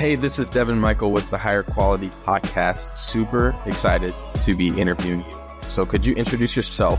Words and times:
Hey, 0.00 0.16
this 0.16 0.38
is 0.38 0.50
Devyn 0.50 0.80
Mikell 0.80 1.12
with 1.12 1.28
the 1.28 1.36
Hire 1.36 1.62
Quality 1.62 2.08
Podcast. 2.08 2.96
Super 2.96 3.54
excited 3.66 4.14
to 4.36 4.56
be 4.56 4.68
interviewing 4.80 5.20
you. 5.20 5.38
So, 5.60 5.84
could 5.84 6.06
you 6.06 6.14
introduce 6.14 6.56
yourself, 6.56 6.98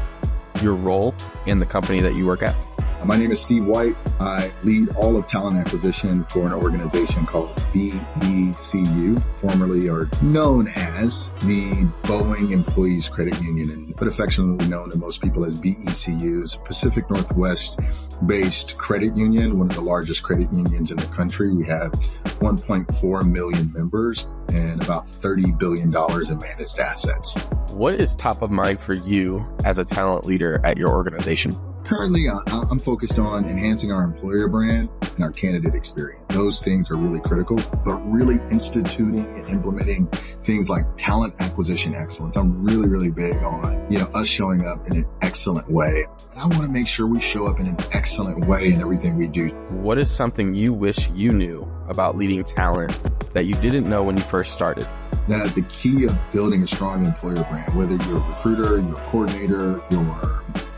your 0.61 0.75
role 0.75 1.15
in 1.47 1.57
the 1.57 1.65
company 1.65 1.99
that 2.01 2.15
you 2.15 2.27
work 2.27 2.43
at? 2.43 2.55
My 3.03 3.17
name 3.17 3.31
is 3.31 3.41
Steve 3.41 3.65
White. 3.65 3.95
I 4.19 4.51
lead 4.63 4.89
all 4.89 5.17
of 5.17 5.25
talent 5.25 5.57
acquisition 5.57 6.23
for 6.25 6.45
an 6.45 6.53
organization 6.53 7.25
called 7.25 7.49
BECU, 7.73 9.19
formerly 9.39 9.89
or 9.89 10.07
known 10.21 10.67
as 10.77 11.33
the 11.45 11.89
Boeing 12.03 12.51
Employees 12.51 13.09
Credit 13.09 13.41
Union, 13.41 13.71
and 13.71 13.95
but 13.95 14.07
affectionately 14.07 14.67
known 14.67 14.91
to 14.91 14.99
most 14.99 15.19
people 15.19 15.43
as 15.45 15.59
BECU's 15.59 16.55
Pacific 16.57 17.09
Northwest 17.09 17.79
based 18.27 18.77
credit 18.77 19.17
union, 19.17 19.57
one 19.57 19.67
of 19.67 19.75
the 19.75 19.81
largest 19.81 20.21
credit 20.21 20.53
unions 20.53 20.91
in 20.91 20.97
the 20.97 21.07
country. 21.07 21.51
We 21.51 21.65
have 21.65 21.91
1.4 22.39 23.31
million 23.31 23.73
members 23.73 24.27
and 24.53 24.81
about 24.83 25.07
$30 25.07 25.57
billion 25.57 25.87
in 25.87 26.37
managed 26.37 26.79
assets. 26.79 27.43
What 27.73 27.95
is 27.95 28.15
top 28.15 28.43
of 28.43 28.51
mind 28.51 28.79
for 28.79 28.93
you 28.93 29.43
as 29.65 29.79
a 29.79 29.85
talent 29.85 30.25
leader 30.25 30.61
at 30.63 30.77
your 30.77 30.89
organization? 30.89 31.51
Currently, 31.83 32.27
I'm 32.29 32.79
focused 32.79 33.19
on 33.19 33.45
enhancing 33.45 33.91
our 33.91 34.03
employer 34.03 34.47
brand 34.47 34.89
and 35.15 35.23
our 35.23 35.31
candidate 35.31 35.75
experience. 35.75 36.23
Those 36.29 36.61
things 36.61 36.89
are 36.89 36.95
really 36.95 37.19
critical, 37.19 37.57
but 37.83 37.97
really 38.09 38.35
instituting 38.49 39.19
and 39.19 39.49
implementing 39.49 40.07
things 40.43 40.69
like 40.69 40.85
talent 40.95 41.33
acquisition 41.41 41.93
excellence. 41.93 42.37
I'm 42.37 42.63
really, 42.63 42.87
really 42.87 43.11
big 43.11 43.43
on, 43.43 43.91
you 43.91 43.99
know, 43.99 44.05
us 44.13 44.27
showing 44.27 44.65
up 44.65 44.87
in 44.87 44.97
an 44.97 45.05
excellent 45.21 45.69
way. 45.69 46.05
And 46.31 46.39
I 46.39 46.45
want 46.45 46.61
to 46.61 46.69
make 46.69 46.87
sure 46.87 47.07
we 47.07 47.19
show 47.19 47.45
up 47.45 47.59
in 47.59 47.67
an 47.67 47.77
excellent 47.93 48.47
way 48.47 48.71
in 48.71 48.79
everything 48.79 49.17
we 49.17 49.27
do. 49.27 49.49
What 49.69 49.97
is 49.97 50.09
something 50.09 50.55
you 50.55 50.71
wish 50.71 51.09
you 51.09 51.31
knew 51.31 51.69
about 51.89 52.15
leading 52.15 52.43
talent 52.43 52.97
that 53.33 53.45
you 53.45 53.53
didn't 53.55 53.89
know 53.89 54.03
when 54.03 54.15
you 54.15 54.23
first 54.23 54.53
started? 54.53 54.87
That 55.27 55.53
the 55.55 55.63
key 55.63 56.05
of 56.05 56.17
building 56.31 56.63
a 56.63 56.67
strong 56.67 57.05
employer 57.05 57.43
brand, 57.49 57.75
whether 57.75 57.95
you're 58.07 58.17
a 58.17 58.27
recruiter, 58.27 58.79
you're 58.79 58.93
a 58.93 59.05
coordinator, 59.09 59.81
you're 59.91 60.01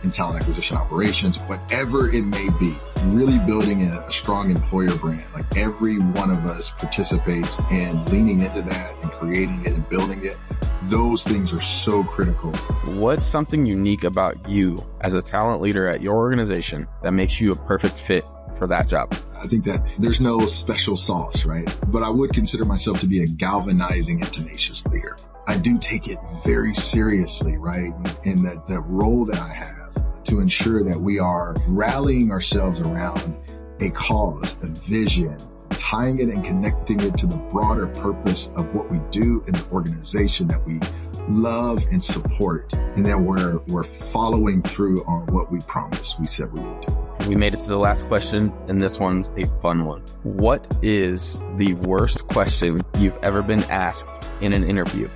in 0.03 0.11
talent 0.11 0.41
acquisition 0.41 0.77
operations, 0.77 1.39
whatever 1.41 2.09
it 2.09 2.23
may 2.23 2.49
be, 2.59 2.75
really 3.05 3.39
building 3.39 3.83
a, 3.83 4.01
a, 4.01 4.11
strong 4.11 4.51
employer 4.51 4.95
brand. 4.97 5.25
Like 5.33 5.57
every 5.57 5.99
one 5.99 6.29
of 6.29 6.45
us 6.45 6.71
participates 6.71 7.59
in 7.71 8.03
leaning 8.05 8.41
into 8.41 8.61
that 8.61 8.93
and 9.01 9.11
creating 9.11 9.61
it 9.65 9.73
and 9.73 9.87
building 9.89 10.25
it. 10.25 10.37
Those 10.83 11.23
things 11.23 11.53
are 11.53 11.59
so 11.59 12.03
critical. 12.03 12.51
What's 12.93 13.25
something 13.25 13.65
unique 13.65 14.03
about 14.03 14.49
you 14.49 14.77
as 15.01 15.13
a 15.13 15.21
talent 15.21 15.61
leader 15.61 15.87
at 15.87 16.01
your 16.01 16.15
organization 16.15 16.87
that 17.01 17.11
makes 17.11 17.39
you 17.39 17.51
a 17.51 17.55
perfect 17.55 17.97
fit 17.97 18.25
for 18.57 18.67
that 18.67 18.87
job? 18.87 19.13
I 19.41 19.47
think 19.47 19.65
that 19.65 19.95
there's 19.97 20.21
no 20.21 20.45
special 20.47 20.97
sauce, 20.97 21.45
right? 21.45 21.77
But 21.87 22.03
I 22.03 22.09
would 22.09 22.33
consider 22.33 22.65
myself 22.65 22.99
to 23.01 23.07
be 23.07 23.23
a 23.23 23.27
galvanizing 23.27 24.21
and 24.21 24.31
tenacious 24.31 24.85
leader. 24.93 25.17
I 25.47 25.57
do 25.57 25.77
take 25.77 26.07
it 26.07 26.17
very 26.45 26.73
seriously, 26.73 27.57
right? 27.57 27.91
And 28.25 28.45
that 28.45 28.65
the 28.67 28.79
role 28.79 29.25
that 29.25 29.39
I 29.39 29.49
have 29.49 29.82
to 30.25 30.39
ensure 30.39 30.83
that 30.83 30.99
we 30.99 31.19
are 31.19 31.55
rallying 31.67 32.31
ourselves 32.31 32.81
around 32.81 33.35
a 33.79 33.89
cause, 33.91 34.63
a 34.63 34.67
vision, 34.67 35.37
tying 35.71 36.19
it 36.19 36.29
and 36.29 36.43
connecting 36.43 36.99
it 37.01 37.17
to 37.17 37.27
the 37.27 37.37
broader 37.51 37.87
purpose 37.87 38.55
of 38.55 38.73
what 38.73 38.89
we 38.89 38.99
do 39.11 39.43
in 39.47 39.53
the 39.53 39.65
organization 39.71 40.47
that 40.47 40.65
we 40.65 40.79
love 41.27 41.83
and 41.91 42.03
support. 42.03 42.73
And 42.73 43.05
then 43.05 43.25
we're, 43.25 43.59
we're 43.67 43.83
following 43.83 44.61
through 44.61 45.03
on 45.05 45.27
what 45.27 45.51
we 45.51 45.59
promised 45.61 46.19
we 46.19 46.25
said 46.25 46.51
we 46.53 46.61
would 46.61 46.85
do. 46.85 46.97
We 47.27 47.35
made 47.35 47.53
it 47.53 47.61
to 47.61 47.69
the 47.69 47.77
last 47.77 48.07
question, 48.07 48.51
and 48.67 48.81
this 48.81 48.99
one's 48.99 49.29
a 49.37 49.45
fun 49.61 49.85
one. 49.85 50.01
What 50.23 50.67
is 50.81 51.41
the 51.55 51.73
worst 51.75 52.27
question 52.27 52.81
you've 52.99 53.17
ever 53.23 53.41
been 53.41 53.63
asked 53.63 54.33
in 54.41 54.51
an 54.51 54.63
interview? 54.63 55.09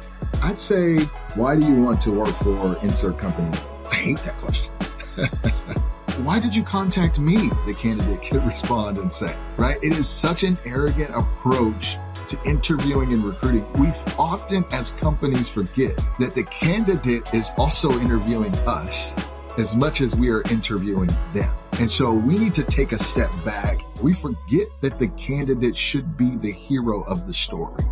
I'd 0.43 0.59
say, 0.59 0.97
why 1.35 1.59
do 1.59 1.67
you 1.67 1.81
want 1.81 1.99
to 2.01 2.11
work 2.11 2.29
for 2.29 2.77
insert 2.81 3.17
company? 3.17 3.49
I 3.91 3.95
hate 3.95 4.19
that 4.19 4.37
question. 4.39 4.71
Why 6.23 6.39
did 6.39 6.55
you 6.55 6.63
contact 6.63 7.19
me? 7.19 7.49
The 7.65 7.73
candidate 7.73 8.21
could 8.23 8.43
respond 8.45 8.97
and 8.97 9.13
say, 9.13 9.35
right? 9.57 9.77
It 9.83 9.97
is 9.97 10.09
such 10.09 10.43
an 10.43 10.57
arrogant 10.65 11.11
approach 11.15 11.97
to 12.27 12.37
interviewing 12.43 13.13
and 13.13 13.23
recruiting. 13.23 13.71
We 13.73 13.89
often, 14.17 14.65
as 14.71 14.91
companies, 14.91 15.47
forget 15.47 15.95
that 16.19 16.33
the 16.33 16.43
candidate 16.45 17.33
is 17.33 17.51
also 17.57 17.89
interviewing 17.99 18.55
us 18.67 19.15
as 19.57 19.75
much 19.75 20.01
as 20.01 20.15
we 20.15 20.29
are 20.29 20.41
interviewing 20.51 21.09
them. 21.33 21.55
And 21.79 21.89
so 21.89 22.13
we 22.13 22.35
need 22.35 22.53
to 22.55 22.63
take 22.63 22.91
a 22.91 22.99
step 22.99 23.31
back. 23.45 23.81
We 24.01 24.13
forget 24.13 24.67
that 24.81 24.97
the 24.97 25.07
candidate 25.09 25.75
should 25.75 26.17
be 26.17 26.35
the 26.35 26.51
hero 26.51 27.03
of 27.03 27.27
the 27.27 27.33
story. 27.33 27.83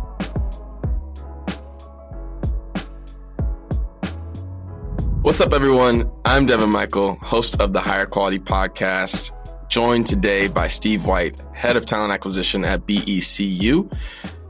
What's 5.26 5.40
up, 5.40 5.52
everyone? 5.52 6.08
I'm 6.24 6.46
Devyn 6.46 6.70
Mikell, 6.70 7.18
host 7.18 7.60
of 7.60 7.72
the 7.72 7.80
Hire 7.80 8.06
Quality 8.06 8.38
Podcast, 8.38 9.32
joined 9.68 10.06
today 10.06 10.46
by 10.46 10.68
Steve 10.68 11.04
White, 11.04 11.44
head 11.52 11.74
of 11.74 11.84
talent 11.84 12.12
acquisition 12.12 12.64
at 12.64 12.86
BECU. 12.86 13.92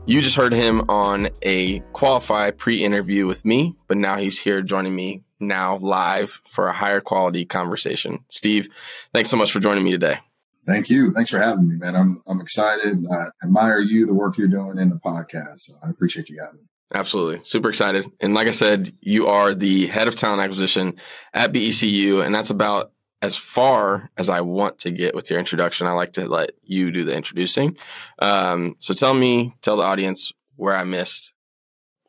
You 0.05 0.21
just 0.21 0.35
heard 0.35 0.53
him 0.53 0.87
on 0.87 1.29
a 1.41 1.79
qualified 1.93 2.59
pre 2.59 2.83
interview 2.83 3.25
with 3.25 3.43
me, 3.43 3.75
but 3.87 3.97
now 3.97 4.17
he's 4.17 4.37
here 4.37 4.61
joining 4.61 4.95
me 4.95 5.23
now 5.39 5.77
live 5.77 6.41
for 6.47 6.67
a 6.67 6.73
higher 6.73 7.01
quality 7.01 7.43
conversation. 7.43 8.23
Steve, 8.29 8.69
thanks 9.15 9.31
so 9.31 9.35
much 9.35 9.51
for 9.51 9.59
joining 9.59 9.83
me 9.83 9.89
today. 9.89 10.19
Thank 10.67 10.91
you. 10.91 11.11
Thanks 11.11 11.31
for 11.31 11.39
having 11.39 11.67
me, 11.67 11.77
man. 11.77 11.95
I'm 11.95 12.21
I'm 12.29 12.39
excited. 12.39 13.03
I 13.11 13.23
admire 13.43 13.79
you, 13.79 14.05
the 14.05 14.13
work 14.13 14.37
you're 14.37 14.47
doing 14.47 14.77
in 14.77 14.91
the 14.91 14.99
podcast. 14.99 15.71
I 15.83 15.89
appreciate 15.89 16.29
you 16.29 16.39
having 16.39 16.59
me. 16.59 16.67
Absolutely. 16.93 17.43
Super 17.43 17.69
excited. 17.69 18.05
And 18.21 18.33
like 18.33 18.47
I 18.47 18.51
said, 18.51 18.93
you 19.01 19.27
are 19.27 19.53
the 19.53 19.87
head 19.87 20.07
of 20.07 20.15
talent 20.15 20.41
acquisition 20.41 20.95
at 21.33 21.51
BECU, 21.51 22.25
and 22.25 22.33
that's 22.33 22.49
about 22.49 22.91
as 23.21 23.35
far 23.35 24.09
as 24.15 24.29
I 24.29 24.41
want 24.41 24.79
to 24.79 24.91
get 24.91 25.15
with 25.15 25.29
your 25.29 25.39
introduction. 25.39 25.87
I 25.87 25.91
like 25.91 26.13
to 26.13 26.27
let 26.27 26.51
you 26.63 26.91
do 26.91 27.03
the 27.03 27.15
introducing. 27.15 27.77
Um, 28.19 28.75
so 28.77 28.93
tell 28.93 29.13
me, 29.13 29.55
tell 29.61 29.77
the 29.77 29.83
audience 29.83 30.31
where 30.55 30.75
I 30.75 30.83
missed 30.83 31.33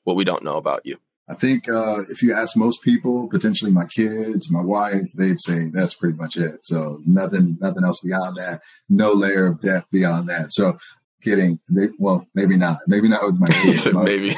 what 0.05 0.17
we 0.17 0.25
don't 0.25 0.45
know 0.45 0.57
about 0.57 0.83
you. 0.85 0.99
I 1.31 1.35
think 1.35 1.69
uh, 1.69 2.01
if 2.09 2.23
you 2.23 2.33
ask 2.33 2.57
most 2.57 2.83
people, 2.83 3.29
potentially 3.29 3.71
my 3.71 3.85
kids, 3.85 4.51
my 4.51 4.63
wife, 4.63 5.13
they'd 5.15 5.41
say 5.41 5.69
that's 5.71 5.95
pretty 5.95 6.17
much 6.17 6.39
it. 6.39 6.65
So 6.65 7.01
nothing, 7.05 7.59
nothing 7.61 7.85
else 7.85 8.01
beyond 8.01 8.37
that. 8.37 8.61
No 8.89 9.13
layer 9.13 9.47
of 9.47 9.61
depth 9.61 9.91
beyond 9.91 10.29
that. 10.29 10.53
So 10.55 10.79
kidding. 11.23 11.61
They, 11.71 11.89
well, 11.99 12.27
maybe 12.35 12.57
not. 12.57 12.77
Maybe 12.87 13.09
not 13.09 13.23
with 13.23 13.41
my 13.41 13.47
kids. 13.63 13.93
maybe. 13.93 14.37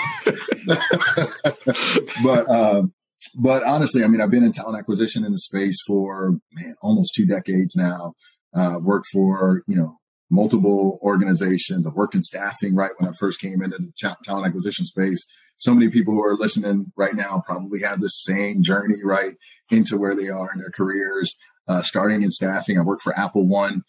but 2.24 2.50
um, 2.50 2.92
but 3.38 3.62
honestly, 3.64 4.02
I 4.04 4.08
mean, 4.08 4.20
I've 4.20 4.30
been 4.30 4.44
in 4.44 4.52
talent 4.52 4.78
acquisition 4.78 5.24
in 5.24 5.32
the 5.32 5.38
space 5.38 5.78
for 5.86 6.32
man 6.52 6.74
almost 6.82 7.14
two 7.14 7.26
decades 7.26 7.76
now. 7.76 8.14
Uh, 8.56 8.76
I've 8.76 8.84
worked 8.84 9.06
for 9.12 9.62
you 9.66 9.76
know 9.76 9.96
multiple 10.30 10.98
organizations. 11.02 11.86
I've 11.86 11.94
worked 11.94 12.14
in 12.14 12.22
staffing 12.22 12.74
right 12.74 12.92
when 12.98 13.08
I 13.10 13.12
first 13.18 13.40
came 13.40 13.62
into 13.62 13.78
the 13.78 13.92
ta- 14.00 14.16
talent 14.24 14.46
acquisition 14.46 14.86
space. 14.86 15.24
So 15.56 15.74
many 15.74 15.90
people 15.90 16.14
who 16.14 16.24
are 16.24 16.36
listening 16.36 16.86
right 16.96 17.14
now 17.14 17.42
probably 17.44 17.82
have 17.82 18.00
the 18.00 18.08
same 18.08 18.62
journey 18.62 19.02
right 19.04 19.34
into 19.70 19.98
where 19.98 20.14
they 20.14 20.28
are 20.28 20.48
in 20.54 20.60
their 20.60 20.70
careers. 20.70 21.34
Uh, 21.68 21.82
starting 21.82 22.22
in 22.22 22.30
staffing, 22.30 22.78
I 22.78 22.82
worked 22.82 23.02
for 23.02 23.16
Apple 23.18 23.46
One 23.46 23.82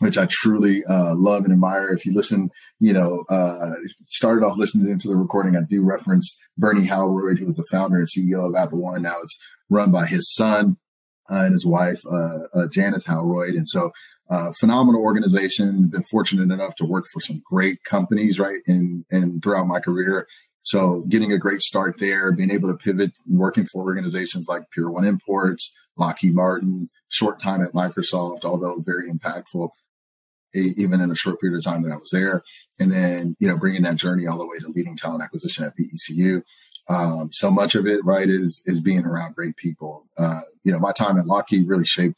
which 0.00 0.18
I 0.18 0.26
truly 0.28 0.82
uh, 0.88 1.14
love 1.14 1.44
and 1.44 1.52
admire. 1.52 1.92
If 1.92 2.04
you 2.04 2.14
listen, 2.14 2.50
you 2.80 2.92
know, 2.92 3.24
uh, 3.30 3.74
started 4.08 4.44
off 4.44 4.58
listening 4.58 4.98
to 4.98 5.08
the 5.08 5.16
recording, 5.16 5.56
I 5.56 5.60
do 5.68 5.82
reference 5.82 6.36
Bernie 6.58 6.86
Howroyd, 6.86 7.38
who 7.38 7.46
was 7.46 7.56
the 7.56 7.66
founder 7.70 7.98
and 7.98 8.08
CEO 8.08 8.48
of 8.48 8.56
Apple 8.56 8.78
One. 8.78 9.02
Now 9.02 9.14
it's 9.22 9.38
run 9.68 9.90
by 9.90 10.06
his 10.06 10.32
son 10.34 10.78
uh, 11.30 11.44
and 11.44 11.52
his 11.52 11.66
wife, 11.66 12.00
uh, 12.10 12.38
uh, 12.54 12.66
Janice 12.68 13.06
Howroyd. 13.06 13.54
And 13.54 13.68
so, 13.68 13.92
uh, 14.30 14.52
phenomenal 14.60 15.02
organization. 15.02 15.88
Been 15.88 16.04
fortunate 16.04 16.52
enough 16.52 16.76
to 16.76 16.84
work 16.84 17.04
for 17.12 17.20
some 17.20 17.42
great 17.44 17.82
companies, 17.84 18.38
right? 18.38 18.60
And, 18.66 19.04
and 19.10 19.42
throughout 19.42 19.66
my 19.66 19.80
career. 19.80 20.26
So 20.62 21.04
getting 21.08 21.32
a 21.32 21.38
great 21.38 21.62
start 21.62 21.98
there, 21.98 22.30
being 22.32 22.50
able 22.50 22.68
to 22.68 22.76
pivot 22.76 23.12
and 23.26 23.38
working 23.38 23.66
for 23.66 23.82
organizations 23.82 24.46
like 24.48 24.70
Pier 24.72 24.88
One 24.90 25.04
Imports, 25.04 25.74
Lockheed 25.96 26.34
Martin, 26.34 26.90
short 27.08 27.40
time 27.40 27.60
at 27.60 27.72
Microsoft, 27.72 28.44
although 28.44 28.76
very 28.78 29.10
impactful 29.10 29.70
even 30.54 31.00
in 31.00 31.08
the 31.08 31.16
short 31.16 31.40
period 31.40 31.56
of 31.56 31.64
time 31.64 31.82
that 31.82 31.92
I 31.92 31.96
was 31.96 32.10
there. 32.10 32.42
And 32.78 32.90
then, 32.90 33.36
you 33.38 33.48
know, 33.48 33.56
bringing 33.56 33.82
that 33.82 33.96
journey 33.96 34.26
all 34.26 34.38
the 34.38 34.46
way 34.46 34.58
to 34.58 34.68
leading 34.68 34.96
talent 34.96 35.22
acquisition 35.22 35.64
at 35.64 35.76
BECU. 35.76 36.42
Um, 36.88 37.30
so 37.32 37.50
much 37.50 37.74
of 37.74 37.86
it, 37.86 38.04
right, 38.04 38.28
is, 38.28 38.62
is 38.66 38.80
being 38.80 39.04
around 39.04 39.36
great 39.36 39.56
people. 39.56 40.06
Uh, 40.18 40.40
you 40.64 40.72
know, 40.72 40.78
my 40.78 40.92
time 40.92 41.18
at 41.18 41.26
Lockheed 41.26 41.68
really 41.68 41.84
shaped 41.84 42.16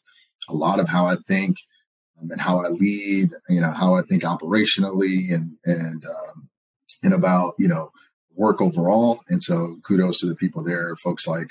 a 0.49 0.55
lot 0.55 0.81
of 0.81 0.89
how 0.89 1.07
I 1.07 1.17
think 1.27 1.59
um, 2.21 2.31
and 2.31 2.41
how 2.41 2.59
I 2.65 2.69
lead, 2.69 3.31
you 3.49 3.61
know, 3.61 3.71
how 3.71 3.95
I 3.95 4.03
think 4.03 4.23
operationally 4.23 5.33
and, 5.33 5.57
and, 5.65 6.05
um, 6.05 6.49
and 7.03 7.13
about, 7.13 7.55
you 7.59 7.69
know, 7.69 7.91
work 8.35 8.63
overall. 8.63 9.21
And 9.29 9.43
so 9.43 9.77
kudos 9.87 10.19
to 10.21 10.27
the 10.27 10.37
people 10.37 10.63
there, 10.63 10.97
folks 10.97 11.27
like, 11.27 11.49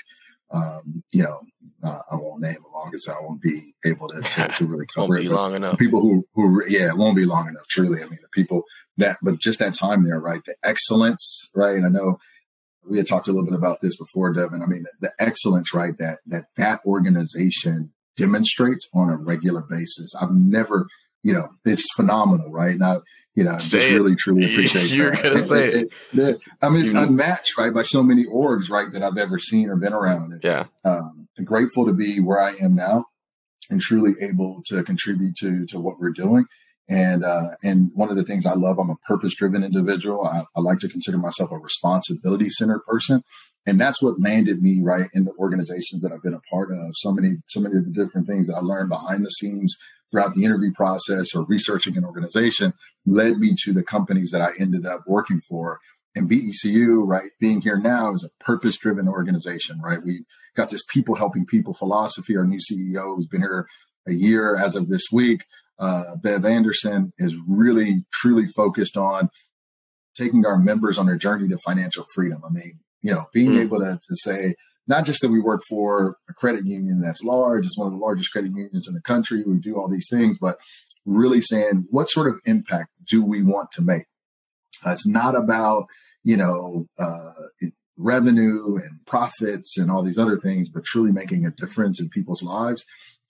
um, 0.52 1.02
you 1.12 1.22
know, 1.22 1.40
uh, 1.82 2.00
I 2.10 2.16
won't 2.16 2.42
name 2.42 2.54
them 2.54 2.72
long 2.72 2.92
as 2.94 3.06
I 3.08 3.20
won't 3.20 3.42
be 3.42 3.74
able 3.84 4.08
to, 4.08 4.20
to, 4.20 4.48
to 4.48 4.66
really 4.66 4.86
cover 4.94 5.16
it. 5.16 5.26
Long 5.26 5.54
enough. 5.54 5.78
People 5.78 6.00
who, 6.00 6.26
who, 6.34 6.62
yeah, 6.68 6.88
it 6.88 6.96
won't 6.96 7.16
be 7.16 7.24
long 7.24 7.48
enough. 7.48 7.66
Truly, 7.68 8.00
I 8.02 8.06
mean, 8.06 8.18
the 8.20 8.28
people 8.32 8.62
that, 8.98 9.16
but 9.22 9.40
just 9.40 9.58
that 9.58 9.74
time 9.74 10.04
there, 10.04 10.20
right? 10.20 10.40
The 10.46 10.54
excellence, 10.64 11.50
right? 11.54 11.76
And 11.76 11.86
I 11.86 11.88
know 11.88 12.18
we 12.88 12.98
had 12.98 13.06
talked 13.06 13.28
a 13.28 13.32
little 13.32 13.46
bit 13.46 13.58
about 13.58 13.80
this 13.80 13.96
before, 13.96 14.34
Devyn. 14.34 14.62
I 14.62 14.66
mean, 14.66 14.84
the, 14.84 15.08
the 15.08 15.12
excellence, 15.24 15.72
right? 15.74 15.96
That 15.98 16.18
that 16.26 16.46
that 16.56 16.80
organization 16.84 17.92
demonstrates 18.16 18.86
on 18.94 19.08
a 19.08 19.16
regular 19.16 19.62
basis. 19.62 20.12
I've 20.20 20.32
never, 20.32 20.86
you 21.22 21.32
know, 21.32 21.48
it's 21.64 21.86
phenomenal, 21.96 22.50
right? 22.50 22.72
And 22.72 22.84
I, 22.84 22.96
you 23.34 23.44
know, 23.44 23.56
say 23.58 23.78
just 23.78 23.90
it. 23.92 23.94
really 23.94 24.16
truly 24.16 24.44
appreciate. 24.50 24.90
You're 24.92 25.10
that. 25.12 25.22
gonna 25.22 25.36
It- 25.36 25.42
say 25.42 25.68
it, 25.70 25.92
it, 26.14 26.42
I 26.60 26.68
mean, 26.68 26.82
it's 26.82 26.92
You- 26.92 27.00
unmatched, 27.00 27.56
right, 27.58 27.72
by 27.72 27.82
so 27.82 28.02
many 28.02 28.24
orgs, 28.26 28.68
right, 28.70 28.92
that 28.92 29.02
I've 29.02 29.18
ever 29.18 29.38
seen 29.38 29.68
or 29.68 29.76
been 29.76 29.92
around. 29.92 30.38
Yeah. 30.42 30.64
um, 30.84 31.28
grateful 31.44 31.86
to 31.86 31.92
be 31.92 32.20
where 32.20 32.40
I 32.40 32.52
am 32.60 32.74
now, 32.74 33.06
and 33.70 33.80
truly 33.80 34.12
able 34.20 34.62
to 34.66 34.82
contribute 34.82 35.34
to 35.36 35.64
to 35.66 35.80
what 35.80 35.98
we're 35.98 36.10
doing. 36.12 36.44
And 36.88 37.24
uh, 37.24 37.50
and 37.62 37.90
one 37.94 38.10
of 38.10 38.16
the 38.16 38.24
things 38.24 38.44
I 38.44 38.54
love, 38.54 38.78
I'm 38.78 38.90
a 38.90 38.96
purpose 39.06 39.34
driven 39.34 39.62
individual. 39.64 40.26
I, 40.26 40.42
I 40.56 40.60
like 40.60 40.80
to 40.80 40.88
consider 40.88 41.16
myself 41.16 41.50
a 41.52 41.56
responsibility 41.58 42.48
centered 42.50 42.80
person, 42.86 43.22
and 43.64 43.80
that's 43.80 44.02
what 44.02 44.20
landed 44.20 44.60
me 44.62 44.80
right 44.82 45.08
in 45.14 45.24
the 45.24 45.32
organizations 45.38 46.02
that 46.02 46.12
I've 46.12 46.22
been 46.22 46.34
a 46.34 46.40
part 46.52 46.70
of. 46.70 46.90
So 46.96 47.12
many 47.12 47.36
so 47.46 47.60
many 47.60 47.76
of 47.78 47.84
the 47.86 47.92
different 47.92 48.26
things 48.26 48.46
that 48.48 48.56
I 48.56 48.60
learned 48.60 48.90
behind 48.90 49.24
the 49.24 49.30
scenes 49.30 49.74
throughout 50.12 50.34
the 50.34 50.44
interview 50.44 50.72
process 50.72 51.34
or 51.34 51.44
researching 51.46 51.96
an 51.96 52.04
organization 52.04 52.74
led 53.06 53.38
me 53.38 53.56
to 53.64 53.72
the 53.72 53.82
companies 53.82 54.30
that 54.30 54.42
I 54.42 54.50
ended 54.60 54.86
up 54.86 55.00
working 55.08 55.40
for. 55.40 55.80
And 56.14 56.30
BECU, 56.30 57.02
right, 57.06 57.30
being 57.40 57.62
here 57.62 57.78
now 57.78 58.12
is 58.12 58.22
a 58.22 58.44
purpose 58.44 58.76
driven 58.76 59.08
organization, 59.08 59.80
right? 59.80 59.98
We've 60.04 60.24
got 60.54 60.70
this 60.70 60.84
people 60.92 61.14
helping 61.14 61.46
people 61.46 61.72
philosophy. 61.72 62.36
Our 62.36 62.44
new 62.46 62.58
CEO 62.58 63.16
who's 63.16 63.26
been 63.26 63.40
here 63.40 63.66
a 64.06 64.12
year 64.12 64.54
as 64.54 64.76
of 64.76 64.88
this 64.88 65.04
week, 65.10 65.46
uh, 65.78 66.16
Bev 66.22 66.44
Anderson, 66.44 67.14
is 67.18 67.34
really 67.48 68.04
truly 68.12 68.46
focused 68.46 68.96
on 68.98 69.30
taking 70.14 70.44
our 70.44 70.58
members 70.58 70.98
on 70.98 71.06
their 71.06 71.16
journey 71.16 71.48
to 71.48 71.56
financial 71.58 72.04
freedom. 72.14 72.42
I 72.46 72.50
mean, 72.52 72.80
you 73.00 73.12
know, 73.12 73.24
being 73.32 73.52
Mm. 73.52 73.60
able 73.62 73.78
to, 73.78 73.98
to 74.06 74.16
say, 74.16 74.54
not 74.86 75.04
just 75.04 75.20
that 75.20 75.30
we 75.30 75.40
work 75.40 75.62
for 75.68 76.16
a 76.28 76.34
credit 76.34 76.66
union 76.66 77.00
that's 77.00 77.22
large, 77.22 77.66
it's 77.66 77.78
one 77.78 77.86
of 77.86 77.92
the 77.92 77.98
largest 77.98 78.32
credit 78.32 78.52
unions 78.54 78.86
in 78.88 78.94
the 78.94 79.00
country, 79.00 79.42
we 79.44 79.58
do 79.58 79.76
all 79.76 79.88
these 79.88 80.08
things, 80.10 80.38
but 80.38 80.56
really 81.04 81.40
saying, 81.40 81.86
what 81.90 82.10
sort 82.10 82.28
of 82.28 82.40
impact 82.44 82.90
do 83.06 83.24
we 83.24 83.42
want 83.42 83.70
to 83.72 83.82
make? 83.82 84.06
Uh, 84.84 84.90
it's 84.90 85.06
not 85.06 85.36
about, 85.36 85.86
you 86.24 86.36
know, 86.36 86.86
uh, 86.98 87.32
revenue 87.98 88.76
and 88.76 89.04
profits 89.06 89.76
and 89.76 89.90
all 89.90 90.02
these 90.02 90.18
other 90.18 90.36
things, 90.38 90.68
but 90.68 90.84
truly 90.84 91.12
making 91.12 91.46
a 91.46 91.50
difference 91.50 92.00
in 92.00 92.08
people's 92.08 92.42
lives. 92.42 92.84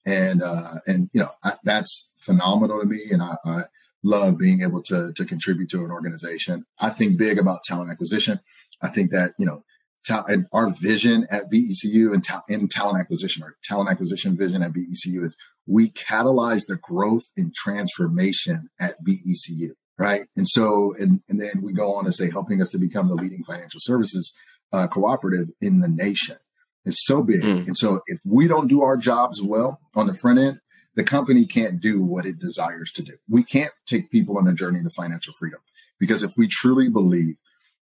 And, 0.06 0.42
uh, 0.42 0.74
and, 0.86 1.10
you 1.12 1.20
know, 1.20 1.30
I, 1.44 1.54
that's 1.64 2.12
phenomenal 2.18 2.80
to 2.80 2.86
me. 2.86 3.00
And 3.10 3.22
I, 3.22 3.36
I 3.44 3.62
love 4.02 4.38
being 4.38 4.62
able 4.62 4.82
to, 4.84 5.12
to 5.14 5.24
contribute 5.24 5.70
to 5.70 5.84
an 5.84 5.90
organization. 5.90 6.64
I 6.80 6.90
think 6.90 7.18
big 7.18 7.38
about 7.38 7.64
talent 7.64 7.90
acquisition. 7.90 8.40
I 8.82 8.88
think 8.88 9.10
that, 9.10 9.32
you 9.38 9.46
know, 9.46 9.64
ta- 10.06 10.24
and 10.28 10.46
our 10.52 10.70
vision 10.70 11.26
at 11.30 11.50
BECU 11.52 12.12
and 12.12 12.24
ta- 12.24 12.42
in 12.48 12.68
talent 12.68 13.00
acquisition, 13.00 13.42
our 13.42 13.56
talent 13.64 13.90
acquisition 13.90 14.36
vision 14.36 14.62
at 14.62 14.72
BECU 14.72 15.24
is 15.24 15.36
we 15.66 15.90
catalyze 15.90 16.66
the 16.66 16.76
growth 16.76 17.24
and 17.36 17.54
transformation 17.54 18.68
at 18.80 18.94
BECU. 19.06 19.70
Right. 19.98 20.22
And 20.36 20.48
so, 20.48 20.94
and, 20.98 21.20
and 21.28 21.40
then 21.40 21.62
we 21.62 21.72
go 21.72 21.94
on 21.94 22.04
to 22.06 22.12
say 22.12 22.30
helping 22.30 22.60
us 22.60 22.70
to 22.70 22.78
become 22.78 23.08
the 23.08 23.14
leading 23.14 23.44
financial 23.44 23.78
services 23.80 24.32
uh, 24.72 24.88
cooperative 24.88 25.48
in 25.60 25.80
the 25.80 25.88
nation. 25.88 26.36
It's 26.84 27.04
so 27.06 27.22
big. 27.22 27.42
Mm. 27.42 27.66
And 27.68 27.76
so 27.76 28.00
if 28.06 28.20
we 28.26 28.48
don't 28.48 28.66
do 28.68 28.82
our 28.82 28.96
jobs 28.96 29.40
well 29.42 29.80
on 29.94 30.06
the 30.06 30.14
front 30.14 30.38
end, 30.38 30.60
the 30.94 31.04
company 31.04 31.46
can't 31.46 31.80
do 31.80 32.02
what 32.02 32.26
it 32.26 32.38
desires 32.38 32.90
to 32.92 33.02
do. 33.02 33.12
We 33.28 33.44
can't 33.44 33.72
take 33.86 34.10
people 34.10 34.38
on 34.38 34.48
a 34.48 34.54
journey 34.54 34.82
to 34.82 34.90
financial 34.90 35.34
freedom 35.38 35.60
because 35.98 36.22
if 36.22 36.32
we 36.36 36.48
truly 36.48 36.88
believe 36.88 37.36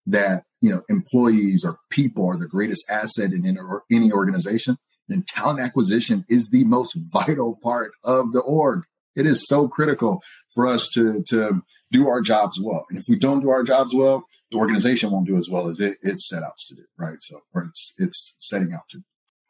that, 0.05 0.43
you 0.61 0.69
know, 0.69 0.81
employees 0.89 1.63
or 1.65 1.77
people 1.89 2.27
are 2.27 2.37
the 2.37 2.47
greatest 2.47 2.83
asset 2.91 3.31
in 3.31 3.45
any 3.91 4.11
organization, 4.11 4.77
then 5.07 5.23
talent 5.27 5.59
acquisition 5.59 6.25
is 6.29 6.49
the 6.49 6.63
most 6.63 6.97
vital 7.11 7.57
part 7.61 7.91
of 8.03 8.31
the 8.33 8.39
org. 8.41 8.83
It 9.15 9.25
is 9.25 9.45
so 9.47 9.67
critical 9.67 10.21
for 10.53 10.65
us 10.65 10.87
to, 10.93 11.21
to 11.29 11.61
do 11.91 12.07
our 12.07 12.21
jobs 12.21 12.59
well. 12.61 12.85
And 12.89 12.97
if 12.97 13.05
we 13.09 13.17
don't 13.17 13.41
do 13.41 13.49
our 13.49 13.63
jobs 13.63 13.93
well, 13.93 14.23
the 14.51 14.57
organization 14.57 15.11
won't 15.11 15.27
do 15.27 15.37
as 15.37 15.49
well 15.49 15.67
as 15.67 15.79
it, 15.81 15.97
it 16.01 16.19
set 16.21 16.43
out 16.43 16.57
to 16.67 16.75
do, 16.75 16.83
right? 16.97 17.17
So, 17.21 17.41
or 17.53 17.63
it's, 17.63 17.93
it's 17.97 18.35
setting 18.39 18.73
out 18.73 18.83
to. 18.91 19.01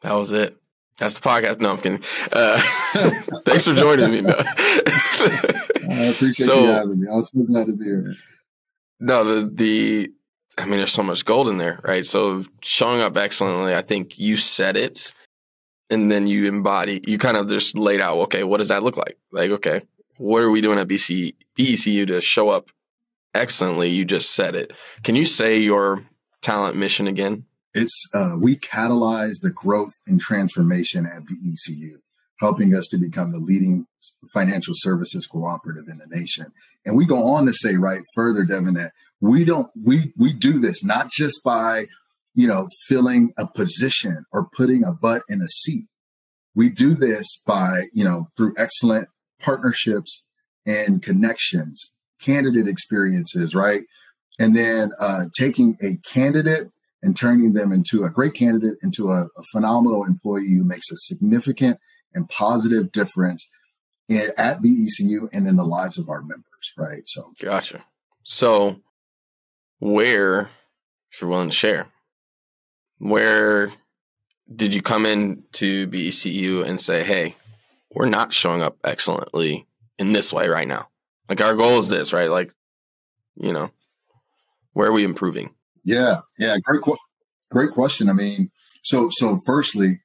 That 0.01 0.13
was 0.13 0.31
it. 0.31 0.57
That's 0.97 1.17
the 1.19 1.27
podcast. 1.27 1.59
No, 1.59 1.71
I'm 1.71 1.77
kidding. 1.77 2.01
Uh, 2.31 2.61
thanks 3.45 3.65
for 3.65 3.73
joining 3.73 4.11
me. 4.11 4.21
No. 4.21 4.35
I 4.37 6.11
appreciate 6.13 6.45
So- 6.45 6.61
you 6.61 6.67
having 6.67 6.99
me. 7.01 7.07
I 7.07 7.15
was 7.15 7.31
so 7.33 7.43
glad 7.45 7.67
to 7.67 7.73
be 7.73 7.85
here. 7.85 8.13
no, 8.99 9.23
the 9.23 9.49
the 9.53 10.11
I 10.57 10.65
mean, 10.65 10.77
there's 10.77 10.91
so 10.91 11.03
much 11.03 11.25
gold 11.25 11.47
in 11.47 11.57
there, 11.57 11.79
right? 11.83 12.05
So 12.05 12.45
showing 12.61 13.01
up 13.01 13.17
excellently, 13.17 13.73
I 13.73 13.81
think 13.81 14.19
you 14.19 14.37
said 14.37 14.75
it, 14.75 15.13
and 15.89 16.11
then 16.11 16.27
you 16.27 16.47
embody. 16.47 17.01
You 17.05 17.17
kind 17.17 17.37
of 17.37 17.49
just 17.49 17.77
laid 17.77 18.01
out. 18.01 18.17
Okay, 18.19 18.43
what 18.43 18.57
does 18.57 18.67
that 18.67 18.83
look 18.83 18.97
like? 18.97 19.17
Like, 19.31 19.51
okay, 19.51 19.81
what 20.17 20.41
are 20.41 20.51
we 20.51 20.61
doing 20.61 20.79
at 20.79 20.87
BC 20.87 21.35
BECU 21.57 22.07
to 22.07 22.21
show 22.21 22.49
up 22.49 22.69
excellently? 23.33 23.89
You 23.89 24.05
just 24.05 24.31
said 24.31 24.55
it. 24.55 24.71
Can 25.03 25.15
you 25.15 25.25
say 25.25 25.59
your 25.59 26.03
talent 26.41 26.75
mission 26.75 27.07
again? 27.07 27.45
It's 27.73 28.09
uh, 28.13 28.35
we 28.39 28.57
catalyze 28.57 29.39
the 29.41 29.51
growth 29.51 30.01
and 30.05 30.19
transformation 30.19 31.05
at 31.05 31.23
BECU, 31.23 31.95
helping 32.39 32.75
us 32.75 32.87
to 32.87 32.97
become 32.97 33.31
the 33.31 33.39
leading 33.39 33.87
financial 34.33 34.73
services 34.75 35.25
cooperative 35.27 35.87
in 35.87 35.97
the 35.97 36.07
nation. 36.07 36.47
And 36.85 36.95
we 36.95 37.05
go 37.05 37.27
on 37.27 37.45
to 37.45 37.53
say 37.53 37.75
right 37.75 38.01
further, 38.13 38.43
Devyn, 38.43 38.75
that 38.75 38.91
we 39.21 39.45
don't 39.45 39.67
we 39.81 40.11
we 40.17 40.33
do 40.33 40.59
this 40.59 40.83
not 40.83 41.09
just 41.11 41.41
by 41.45 41.85
you 42.33 42.47
know 42.47 42.67
filling 42.87 43.31
a 43.37 43.47
position 43.47 44.25
or 44.33 44.49
putting 44.57 44.83
a 44.83 44.91
butt 44.91 45.21
in 45.29 45.41
a 45.41 45.47
seat. 45.47 45.87
We 46.53 46.69
do 46.69 46.95
this 46.95 47.41
by 47.47 47.83
you 47.93 48.03
know 48.03 48.27
through 48.35 48.55
excellent 48.57 49.07
partnerships 49.39 50.25
and 50.65 51.01
connections, 51.01 51.93
candidate 52.19 52.67
experiences, 52.67 53.55
right? 53.55 53.81
And 54.39 54.55
then 54.55 54.91
uh, 54.99 55.25
taking 55.37 55.77
a 55.81 55.97
candidate 56.11 56.67
and 57.03 57.15
turning 57.15 57.53
them 57.53 57.71
into 57.71 58.03
a 58.03 58.09
great 58.09 58.33
candidate 58.33 58.75
into 58.83 59.09
a, 59.09 59.23
a 59.23 59.43
phenomenal 59.51 60.05
employee 60.05 60.53
who 60.55 60.63
makes 60.63 60.91
a 60.91 60.97
significant 60.97 61.77
and 62.13 62.29
positive 62.29 62.91
difference 62.91 63.47
in, 64.07 64.23
at 64.37 64.57
BECU 64.57 65.29
and 65.33 65.47
in 65.47 65.55
the 65.55 65.63
lives 65.63 65.97
of 65.97 66.09
our 66.09 66.21
members, 66.21 66.73
right? 66.77 67.01
So, 67.05 67.33
Gotcha. 67.41 67.83
So, 68.23 68.81
where, 69.81 70.49
if 71.11 71.19
you're 71.19 71.29
willing 71.29 71.49
to 71.49 71.55
share, 71.55 71.87
where 72.99 73.73
did 74.53 74.73
you 74.73 74.81
come 74.81 75.05
in 75.05 75.43
to 75.53 75.87
BECU 75.87 76.63
and 76.63 76.79
say, 76.79 77.03
"Hey, 77.03 77.35
we're 77.93 78.05
not 78.05 78.31
showing 78.31 78.61
up 78.61 78.77
excellently 78.83 79.65
in 79.97 80.13
this 80.13 80.31
way 80.31 80.47
right 80.47 80.67
now. 80.67 80.87
Like 81.27 81.41
our 81.41 81.55
goal 81.55 81.79
is 81.79 81.89
this, 81.89 82.13
right? 82.13 82.29
Like, 82.29 82.53
you 83.35 83.51
know, 83.51 83.71
where 84.73 84.89
are 84.89 84.93
we 84.93 85.03
improving?" 85.03 85.53
yeah, 85.83 86.17
yeah, 86.37 86.57
great, 86.63 86.81
great 87.49 87.71
question. 87.71 88.09
I 88.09 88.13
mean, 88.13 88.51
so, 88.83 89.09
so 89.11 89.37
firstly, 89.45 89.99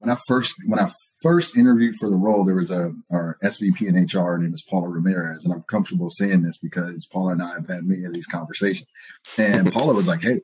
when 0.00 0.10
I 0.10 0.16
first, 0.26 0.54
when 0.66 0.80
I 0.80 0.88
first 1.20 1.56
interviewed 1.56 1.94
for 1.96 2.08
the 2.08 2.16
role, 2.16 2.44
there 2.44 2.56
was 2.56 2.70
a, 2.70 2.90
our 3.12 3.36
SVP 3.44 3.82
in 3.82 3.94
HR, 3.94 4.32
her 4.32 4.38
name 4.38 4.54
is 4.54 4.62
Paula 4.62 4.88
Ramirez. 4.88 5.44
And 5.44 5.52
I'm 5.52 5.62
comfortable 5.64 6.08
saying 6.08 6.42
this 6.42 6.56
because 6.56 7.06
Paula 7.12 7.32
and 7.32 7.42
I 7.42 7.52
have 7.54 7.68
had 7.68 7.84
many 7.84 8.04
of 8.04 8.14
these 8.14 8.26
conversations. 8.26 8.88
And 9.36 9.70
Paula 9.72 9.92
was 9.92 10.08
like, 10.08 10.22
Hey, 10.22 10.40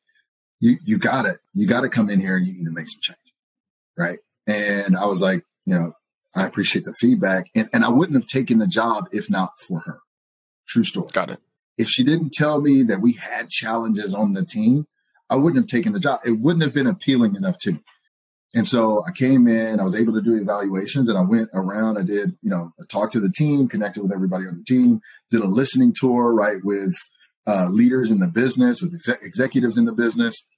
you, 0.60 0.76
you 0.84 0.98
got 0.98 1.24
it. 1.24 1.38
You 1.54 1.66
got 1.66 1.80
to 1.80 1.88
come 1.88 2.10
in 2.10 2.20
here 2.20 2.36
and 2.36 2.46
you 2.46 2.52
need 2.52 2.66
to 2.66 2.70
make 2.70 2.88
some 2.88 3.00
change. 3.00 3.18
Right. 3.96 4.18
And 4.46 4.94
I 4.94 5.06
was 5.06 5.22
like, 5.22 5.42
you 5.64 5.74
know, 5.74 5.92
I 6.36 6.44
appreciate 6.46 6.84
the 6.84 6.94
feedback. 7.00 7.46
And, 7.54 7.68
and 7.72 7.82
I 7.82 7.88
wouldn't 7.88 8.16
have 8.16 8.28
taken 8.28 8.58
the 8.58 8.66
job 8.66 9.04
if 9.10 9.30
not 9.30 9.52
for 9.66 9.80
her. 9.80 10.00
True 10.68 10.84
story. 10.84 11.08
Got 11.12 11.30
it. 11.30 11.38
If 11.78 11.88
she 11.88 12.04
didn't 12.04 12.34
tell 12.34 12.60
me 12.60 12.82
that 12.82 13.00
we 13.00 13.12
had 13.12 13.48
challenges 13.48 14.12
on 14.12 14.34
the 14.34 14.44
team, 14.44 14.86
I 15.30 15.36
wouldn't 15.36 15.62
have 15.62 15.66
taken 15.66 15.94
the 15.94 16.00
job. 16.00 16.20
It 16.26 16.40
wouldn't 16.40 16.62
have 16.62 16.74
been 16.74 16.86
appealing 16.86 17.36
enough 17.36 17.58
to 17.60 17.72
me. 17.72 17.80
And 18.54 18.66
so 18.66 19.02
I 19.06 19.10
came 19.10 19.46
in, 19.46 19.80
I 19.80 19.84
was 19.84 19.94
able 19.94 20.12
to 20.14 20.22
do 20.22 20.34
evaluations 20.34 21.08
and 21.08 21.18
I 21.18 21.22
went 21.22 21.50
around. 21.52 21.98
I 21.98 22.02
did, 22.02 22.36
you 22.42 22.50
know, 22.50 22.72
talked 22.88 23.12
to 23.12 23.20
the 23.20 23.30
team, 23.30 23.68
connected 23.68 24.02
with 24.02 24.12
everybody 24.12 24.46
on 24.46 24.56
the 24.56 24.64
team, 24.64 25.00
did 25.30 25.42
a 25.42 25.46
listening 25.46 25.92
tour, 25.94 26.32
right, 26.32 26.58
with 26.62 26.94
uh, 27.46 27.68
leaders 27.70 28.10
in 28.10 28.20
the 28.20 28.28
business, 28.28 28.80
with 28.80 28.94
exec- 28.94 29.22
executives 29.22 29.76
in 29.76 29.84
the 29.84 29.92
business. 29.92 30.48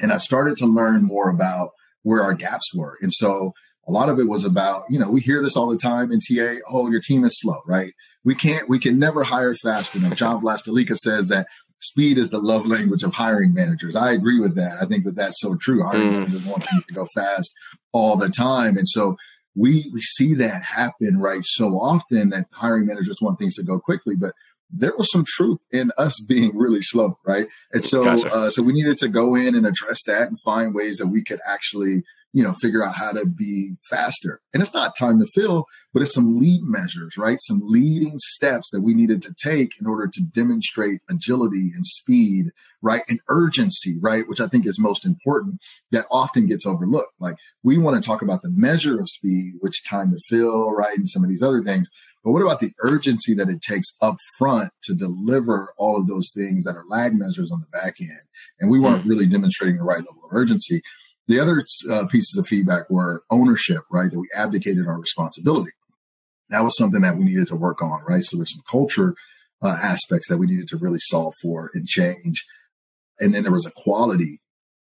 And 0.00 0.12
I 0.12 0.18
started 0.18 0.56
to 0.58 0.66
learn 0.66 1.04
more 1.04 1.28
about 1.30 1.70
where 2.02 2.22
our 2.22 2.34
gaps 2.34 2.74
were. 2.74 2.96
And 3.00 3.12
so 3.12 3.52
a 3.86 3.92
lot 3.92 4.08
of 4.08 4.18
it 4.18 4.28
was 4.28 4.44
about, 4.44 4.84
you 4.90 4.98
know, 4.98 5.08
we 5.08 5.20
hear 5.20 5.42
this 5.42 5.56
all 5.56 5.68
the 5.68 5.78
time 5.78 6.10
in 6.10 6.20
TA, 6.20 6.60
oh, 6.68 6.90
your 6.90 7.00
team 7.00 7.24
is 7.24 7.38
slow, 7.38 7.60
right? 7.66 7.92
We 8.24 8.34
can't, 8.34 8.68
we 8.68 8.78
can 8.78 8.98
never 8.98 9.22
hire 9.22 9.54
fast 9.54 9.94
enough. 9.94 10.16
John 10.16 10.42
Vlastelica 10.42 10.96
says 10.96 11.28
that 11.28 11.46
speed 11.80 12.18
is 12.18 12.30
the 12.30 12.40
love 12.40 12.66
language 12.66 13.02
of 13.02 13.14
hiring 13.14 13.54
managers. 13.54 13.94
I 13.94 14.12
agree 14.12 14.40
with 14.40 14.56
that. 14.56 14.78
I 14.80 14.86
think 14.86 15.04
that 15.04 15.16
that's 15.16 15.40
so 15.40 15.56
true. 15.60 15.82
Hiring 15.84 16.08
mm. 16.08 16.12
managers 16.12 16.46
want 16.46 16.64
things 16.64 16.84
to 16.86 16.94
go 16.94 17.06
fast 17.14 17.52
all 17.92 18.16
the 18.16 18.28
time. 18.28 18.76
And 18.76 18.88
so 18.88 19.16
we, 19.54 19.90
we 19.92 20.00
see 20.00 20.34
that 20.34 20.62
happen, 20.62 21.18
right? 21.18 21.44
So 21.44 21.74
often 21.74 22.30
that 22.30 22.46
hiring 22.52 22.86
managers 22.86 23.18
want 23.20 23.38
things 23.38 23.54
to 23.56 23.62
go 23.62 23.78
quickly, 23.78 24.14
but 24.14 24.34
there 24.70 24.94
was 24.96 25.10
some 25.10 25.24
truth 25.26 25.64
in 25.70 25.90
us 25.96 26.20
being 26.28 26.56
really 26.56 26.82
slow, 26.82 27.18
right? 27.24 27.46
And 27.72 27.84
so, 27.84 28.04
gotcha. 28.04 28.32
uh, 28.32 28.50
so 28.50 28.62
we 28.62 28.72
needed 28.72 28.98
to 28.98 29.08
go 29.08 29.34
in 29.34 29.54
and 29.54 29.66
address 29.66 30.02
that 30.04 30.28
and 30.28 30.40
find 30.40 30.74
ways 30.74 30.98
that 30.98 31.08
we 31.08 31.22
could 31.22 31.40
actually 31.48 32.02
you 32.36 32.42
know, 32.42 32.52
figure 32.52 32.84
out 32.84 32.94
how 32.94 33.12
to 33.12 33.24
be 33.24 33.76
faster. 33.88 34.42
And 34.52 34.62
it's 34.62 34.74
not 34.74 34.94
time 34.94 35.18
to 35.20 35.26
fill, 35.34 35.64
but 35.94 36.02
it's 36.02 36.14
some 36.14 36.38
lead 36.38 36.60
measures, 36.64 37.16
right? 37.16 37.38
Some 37.40 37.62
leading 37.62 38.18
steps 38.18 38.68
that 38.72 38.82
we 38.82 38.92
needed 38.92 39.22
to 39.22 39.34
take 39.42 39.80
in 39.80 39.86
order 39.86 40.06
to 40.06 40.22
demonstrate 40.34 41.00
agility 41.08 41.70
and 41.74 41.86
speed, 41.86 42.50
right? 42.82 43.00
And 43.08 43.20
urgency, 43.30 43.96
right? 44.02 44.28
Which 44.28 44.42
I 44.42 44.48
think 44.48 44.66
is 44.66 44.78
most 44.78 45.06
important 45.06 45.60
that 45.92 46.04
often 46.10 46.46
gets 46.46 46.66
overlooked. 46.66 47.14
Like 47.18 47.36
we 47.62 47.78
want 47.78 47.96
to 47.96 48.06
talk 48.06 48.20
about 48.20 48.42
the 48.42 48.52
measure 48.54 49.00
of 49.00 49.08
speed, 49.08 49.54
which 49.60 49.88
time 49.88 50.10
to 50.10 50.18
fill, 50.28 50.72
right? 50.72 50.98
And 50.98 51.08
some 51.08 51.22
of 51.22 51.30
these 51.30 51.42
other 51.42 51.62
things. 51.62 51.88
But 52.22 52.32
what 52.32 52.42
about 52.42 52.60
the 52.60 52.72
urgency 52.80 53.32
that 53.32 53.48
it 53.48 53.62
takes 53.62 53.96
up 54.02 54.16
front 54.36 54.72
to 54.82 54.94
deliver 54.94 55.72
all 55.78 55.96
of 55.96 56.06
those 56.06 56.32
things 56.36 56.64
that 56.64 56.76
are 56.76 56.84
lag 56.86 57.18
measures 57.18 57.50
on 57.50 57.60
the 57.60 57.78
back 57.78 57.94
end? 57.98 58.26
And 58.60 58.70
we 58.70 58.78
weren't 58.78 59.04
hmm. 59.04 59.08
really 59.08 59.26
demonstrating 59.26 59.78
the 59.78 59.84
right 59.84 60.00
level 60.00 60.24
of 60.26 60.32
urgency. 60.32 60.82
The 61.28 61.40
other 61.40 61.64
uh, 61.90 62.06
pieces 62.06 62.38
of 62.38 62.46
feedback 62.46 62.88
were 62.88 63.24
ownership, 63.30 63.82
right? 63.90 64.10
That 64.10 64.18
we 64.18 64.28
abdicated 64.36 64.86
our 64.86 65.00
responsibility. 65.00 65.72
That 66.50 66.62
was 66.62 66.76
something 66.76 67.00
that 67.02 67.16
we 67.16 67.24
needed 67.24 67.48
to 67.48 67.56
work 67.56 67.82
on, 67.82 68.02
right? 68.06 68.22
So 68.22 68.36
there's 68.36 68.54
some 68.54 68.62
culture 68.70 69.14
uh, 69.62 69.76
aspects 69.82 70.28
that 70.28 70.38
we 70.38 70.46
needed 70.46 70.68
to 70.68 70.76
really 70.76 71.00
solve 71.00 71.34
for 71.42 71.70
and 71.74 71.86
change. 71.86 72.44
And 73.18 73.34
then 73.34 73.42
there 73.42 73.52
was 73.52 73.66
a 73.66 73.72
quality 73.72 74.40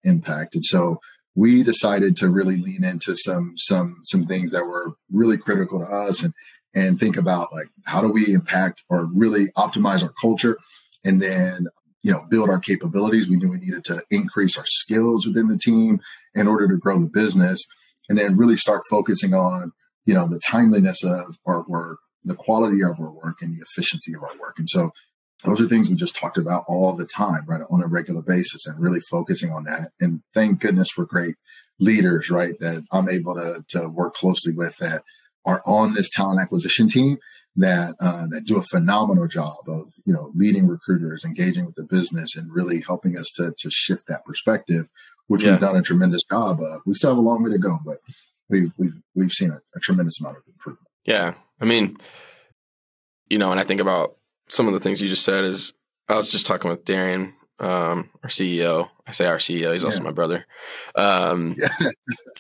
impact. 0.04 0.56
And 0.56 0.66
so 0.66 1.00
we 1.36 1.62
decided 1.62 2.18
to 2.18 2.30
really 2.30 2.58
lean 2.58 2.84
into 2.84 3.16
some 3.16 3.54
some 3.58 4.02
some 4.04 4.26
things 4.26 4.52
that 4.52 4.66
were 4.66 4.96
really 5.12 5.38
critical 5.38 5.80
to 5.80 5.86
us 5.86 6.24
and 6.24 6.34
and 6.76 7.00
think 7.00 7.16
about 7.16 7.54
like 7.54 7.68
how 7.86 8.02
do 8.02 8.10
we 8.10 8.34
impact 8.34 8.84
or 8.90 9.06
really 9.06 9.48
optimize 9.56 10.04
our 10.04 10.14
culture 10.20 10.58
and 11.06 11.22
then 11.22 11.68
you 12.08 12.14
know, 12.14 12.26
build 12.30 12.50
our 12.50 12.60
capabilities. 12.60 13.30
We 13.30 13.36
knew 13.36 13.50
we 13.50 13.58
needed 13.58 13.84
to 13.86 14.02
increase 14.10 14.58
our 14.58 14.64
skills 14.66 15.28
within 15.28 15.50
the 15.50 15.58
team 15.58 16.00
in 16.34 16.48
order 16.48 16.66
to 16.66 16.78
grow 16.78 16.98
the 16.98 17.10
business 17.10 17.62
and 18.08 18.18
then 18.18 18.38
really 18.38 18.56
start 18.56 18.84
focusing 18.90 19.34
on, 19.34 19.74
you 20.06 20.14
know, 20.14 20.26
the 20.26 20.40
timeliness 20.40 21.04
of 21.04 21.36
our 21.46 21.66
work, 21.68 22.00
the 22.24 22.34
quality 22.34 22.82
of 22.82 22.98
our 23.02 23.12
work 23.12 23.42
and 23.42 23.52
the 23.52 23.62
efficiency 23.62 24.14
of 24.16 24.24
our 24.24 24.40
work. 24.40 24.58
And 24.58 24.70
so 24.70 24.92
those 25.44 25.60
are 25.60 25.66
things 25.66 25.90
we 25.90 25.98
just 25.98 26.16
talked 26.16 26.38
about 26.38 26.64
all 26.70 26.96
the 26.96 27.06
time, 27.06 27.44
right? 27.46 27.60
On 27.70 27.84
a 27.84 27.88
regular 27.88 28.22
basis 28.22 28.66
and 28.66 28.82
really 28.82 29.02
focusing 29.12 29.52
on 29.52 29.66
that. 29.66 29.90
And 30.00 30.22
thank 30.34 30.62
goodness 30.62 30.90
for 30.90 31.06
great 31.06 31.36
leaders, 31.78 32.30
right? 32.30 32.58
That 32.62 32.86
I'm 32.94 33.10
able 33.10 33.36
to, 33.36 33.66
to 33.72 33.90
work 33.90 34.16
closely 34.16 34.54
with 34.56 34.78
that 34.78 35.02
are 35.46 35.62
on 35.66 35.94
this 35.94 36.10
talent 36.10 36.40
acquisition 36.40 36.88
team 36.88 37.18
that 37.58 37.96
uh, 38.00 38.28
that 38.30 38.46
do 38.46 38.58
a 38.58 38.62
phenomenal 38.62 39.28
job 39.28 39.68
of 39.68 39.94
you 40.06 40.14
know 40.14 40.32
leading 40.36 40.68
recruiters, 40.68 41.26
engaging 41.26 41.66
with 41.66 41.76
the 41.76 41.84
business, 41.84 42.36
and 42.36 42.54
really 42.54 42.82
helping 42.86 43.18
us 43.18 43.32
to 43.36 43.54
to 43.58 43.70
shift 43.72 44.08
that 44.08 44.24
perspective, 44.26 44.90
which 45.28 45.44
yeah. 45.44 45.52
we've 45.52 45.60
done 45.60 45.76
a 45.76 45.82
tremendous 45.82 46.24
job 46.24 46.60
of. 46.62 46.82
We 46.86 46.94
still 46.94 47.12
have 47.12 47.18
a 47.18 47.22
long 47.22 47.44
way 47.44 47.52
to 47.52 47.58
go, 47.58 47.80
but 47.84 47.98
we've 48.48 48.72
we've 48.78 49.00
we've 49.16 49.32
seen 49.32 49.50
a, 49.50 49.60
a 49.76 49.80
tremendous 49.82 50.22
amount 50.22 50.38
of 50.38 50.44
improvement. 50.48 50.88
Yeah, 51.06 51.34
I 51.60 51.66
mean, 51.66 51.98
you 53.30 53.40
know, 53.40 53.52
and 53.52 53.60
I 53.60 53.64
think 53.64 53.82
about 53.82 54.18
some 54.50 54.68
of 54.68 54.74
the 54.74 54.80
things 54.80 55.02
you 55.02 55.10
just 55.10 55.26
said. 55.26 55.44
Is 55.44 55.74
I 56.08 56.16
was 56.16 56.32
just 56.32 56.46
talking 56.46 56.70
with 56.70 56.86
Darian, 56.86 57.34
um, 57.60 58.12
our 58.24 58.30
CEO. 58.30 58.90
I 59.08 59.12
say 59.14 59.26
our 59.26 59.38
CEO. 59.38 59.74
He's 59.74 59.84
also 59.84 60.02
yeah. 60.02 60.06
my 60.06 60.12
brother. 60.12 60.46
Um, 60.96 61.56
yeah. 61.82 61.90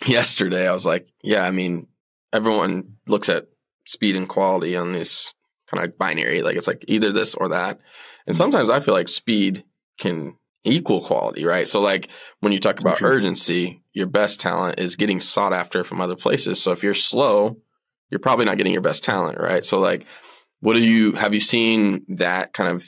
yesterday, 0.05 0.67
I 0.67 0.73
was 0.73 0.85
like, 0.85 1.07
yeah, 1.23 1.43
I 1.43 1.51
mean, 1.51 1.87
everyone 2.33 2.97
looks 3.07 3.29
at 3.29 3.47
speed 3.87 4.15
and 4.15 4.29
quality 4.29 4.75
on 4.75 4.91
this 4.91 5.33
kind 5.69 5.83
of 5.83 5.97
binary. 5.97 6.41
Like 6.41 6.55
it's 6.55 6.67
like 6.67 6.83
either 6.87 7.11
this 7.11 7.33
or 7.33 7.49
that. 7.49 7.79
And 8.27 8.35
sometimes 8.35 8.69
I 8.69 8.79
feel 8.79 8.93
like 8.93 9.09
speed 9.09 9.63
can 9.97 10.35
equal 10.63 11.01
quality, 11.01 11.45
right? 11.45 11.67
So 11.67 11.79
like 11.79 12.09
when 12.41 12.51
you 12.51 12.59
talk 12.59 12.79
about 12.79 13.01
urgency, 13.01 13.81
your 13.93 14.07
best 14.07 14.39
talent 14.39 14.79
is 14.79 14.95
getting 14.95 15.21
sought 15.21 15.53
after 15.53 15.83
from 15.83 16.01
other 16.01 16.15
places. 16.15 16.61
So 16.61 16.71
if 16.71 16.83
you're 16.83 16.93
slow, 16.93 17.57
you're 18.09 18.19
probably 18.19 18.45
not 18.45 18.57
getting 18.57 18.73
your 18.73 18.81
best 18.81 19.03
talent, 19.03 19.39
right? 19.39 19.63
So 19.63 19.79
like 19.79 20.05
what 20.59 20.73
do 20.73 20.83
you 20.83 21.13
have 21.13 21.33
you 21.33 21.39
seen 21.39 22.03
that 22.17 22.53
kind 22.53 22.69
of 22.69 22.83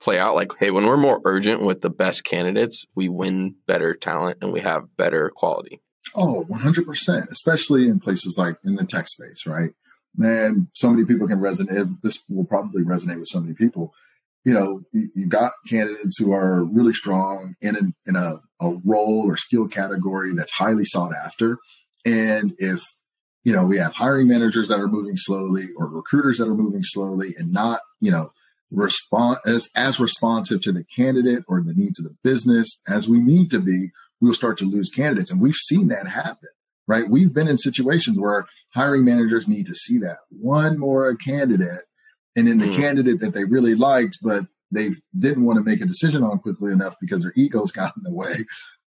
play 0.00 0.18
out 0.18 0.34
like 0.34 0.52
hey, 0.58 0.70
when 0.70 0.86
we're 0.86 0.96
more 0.96 1.20
urgent 1.24 1.64
with 1.64 1.80
the 1.80 1.90
best 1.90 2.24
candidates, 2.24 2.86
we 2.94 3.08
win 3.08 3.54
better 3.66 3.94
talent 3.94 4.38
and 4.42 4.52
we 4.52 4.60
have 4.60 4.96
better 4.96 5.30
quality. 5.30 5.80
Oh, 6.16 6.44
100%, 6.48 7.30
especially 7.30 7.88
in 7.88 7.98
places 7.98 8.38
like 8.38 8.56
in 8.62 8.76
the 8.76 8.84
tech 8.84 9.08
space, 9.08 9.46
right? 9.46 9.70
And 10.18 10.68
so 10.74 10.90
many 10.90 11.04
people 11.04 11.26
can 11.26 11.40
resonate. 11.40 12.00
This 12.02 12.22
will 12.28 12.44
probably 12.44 12.82
resonate 12.82 13.18
with 13.18 13.28
so 13.28 13.40
many 13.40 13.54
people. 13.54 13.92
You 14.44 14.52
know, 14.52 14.82
you, 14.92 15.26
got 15.26 15.52
candidates 15.68 16.18
who 16.18 16.32
are 16.32 16.64
really 16.64 16.92
strong 16.92 17.54
in 17.62 17.76
an, 17.76 17.94
in 18.06 18.14
a, 18.14 18.40
a 18.60 18.76
role 18.84 19.24
or 19.26 19.38
skill 19.38 19.68
category 19.68 20.34
that's 20.34 20.52
highly 20.52 20.84
sought 20.84 21.12
after. 21.14 21.58
And 22.04 22.52
if, 22.58 22.82
you 23.42 23.54
know, 23.54 23.64
we 23.64 23.78
have 23.78 23.94
hiring 23.94 24.28
managers 24.28 24.68
that 24.68 24.80
are 24.80 24.88
moving 24.88 25.16
slowly 25.16 25.68
or 25.78 25.88
recruiters 25.88 26.38
that 26.38 26.48
are 26.48 26.54
moving 26.54 26.82
slowly 26.82 27.34
and 27.38 27.52
not, 27.52 27.80
you 28.00 28.10
know, 28.10 28.32
respond 28.70 29.38
as, 29.46 29.70
as 29.74 29.98
responsive 29.98 30.60
to 30.62 30.72
the 30.72 30.84
candidate 30.84 31.44
or 31.48 31.62
the 31.62 31.74
needs 31.74 31.98
of 31.98 32.04
the 32.04 32.16
business 32.22 32.82
as 32.86 33.08
we 33.08 33.20
need 33.20 33.50
to 33.50 33.60
be, 33.60 33.88
we'll 34.20 34.34
start 34.34 34.58
to 34.58 34.70
lose 34.70 34.90
candidates. 34.90 35.30
And 35.30 35.40
we've 35.40 35.54
seen 35.54 35.88
that 35.88 36.06
happen 36.06 36.50
right? 36.86 37.08
We've 37.08 37.32
been 37.32 37.48
in 37.48 37.58
situations 37.58 38.20
where 38.20 38.46
hiring 38.74 39.04
managers 39.04 39.48
need 39.48 39.66
to 39.66 39.74
see 39.74 39.98
that 39.98 40.18
one 40.30 40.78
more 40.78 41.14
candidate 41.16 41.84
and 42.36 42.48
then 42.48 42.58
the 42.58 42.66
mm. 42.66 42.76
candidate 42.76 43.20
that 43.20 43.32
they 43.32 43.44
really 43.44 43.74
liked, 43.74 44.18
but 44.22 44.44
they 44.72 44.90
didn't 45.16 45.44
want 45.44 45.58
to 45.58 45.64
make 45.64 45.80
a 45.80 45.86
decision 45.86 46.22
on 46.22 46.38
quickly 46.38 46.72
enough 46.72 46.96
because 47.00 47.22
their 47.22 47.32
egos 47.36 47.72
got 47.72 47.96
in 47.96 48.02
the 48.02 48.14
way 48.14 48.34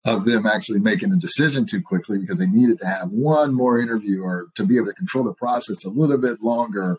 of 0.06 0.26
them 0.26 0.46
actually 0.46 0.80
making 0.80 1.12
a 1.12 1.18
decision 1.18 1.66
too 1.66 1.82
quickly 1.82 2.20
because 2.20 2.38
they 2.38 2.46
needed 2.46 2.78
to 2.80 2.86
have 2.86 3.10
one 3.10 3.54
more 3.54 3.80
interview 3.80 4.22
or 4.22 4.48
to 4.56 4.64
be 4.64 4.78
able 4.78 4.88
to 4.88 4.94
control 4.94 5.24
the 5.24 5.34
process 5.34 5.84
a 5.84 5.90
little 5.90 6.18
bit 6.18 6.42
longer 6.42 6.98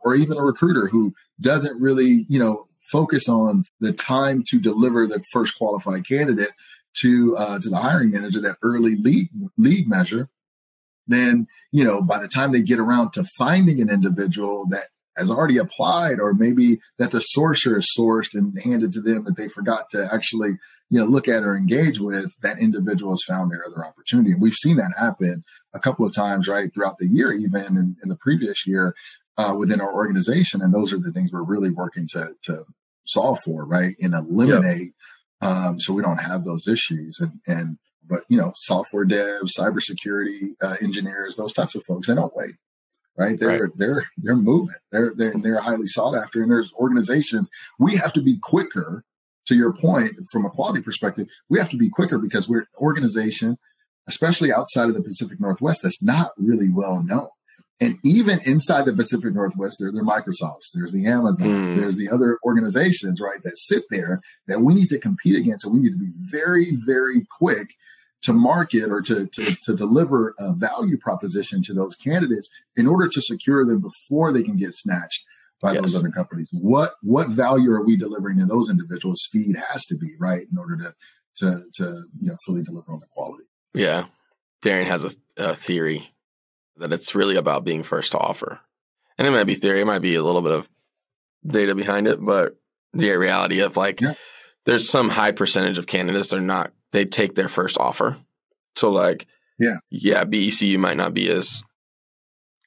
or 0.00 0.14
even 0.14 0.38
a 0.38 0.42
recruiter 0.42 0.86
who 0.86 1.12
doesn't 1.40 1.80
really, 1.80 2.24
you 2.28 2.38
know, 2.38 2.66
focus 2.90 3.28
on 3.28 3.64
the 3.80 3.92
time 3.92 4.42
to 4.46 4.60
deliver 4.60 5.06
the 5.06 5.22
first 5.32 5.56
qualified 5.58 6.06
candidate 6.06 6.50
to 6.98 7.36
uh, 7.36 7.58
to 7.58 7.68
the 7.68 7.78
hiring 7.78 8.10
manager 8.10 8.40
that 8.40 8.56
early 8.62 8.96
lead 8.96 9.28
lead 9.56 9.88
measure, 9.88 10.28
then 11.06 11.46
you 11.72 11.84
know 11.84 12.02
by 12.02 12.18
the 12.18 12.28
time 12.28 12.52
they 12.52 12.60
get 12.60 12.78
around 12.78 13.12
to 13.12 13.24
finding 13.38 13.80
an 13.80 13.90
individual 13.90 14.66
that 14.70 14.88
has 15.16 15.30
already 15.30 15.58
applied, 15.58 16.20
or 16.20 16.32
maybe 16.32 16.78
that 16.98 17.10
the 17.10 17.22
sourcer 17.36 17.76
is 17.76 17.92
sourced 17.98 18.34
and 18.34 18.58
handed 18.62 18.92
to 18.92 19.00
them 19.00 19.24
that 19.24 19.36
they 19.36 19.48
forgot 19.48 19.90
to 19.90 20.08
actually 20.12 20.50
you 20.88 20.98
know 20.98 21.04
look 21.04 21.28
at 21.28 21.42
or 21.42 21.56
engage 21.56 22.00
with, 22.00 22.34
that 22.42 22.58
individual 22.58 23.12
has 23.12 23.22
found 23.26 23.50
their 23.50 23.64
other 23.66 23.84
opportunity, 23.84 24.32
and 24.32 24.40
we've 24.40 24.54
seen 24.54 24.76
that 24.76 24.94
happen 24.98 25.44
a 25.72 25.80
couple 25.80 26.04
of 26.04 26.14
times 26.14 26.48
right 26.48 26.72
throughout 26.74 26.98
the 26.98 27.06
year, 27.06 27.32
even 27.32 27.76
in, 27.76 27.96
in 28.02 28.08
the 28.08 28.16
previous 28.16 28.66
year 28.66 28.94
uh, 29.38 29.54
within 29.56 29.80
our 29.80 29.92
organization, 29.92 30.60
and 30.60 30.74
those 30.74 30.92
are 30.92 30.98
the 30.98 31.12
things 31.12 31.32
we're 31.32 31.42
really 31.42 31.70
working 31.70 32.06
to 32.08 32.34
to 32.42 32.64
solve 33.04 33.40
for, 33.40 33.66
right, 33.66 33.94
and 34.00 34.14
eliminate. 34.14 34.92
Um, 35.40 35.80
so 35.80 35.92
we 35.92 36.02
don't 36.02 36.18
have 36.18 36.44
those 36.44 36.68
issues. 36.68 37.18
And, 37.20 37.40
and 37.46 37.78
but 38.08 38.22
you 38.28 38.36
know, 38.36 38.52
software 38.56 39.06
devs, 39.06 39.56
cybersecurity 39.58 40.54
uh, 40.62 40.76
engineers, 40.82 41.36
those 41.36 41.52
types 41.52 41.74
of 41.74 41.84
folks, 41.84 42.08
they 42.08 42.14
don't 42.14 42.34
wait, 42.34 42.56
right? 43.16 43.38
They're 43.38 43.62
right. 43.62 43.70
they're 43.76 44.04
they're 44.18 44.36
moving. 44.36 44.74
They're 44.90 45.12
they're 45.14 45.34
they're 45.40 45.60
highly 45.60 45.86
sought 45.86 46.16
after. 46.16 46.42
And 46.42 46.50
there's 46.50 46.72
organizations 46.74 47.50
we 47.78 47.96
have 47.96 48.12
to 48.14 48.22
be 48.22 48.38
quicker. 48.40 49.04
To 49.46 49.56
your 49.56 49.72
point, 49.72 50.12
from 50.30 50.44
a 50.44 50.50
quality 50.50 50.80
perspective, 50.80 51.26
we 51.48 51.58
have 51.58 51.70
to 51.70 51.76
be 51.76 51.90
quicker 51.90 52.18
because 52.18 52.48
we're 52.48 52.60
an 52.60 52.66
organization, 52.80 53.56
especially 54.06 54.52
outside 54.52 54.88
of 54.88 54.94
the 54.94 55.02
Pacific 55.02 55.40
Northwest, 55.40 55.80
that's 55.82 56.00
not 56.00 56.30
really 56.38 56.68
well 56.68 57.02
known. 57.02 57.30
And 57.80 57.96
even 58.04 58.40
inside 58.44 58.84
the 58.84 58.92
Pacific 58.92 59.32
Northwest, 59.32 59.78
there, 59.80 59.90
there 59.90 60.02
are 60.02 60.04
Microsofts, 60.04 60.72
there's 60.74 60.92
the 60.92 61.06
Amazon, 61.06 61.48
mm. 61.48 61.76
there's 61.76 61.96
the 61.96 62.10
other 62.10 62.38
organizations, 62.44 63.20
right, 63.20 63.42
that 63.42 63.56
sit 63.56 63.84
there 63.90 64.20
that 64.48 64.60
we 64.60 64.74
need 64.74 64.90
to 64.90 64.98
compete 64.98 65.36
against. 65.36 65.64
And 65.64 65.72
we 65.72 65.80
need 65.80 65.92
to 65.92 65.98
be 65.98 66.12
very, 66.14 66.76
very 66.86 67.26
quick 67.38 67.74
to 68.22 68.34
market 68.34 68.90
or 68.90 69.00
to, 69.00 69.26
to, 69.26 69.56
to 69.62 69.74
deliver 69.74 70.34
a 70.38 70.52
value 70.52 70.98
proposition 70.98 71.62
to 71.62 71.72
those 71.72 71.96
candidates 71.96 72.50
in 72.76 72.86
order 72.86 73.08
to 73.08 73.22
secure 73.22 73.64
them 73.64 73.80
before 73.80 74.30
they 74.30 74.42
can 74.42 74.56
get 74.56 74.74
snatched 74.74 75.24
by 75.62 75.72
yes. 75.72 75.80
those 75.80 75.96
other 75.96 76.10
companies. 76.10 76.48
What 76.52 76.92
what 77.02 77.28
value 77.28 77.70
are 77.72 77.84
we 77.84 77.96
delivering 77.96 78.38
to 78.38 78.46
those 78.46 78.70
individuals? 78.70 79.20
Speed 79.22 79.56
has 79.70 79.84
to 79.86 79.96
be 79.96 80.12
right 80.18 80.46
in 80.50 80.58
order 80.58 80.76
to 80.76 80.92
to 81.36 81.60
to 81.74 82.02
you 82.18 82.30
know 82.30 82.36
fully 82.46 82.62
deliver 82.62 82.92
on 82.92 83.00
the 83.00 83.06
quality. 83.06 83.44
Yeah, 83.74 84.06
Darian 84.62 84.86
has 84.86 85.04
a, 85.04 85.10
a 85.36 85.54
theory 85.54 86.10
that 86.80 86.92
it's 86.92 87.14
really 87.14 87.36
about 87.36 87.64
being 87.64 87.82
first 87.82 88.12
to 88.12 88.18
offer. 88.18 88.60
And 89.18 89.26
it 89.26 89.30
might 89.30 89.44
be 89.44 89.54
theory, 89.54 89.80
it 89.80 89.86
might 89.86 90.00
be 90.02 90.14
a 90.14 90.22
little 90.22 90.42
bit 90.42 90.52
of 90.52 90.68
data 91.46 91.74
behind 91.74 92.06
it, 92.06 92.22
but 92.24 92.56
the 92.92 93.10
reality 93.16 93.60
of 93.60 93.76
like 93.76 94.00
Yeah. 94.00 94.14
there's 94.66 94.88
some 94.88 95.10
high 95.10 95.32
percentage 95.32 95.78
of 95.78 95.86
candidates 95.86 96.32
are 96.32 96.40
not 96.40 96.72
they 96.92 97.04
take 97.04 97.34
their 97.34 97.48
first 97.48 97.78
offer. 97.78 98.18
So 98.76 98.90
like 98.90 99.26
Yeah. 99.58 99.76
yeah, 99.90 100.24
BECU 100.24 100.78
might 100.78 100.96
not 100.96 101.14
be 101.14 101.30
as 101.30 101.62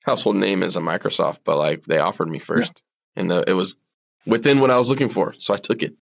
household 0.06 0.36
name 0.38 0.64
as 0.64 0.76
a 0.76 0.80
Microsoft, 0.82 1.40
but 1.44 1.58
like 1.58 1.86
they 1.86 2.00
offered 2.00 2.30
me 2.30 2.40
first, 2.40 2.82
and 3.16 3.30
the, 3.32 3.44
it 3.48 3.54
was 3.54 3.78
within 4.26 4.60
what 4.60 4.72
I 4.72 4.78
was 4.78 4.90
looking 4.90 5.10
for, 5.10 5.34
so 5.38 5.54
I 5.54 5.58
took 5.58 5.82
it. 5.84 5.96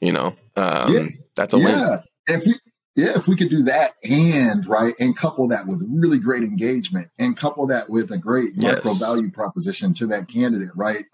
You 0.00 0.12
know, 0.12 0.36
um, 0.56 0.92
Yeah. 0.94 1.04
that's 1.34 1.54
a 1.54 1.58
win. 1.58 1.66
yeah. 1.78 1.96
If 2.28 2.46
we 2.46 2.54
yeah, 2.96 3.16
if 3.16 3.28
we 3.28 3.36
could 3.36 3.48
do 3.48 3.62
that 3.64 3.92
and 4.02 4.66
right 4.66 4.94
and 4.98 5.16
couple 5.16 5.46
that 5.48 5.66
with 5.66 5.86
really 5.88 6.18
great 6.18 6.42
engagement 6.42 7.08
and 7.18 7.36
couple 7.36 7.66
that 7.68 7.88
with 7.88 8.10
a 8.10 8.18
great 8.18 8.56
micro 8.56 8.92
value 8.94 9.30
proposition 9.30 9.94
to 9.94 10.06
that 10.06 10.28
candidate, 10.28 10.70
right? 10.74 11.04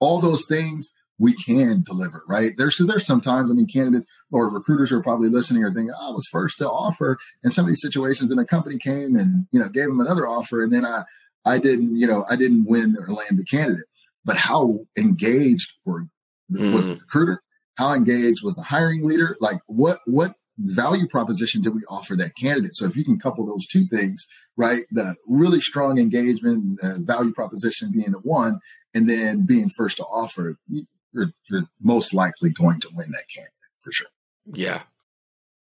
All 0.00 0.20
those 0.20 0.46
things 0.46 0.90
we 1.18 1.34
can 1.34 1.82
deliver, 1.82 2.22
right? 2.26 2.52
There's 2.56 2.74
because 2.74 2.88
there's 2.88 3.06
sometimes, 3.06 3.50
I 3.50 3.54
mean, 3.54 3.66
candidates 3.66 4.06
or 4.32 4.50
recruiters 4.50 4.90
are 4.90 5.02
probably 5.02 5.28
listening 5.28 5.62
or 5.62 5.72
thinking, 5.72 5.94
oh, 5.98 6.12
I 6.12 6.14
was 6.14 6.26
first 6.26 6.58
to 6.58 6.68
offer. 6.68 7.18
And 7.44 7.52
some 7.52 7.64
of 7.64 7.68
these 7.68 7.82
situations, 7.82 8.30
and 8.30 8.40
a 8.40 8.44
company 8.44 8.78
came 8.78 9.16
and 9.16 9.46
you 9.52 9.60
know 9.60 9.68
gave 9.68 9.86
them 9.86 10.00
another 10.00 10.26
offer, 10.26 10.62
and 10.62 10.72
then 10.72 10.84
I 10.84 11.04
I 11.44 11.58
didn't, 11.58 11.96
you 11.96 12.06
know, 12.06 12.24
I 12.30 12.36
didn't 12.36 12.66
win 12.66 12.96
or 12.98 13.14
land 13.14 13.38
the 13.38 13.44
candidate. 13.44 13.84
But 14.24 14.36
how 14.36 14.80
engaged 14.98 15.72
were 15.84 16.06
was 16.50 16.88
the 16.88 16.94
mm. 16.94 17.00
recruiter? 17.00 17.42
How 17.76 17.92
engaged 17.92 18.42
was 18.42 18.56
the 18.56 18.62
hiring 18.62 19.06
leader? 19.06 19.36
Like 19.40 19.60
what 19.66 19.98
what 20.06 20.32
value 20.62 21.06
proposition 21.08 21.62
did 21.62 21.74
we 21.74 21.82
offer 21.90 22.14
that 22.16 22.36
candidate? 22.36 22.74
So 22.74 22.84
if 22.86 22.96
you 22.96 23.04
can 23.04 23.18
couple 23.18 23.46
those 23.46 23.66
two 23.66 23.86
things, 23.86 24.26
right? 24.56 24.82
The 24.90 25.14
really 25.26 25.60
strong 25.60 25.98
engagement, 25.98 26.78
uh, 26.82 26.94
value 27.00 27.32
proposition 27.32 27.90
being 27.92 28.10
the 28.12 28.18
one, 28.20 28.60
and 28.94 29.08
then 29.08 29.46
being 29.46 29.68
first 29.68 29.96
to 29.98 30.04
offer, 30.04 30.58
you- 30.68 30.86
you're, 31.12 31.32
you're 31.48 31.64
most 31.80 32.14
likely 32.14 32.50
going 32.50 32.78
to 32.80 32.88
win 32.94 33.10
that 33.10 33.24
candidate 33.34 33.52
for 33.82 33.90
sure. 33.90 34.06
Yeah. 34.46 34.82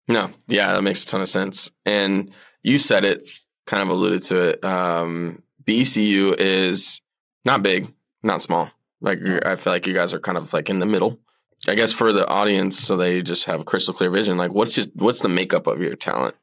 No, 0.08 0.30
yeah, 0.49 0.72
that 0.72 0.82
makes 0.82 1.04
a 1.04 1.06
ton 1.06 1.20
of 1.20 1.28
sense. 1.28 1.70
And 1.87 2.32
you 2.64 2.78
said 2.78 3.04
it, 3.04 3.28
kind 3.64 3.80
of 3.82 3.90
alluded 3.90 4.25
to 4.25 4.49
it. 4.49 4.64
Um, 4.64 5.42
BECU 5.64 6.34
is 6.38 7.00
not 7.44 7.62
big, 7.62 7.92
not 8.25 8.42
small. 8.42 8.70
Like 9.00 9.20
I 9.46 9.54
feel 9.54 9.72
like 9.72 9.87
you 9.87 9.94
guys 9.94 10.12
are 10.12 10.18
kind 10.18 10.37
of 10.37 10.52
like 10.52 10.68
in 10.68 10.80
the 10.80 10.87
middle. 10.87 11.20
I 11.69 11.75
guess 11.75 11.93
for 11.93 12.12
the 12.12 12.26
audience, 12.29 12.79
so 12.79 12.97
they 12.97 13.21
just 13.23 13.45
have 13.45 13.64
crystal 13.67 13.93
clear 13.95 14.11
vision. 14.11 14.38
Like, 14.38 14.52
what's 14.52 14.76
your, 14.76 14.87
what's 14.95 15.21
the 15.21 15.29
makeup 15.29 15.67
of 15.67 15.81
your 15.81 15.95
talent 15.95 16.35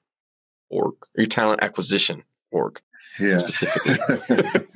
org, 0.69 0.93
your 1.15 1.25
talent 1.27 1.63
acquisition 1.63 2.23
org 2.51 2.79
Yeah. 3.19 3.37
specifically? 3.37 3.95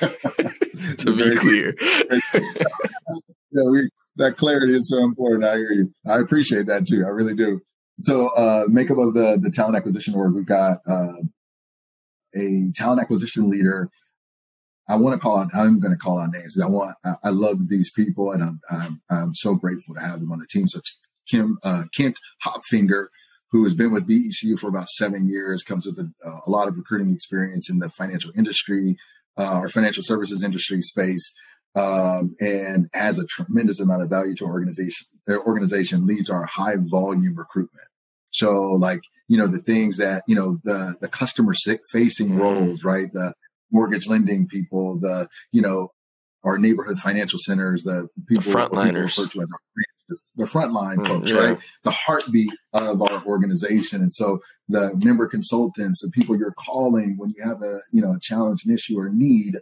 to 0.98 1.06
be 1.16 1.22
Very- 1.24 1.36
clear, 1.36 1.74
yeah, 1.80 3.70
we, 3.70 3.88
that 4.16 4.36
clarity 4.36 4.74
is 4.74 4.88
so 4.88 5.02
important. 5.02 5.44
I 5.44 5.56
hear 5.56 5.72
you. 5.72 5.92
I 6.06 6.18
appreciate 6.18 6.66
that 6.66 6.86
too. 6.86 7.04
I 7.06 7.08
really 7.10 7.34
do. 7.34 7.60
So, 8.02 8.28
uh, 8.36 8.64
makeup 8.68 8.98
of 8.98 9.14
the 9.14 9.38
the 9.40 9.50
talent 9.50 9.76
acquisition 9.76 10.14
org, 10.14 10.34
we've 10.34 10.44
got 10.46 10.78
uh, 10.86 11.12
a 12.36 12.70
talent 12.74 13.00
acquisition 13.00 13.48
leader. 13.48 13.88
I 14.88 14.96
want 14.96 15.14
to 15.14 15.20
call 15.20 15.38
out. 15.38 15.48
I'm 15.54 15.80
going 15.80 15.92
to 15.92 15.98
call 15.98 16.18
out 16.18 16.30
names. 16.32 16.58
I 16.60 16.66
want. 16.66 16.96
I, 17.04 17.14
I 17.24 17.28
love 17.30 17.68
these 17.68 17.90
people, 17.90 18.32
and 18.32 18.42
I'm, 18.42 18.60
I'm 18.70 19.02
I'm 19.10 19.34
so 19.34 19.54
grateful 19.54 19.94
to 19.94 20.00
have 20.00 20.20
them 20.20 20.32
on 20.32 20.38
the 20.38 20.46
team. 20.46 20.68
So, 20.68 20.80
Kim 21.26 21.58
uh, 21.64 21.84
Kent 21.96 22.18
Hopfinger, 22.44 23.06
who 23.50 23.64
has 23.64 23.74
been 23.74 23.92
with 23.92 24.08
BECU 24.08 24.58
for 24.58 24.68
about 24.68 24.88
seven 24.88 25.28
years, 25.28 25.62
comes 25.62 25.86
with 25.86 25.98
a, 25.98 26.10
a 26.46 26.50
lot 26.50 26.68
of 26.68 26.76
recruiting 26.76 27.14
experience 27.14 27.70
in 27.70 27.78
the 27.78 27.88
financial 27.88 28.30
industry, 28.36 28.96
uh, 29.38 29.60
or 29.62 29.68
financial 29.68 30.02
services 30.02 30.42
industry 30.42 30.80
space 30.82 31.34
um, 31.74 32.36
and 32.40 32.88
adds 32.94 33.18
a 33.18 33.26
tremendous 33.26 33.80
amount 33.80 34.02
of 34.02 34.10
value 34.10 34.34
to 34.36 34.44
our 34.44 34.52
organization. 34.52 35.06
Their 35.26 35.42
organization 35.42 36.06
leads 36.06 36.30
our 36.30 36.44
high 36.44 36.76
volume 36.78 37.34
recruitment. 37.36 37.88
So, 38.30 38.50
like 38.72 39.00
you 39.28 39.38
know, 39.38 39.46
the 39.46 39.58
things 39.58 39.96
that 39.96 40.22
you 40.28 40.34
know, 40.34 40.58
the 40.64 40.96
the 41.00 41.08
customer 41.08 41.54
facing 41.90 42.30
Mhm. 42.30 42.38
roles, 42.38 42.84
right? 42.84 43.12
The 43.12 43.32
mortgage 43.74 44.06
lending 44.08 44.46
people, 44.46 44.98
the 44.98 45.28
you 45.52 45.60
know, 45.60 45.88
our 46.44 46.56
neighborhood 46.56 46.98
financial 46.98 47.38
centers, 47.38 47.82
the 47.82 48.08
people, 48.28 48.44
people 48.44 48.60
frontliners. 48.60 49.18
refer 49.18 49.28
to 49.28 49.46
as 50.10 50.22
the 50.36 50.44
frontline 50.44 50.96
Mm, 50.96 51.08
folks, 51.08 51.30
yeah. 51.30 51.38
right? 51.38 51.58
The 51.82 51.90
heartbeat 51.90 52.52
of 52.74 53.02
our 53.02 53.24
organization, 53.24 54.00
and 54.02 54.12
so 54.12 54.40
the 54.68 54.98
member 55.02 55.26
consultants, 55.26 56.02
the 56.02 56.10
people 56.10 56.38
you're 56.38 56.52
calling 56.52 57.16
when 57.16 57.32
you 57.36 57.42
have 57.42 57.62
a 57.62 57.80
you 57.90 58.00
know 58.00 58.12
a 58.12 58.20
challenge, 58.20 58.64
an 58.64 58.72
issue, 58.72 58.98
or 58.98 59.10
need 59.10 59.56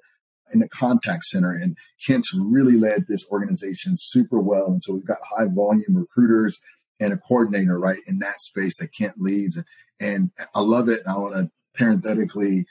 in 0.53 0.61
the 0.61 0.69
contact 0.69 1.25
center. 1.25 1.51
And 1.53 1.77
Kent's 2.07 2.35
really 2.35 2.77
led 2.77 3.07
this 3.09 3.25
organization 3.31 3.95
super 3.97 4.39
well. 4.39 4.67
And 4.67 4.83
so 4.85 4.95
we've 4.95 5.07
got 5.07 5.19
high 5.37 5.47
volume 5.49 5.97
recruiters 5.97 6.59
and 7.01 7.13
a 7.13 7.17
coordinator, 7.17 7.79
right, 7.79 7.99
in 8.07 8.19
that 8.19 8.41
space 8.41 8.77
that 8.79 8.95
Kent 8.97 9.15
leads. 9.19 9.57
And, 9.57 9.67
and 10.01 10.31
I 10.55 10.61
love 10.61 10.89
it. 10.89 11.01
And 11.05 11.15
I 11.15 11.19
want 11.19 11.35
to 11.35 11.51
parenthetically 11.75 12.67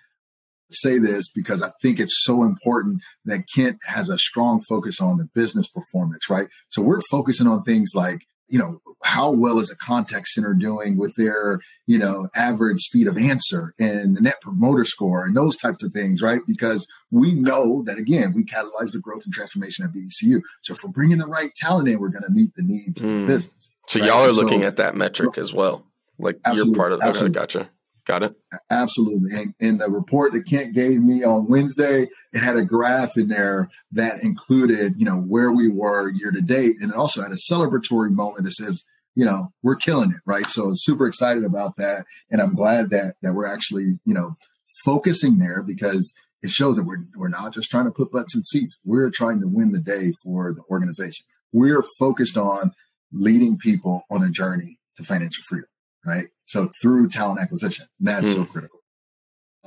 say 0.73 0.97
this 0.97 1.27
because 1.29 1.61
I 1.61 1.69
think 1.81 1.99
it's 1.99 2.23
so 2.23 2.43
important 2.43 3.01
that 3.25 3.45
Kent 3.55 3.77
has 3.87 4.09
a 4.09 4.17
strong 4.17 4.61
focus 4.61 4.99
on 5.01 5.17
the 5.17 5.27
business 5.33 5.67
performance, 5.67 6.29
right? 6.29 6.47
So 6.69 6.81
we're 6.81 7.01
focusing 7.09 7.47
on 7.47 7.63
things 7.63 7.91
like, 7.95 8.25
you 8.47 8.59
know, 8.59 8.79
how 9.03 9.31
well 9.31 9.59
is 9.59 9.71
a 9.71 9.77
contact 9.77 10.27
center 10.27 10.53
doing 10.53 10.97
with 10.97 11.13
their, 11.15 11.59
you 11.87 11.97
know, 11.97 12.27
average 12.35 12.79
speed 12.81 13.07
of 13.07 13.17
answer 13.17 13.73
and 13.79 14.17
the 14.17 14.21
net 14.21 14.41
promoter 14.41 14.83
score 14.83 15.23
and 15.25 15.37
those 15.37 15.55
types 15.55 15.81
of 15.85 15.93
things, 15.93 16.21
right? 16.21 16.41
Because 16.45 16.85
we 17.11 17.31
know 17.31 17.81
that 17.85 17.97
again, 17.97 18.33
we 18.35 18.43
catalyze 18.43 18.91
the 18.91 18.99
growth 19.01 19.23
and 19.23 19.33
transformation 19.33 19.85
at 19.85 19.91
BECU. 19.93 20.41
So 20.63 20.73
if 20.73 20.83
we're 20.83 20.89
bringing 20.91 21.19
the 21.19 21.27
right 21.27 21.51
talent 21.55 21.87
in, 21.87 21.99
we're 22.01 22.09
going 22.09 22.23
to 22.25 22.31
meet 22.31 22.53
the 22.55 22.63
needs 22.63 22.99
of 22.99 23.05
Mm. 23.07 23.21
the 23.21 23.27
business. 23.27 23.73
so 23.87 23.99
right? 24.01 24.07
y'all 24.09 24.25
are 24.25 24.31
So- 24.31 24.41
looking 24.41 24.63
at 24.63 24.75
that 24.77 24.95
metric 24.97 25.37
as 25.37 25.53
well. 25.53 25.85
Like 26.19 26.37
you're 26.53 26.75
part 26.75 26.91
of. 26.91 26.99
Okay, 26.99 27.07
absolutely. 27.07 27.33
gotcha. 27.35 27.69
Got 28.05 28.23
it. 28.23 28.35
Absolutely. 28.69 29.29
And 29.35 29.53
in 29.59 29.77
the 29.77 29.89
report 29.89 30.33
that 30.33 30.47
Kent 30.47 30.73
gave 30.73 31.01
me 31.01 31.23
on 31.23 31.47
Wednesday, 31.47 32.07
it 32.33 32.39
had 32.39 32.57
a 32.57 32.65
graph 32.65 33.15
in 33.15 33.27
there 33.27 33.69
that 33.91 34.23
included, 34.23 34.93
you 34.97 35.05
know, 35.05 35.17
where 35.17 35.51
we 35.51 35.67
were 35.67 36.09
year 36.09 36.31
to 36.31 36.41
date. 36.41 36.75
And 36.81 36.91
it 36.91 36.97
also 36.97 37.21
had 37.21 37.31
a 37.31 37.53
celebratory 37.53 38.09
moment 38.09 38.45
that 38.45 38.53
says, 38.53 38.83
you 39.13 39.25
know, 39.25 39.51
we're 39.61 39.75
killing 39.75 40.11
it, 40.11 40.21
right? 40.25 40.47
So 40.47 40.71
super 40.73 41.05
excited 41.05 41.43
about 41.43 41.75
that. 41.77 42.05
And 42.31 42.41
I'm 42.41 42.55
glad 42.55 42.89
that 42.89 43.15
that 43.21 43.33
we're 43.33 43.51
actually, 43.51 43.99
you 44.05 44.13
know, 44.13 44.35
focusing 44.83 45.37
there 45.37 45.61
because 45.61 46.11
it 46.41 46.49
shows 46.49 46.77
that 46.77 46.85
we're 46.85 47.05
we're 47.15 47.29
not 47.29 47.53
just 47.53 47.69
trying 47.69 47.85
to 47.85 47.91
put 47.91 48.11
butts 48.11 48.35
in 48.35 48.41
seats. 48.43 48.79
We're 48.83 49.11
trying 49.11 49.41
to 49.41 49.47
win 49.47 49.71
the 49.71 49.79
day 49.79 50.13
for 50.23 50.53
the 50.53 50.63
organization. 50.71 51.25
We're 51.51 51.83
focused 51.99 52.37
on 52.37 52.71
leading 53.11 53.57
people 53.57 54.03
on 54.09 54.23
a 54.23 54.29
journey 54.29 54.79
to 54.95 55.03
financial 55.03 55.43
freedom 55.47 55.67
right? 56.05 56.25
So 56.43 56.69
through 56.81 57.09
talent 57.09 57.39
acquisition, 57.41 57.87
that's 57.99 58.33
so 58.33 58.45
critical. 58.45 58.79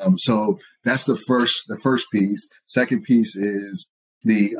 Um, 0.03 0.18
so 0.18 0.59
that's 0.85 1.05
the 1.05 1.16
first 1.16 1.64
the 1.68 1.79
first 1.83 2.07
piece. 2.12 2.47
Second 2.66 3.05
piece 3.05 3.37
is 3.37 3.90
the 4.23 4.57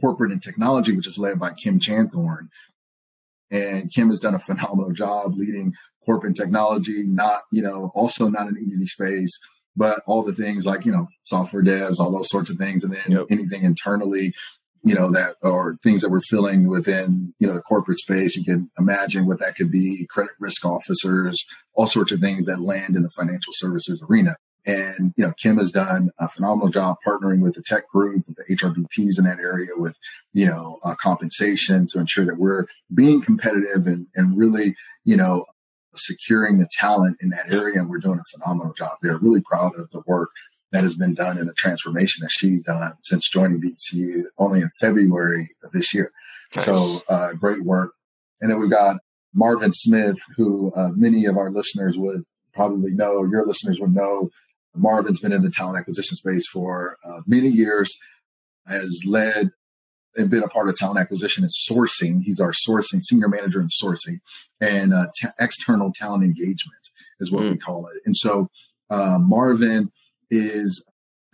corporate 0.00 0.32
and 0.32 0.42
technology, 0.42 0.92
which 0.92 1.06
is 1.06 1.18
led 1.18 1.38
by 1.38 1.52
Kim 1.52 1.78
Chanthorn, 1.78 2.48
and 3.50 3.90
Kim 3.92 4.08
has 4.10 4.20
done 4.20 4.34
a 4.34 4.38
phenomenal 4.38 4.92
job 4.92 5.34
leading 5.36 5.72
corporate 6.04 6.30
and 6.30 6.36
technology. 6.36 7.04
Not 7.06 7.40
you 7.52 7.62
know 7.62 7.90
also 7.94 8.28
not 8.28 8.48
an 8.48 8.56
easy 8.60 8.86
space, 8.86 9.38
but 9.76 10.00
all 10.06 10.22
the 10.22 10.32
things 10.34 10.66
like 10.66 10.84
you 10.84 10.92
know 10.92 11.06
software 11.24 11.62
devs, 11.62 11.98
all 12.00 12.10
those 12.12 12.28
sorts 12.30 12.50
of 12.50 12.56
things, 12.56 12.82
and 12.82 12.92
then 12.92 13.12
Yep. 13.18 13.26
anything 13.30 13.62
internally 13.64 14.32
you 14.82 14.94
know 14.94 15.10
that 15.10 15.34
or 15.42 15.78
things 15.82 16.02
that 16.02 16.10
we're 16.10 16.20
filling 16.20 16.68
within 16.68 17.34
you 17.38 17.46
know 17.46 17.54
the 17.54 17.62
corporate 17.62 17.98
space. 17.98 18.36
You 18.36 18.44
can 18.44 18.70
imagine 18.78 19.26
what 19.26 19.40
that 19.40 19.56
could 19.56 19.70
be 19.70 20.06
credit 20.10 20.32
risk 20.40 20.64
officers 20.64 21.44
all 21.74 21.86
sorts 21.86 22.10
of 22.10 22.20
things 22.20 22.46
that 22.46 22.60
land 22.60 22.96
in 22.96 23.04
the 23.04 23.10
financial 23.10 23.52
services 23.52 24.02
arena. 24.08 24.36
And 24.66 25.14
you 25.16 25.24
know 25.24 25.32
kim 25.40 25.56
has 25.58 25.70
done 25.70 26.10
a 26.18 26.28
phenomenal 26.28 26.68
job 26.68 26.96
partnering 27.06 27.40
with 27.40 27.54
the 27.54 27.62
tech 27.62 27.88
group 27.88 28.24
with 28.26 28.36
the 28.36 28.56
hrbps 28.56 29.18
in 29.18 29.24
that 29.24 29.38
area 29.38 29.70
with 29.76 29.96
you 30.32 30.46
know 30.46 30.78
uh, 30.84 30.94
compensation 31.00 31.86
to 31.88 32.00
ensure 32.00 32.24
that 32.24 32.38
we're 32.38 32.66
being 32.92 33.22
competitive 33.22 33.86
and, 33.86 34.08
and 34.14 34.36
really 34.36 34.74
you 35.04 35.16
know 35.16 35.44
securing 35.94 36.58
the 36.58 36.68
talent 36.72 37.16
in 37.20 37.30
that 37.30 37.50
area. 37.50 37.80
And 37.80 37.88
we're 37.88 37.98
doing 37.98 38.20
a 38.20 38.38
phenomenal 38.38 38.72
job 38.72 38.98
there. 39.02 39.18
Really 39.18 39.40
proud 39.40 39.72
of 39.78 39.90
the 39.90 40.02
work 40.06 40.30
that 40.72 40.82
has 40.82 40.94
been 40.94 41.14
done 41.14 41.38
in 41.38 41.46
the 41.46 41.54
transformation 41.54 42.22
that 42.22 42.30
she's 42.30 42.62
done 42.62 42.92
since 43.04 43.28
joining 43.28 43.60
BECU 43.60 44.24
only 44.38 44.60
in 44.60 44.70
February 44.80 45.50
of 45.64 45.72
this 45.72 45.94
year. 45.94 46.12
Nice. 46.54 46.64
So 46.64 47.00
uh, 47.08 47.32
great 47.34 47.64
work. 47.64 47.92
And 48.40 48.50
then 48.50 48.60
we've 48.60 48.70
got 48.70 48.96
Marvin 49.34 49.72
Smith, 49.72 50.18
who 50.36 50.72
uh, 50.74 50.90
many 50.94 51.24
of 51.26 51.36
our 51.36 51.50
listeners 51.50 51.96
would 51.96 52.24
probably 52.52 52.92
know, 52.92 53.24
your 53.24 53.46
listeners 53.46 53.80
would 53.80 53.94
know. 53.94 54.30
Marvin's 54.74 55.20
been 55.20 55.32
in 55.32 55.42
the 55.42 55.50
talent 55.50 55.78
acquisition 55.78 56.16
space 56.16 56.46
for 56.52 56.96
uh, 57.04 57.20
many 57.26 57.48
years, 57.48 57.90
has 58.66 59.02
led 59.06 59.50
and 60.16 60.30
been 60.30 60.42
a 60.42 60.48
part 60.48 60.68
of 60.68 60.76
talent 60.76 60.98
acquisition 60.98 61.44
and 61.44 61.52
sourcing. 61.70 62.22
He's 62.22 62.40
our 62.40 62.52
sourcing 62.52 63.02
senior 63.02 63.28
manager 63.28 63.60
in 63.60 63.68
sourcing 63.68 64.18
and 64.60 64.92
uh, 64.92 65.06
t- 65.16 65.28
external 65.38 65.92
talent 65.94 66.24
engagement 66.24 66.88
is 67.20 67.30
what 67.30 67.44
we 67.44 67.56
call 67.56 67.86
it. 67.86 68.00
And 68.04 68.16
so 68.16 68.48
uh, 68.90 69.18
Marvin 69.20 69.90
is 70.30 70.84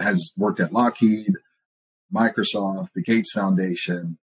has 0.00 0.32
worked 0.36 0.60
at 0.60 0.72
Lockheed, 0.72 1.32
Microsoft, 2.14 2.88
the 2.94 3.02
Gates 3.02 3.30
Foundation, 3.32 4.18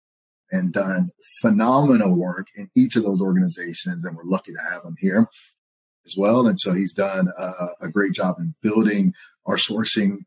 and 0.50 0.72
done 0.72 1.10
phenomenal 1.40 2.14
work 2.14 2.46
in 2.54 2.70
each 2.76 2.96
of 2.96 3.02
those 3.02 3.20
organizations. 3.20 4.04
And 4.04 4.16
we're 4.16 4.24
lucky 4.24 4.52
to 4.52 4.72
have 4.72 4.84
him 4.84 4.96
here 4.98 5.28
as 6.06 6.14
well. 6.16 6.46
And 6.46 6.58
so 6.58 6.72
he's 6.72 6.92
done 6.92 7.28
a, 7.38 7.86
a 7.86 7.88
great 7.88 8.12
job 8.12 8.36
in 8.38 8.54
building 8.62 9.12
our 9.46 9.56
sourcing 9.56 10.18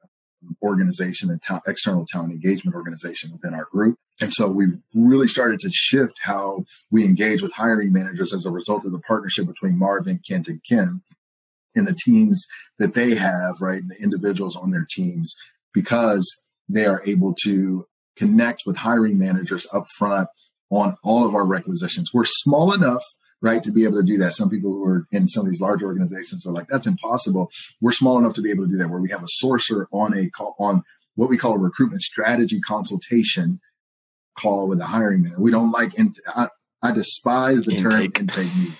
organization 0.62 1.30
and 1.30 1.42
ta- 1.42 1.62
external 1.68 2.06
talent 2.06 2.34
engagement 2.34 2.76
organization 2.76 3.32
within 3.32 3.54
our 3.54 3.68
group. 3.72 3.98
And 4.20 4.34
so 4.34 4.52
we've 4.52 4.78
really 4.94 5.28
started 5.28 5.60
to 5.62 5.70
shift 5.72 6.16
how 6.24 6.66
we 6.92 7.06
engage 7.06 7.42
with 7.42 7.54
hiring 7.54 7.92
managers 7.92 8.34
as 8.34 8.46
a 8.46 8.52
result 8.52 8.86
of 8.86 8.92
the 8.92 9.00
partnership 9.00 9.48
between 9.48 9.78
Marvin, 9.78 10.20
Kent, 10.28 10.48
and 10.48 10.64
Kim 10.64 11.04
in 11.76 11.86
the 11.86 11.96
teams 12.06 12.46
that 12.80 12.94
they 12.94 13.16
have, 13.16 13.62
right? 13.62 13.82
The 13.88 14.02
individuals 14.02 14.56
on 14.56 14.72
their 14.72 14.86
teams, 14.90 15.34
because 15.74 16.28
they 16.68 16.86
are 16.86 17.02
able 17.06 17.36
to 17.44 17.86
connect 18.16 18.64
with 18.66 18.78
hiring 18.78 19.18
managers 19.18 19.66
up 19.74 19.86
front 19.98 20.28
on 20.70 20.96
all 21.04 21.26
of 21.26 21.36
our 21.36 21.46
requisitions. 21.46 22.12
We're 22.14 22.26
small 22.26 22.74
enough 22.74 23.04
right? 23.42 23.64
To 23.64 23.72
be 23.72 23.84
able 23.84 23.98
to 23.98 24.04
do 24.04 24.18
that. 24.18 24.34
Some 24.34 24.50
people 24.50 24.72
who 24.72 24.86
are 24.86 25.06
in 25.12 25.28
some 25.28 25.46
of 25.46 25.52
these 25.52 25.62
large 25.62 25.84
organizations 25.84 26.46
are 26.46 26.54
like, 26.54 26.68
that's 26.68 26.88
impossible. 26.88 27.50
We're 27.82 27.92
small 27.92 28.20
enough 28.20 28.36
to 28.36 28.42
be 28.42 28.52
able 28.52 28.66
to 28.66 28.72
do 28.72 28.78
that 28.78 28.90
where 28.90 29.02
we 29.02 29.10
have 29.10 29.24
a 29.24 29.46
sourcer 29.46 29.86
on 29.92 30.16
a 30.16 30.30
call 30.30 30.56
on 30.60 30.84
what 31.16 31.30
we 31.30 31.38
call 31.38 31.54
a 31.54 31.60
recruitment 31.60 32.02
strategy 32.02 32.62
consultation 32.62 33.60
call 34.38 34.70
with 34.70 34.80
a 34.80 34.86
hiring 34.86 35.24
manager. 35.24 35.42
We 35.42 35.52
don't 35.52 35.72
like, 35.72 35.98
in, 35.98 36.14
I, 36.28 36.48
I 36.82 36.92
despise 36.92 37.64
the 37.64 37.76
intake. 37.76 37.92
term 37.92 38.22
intake 38.22 38.56
meeting. 38.56 38.74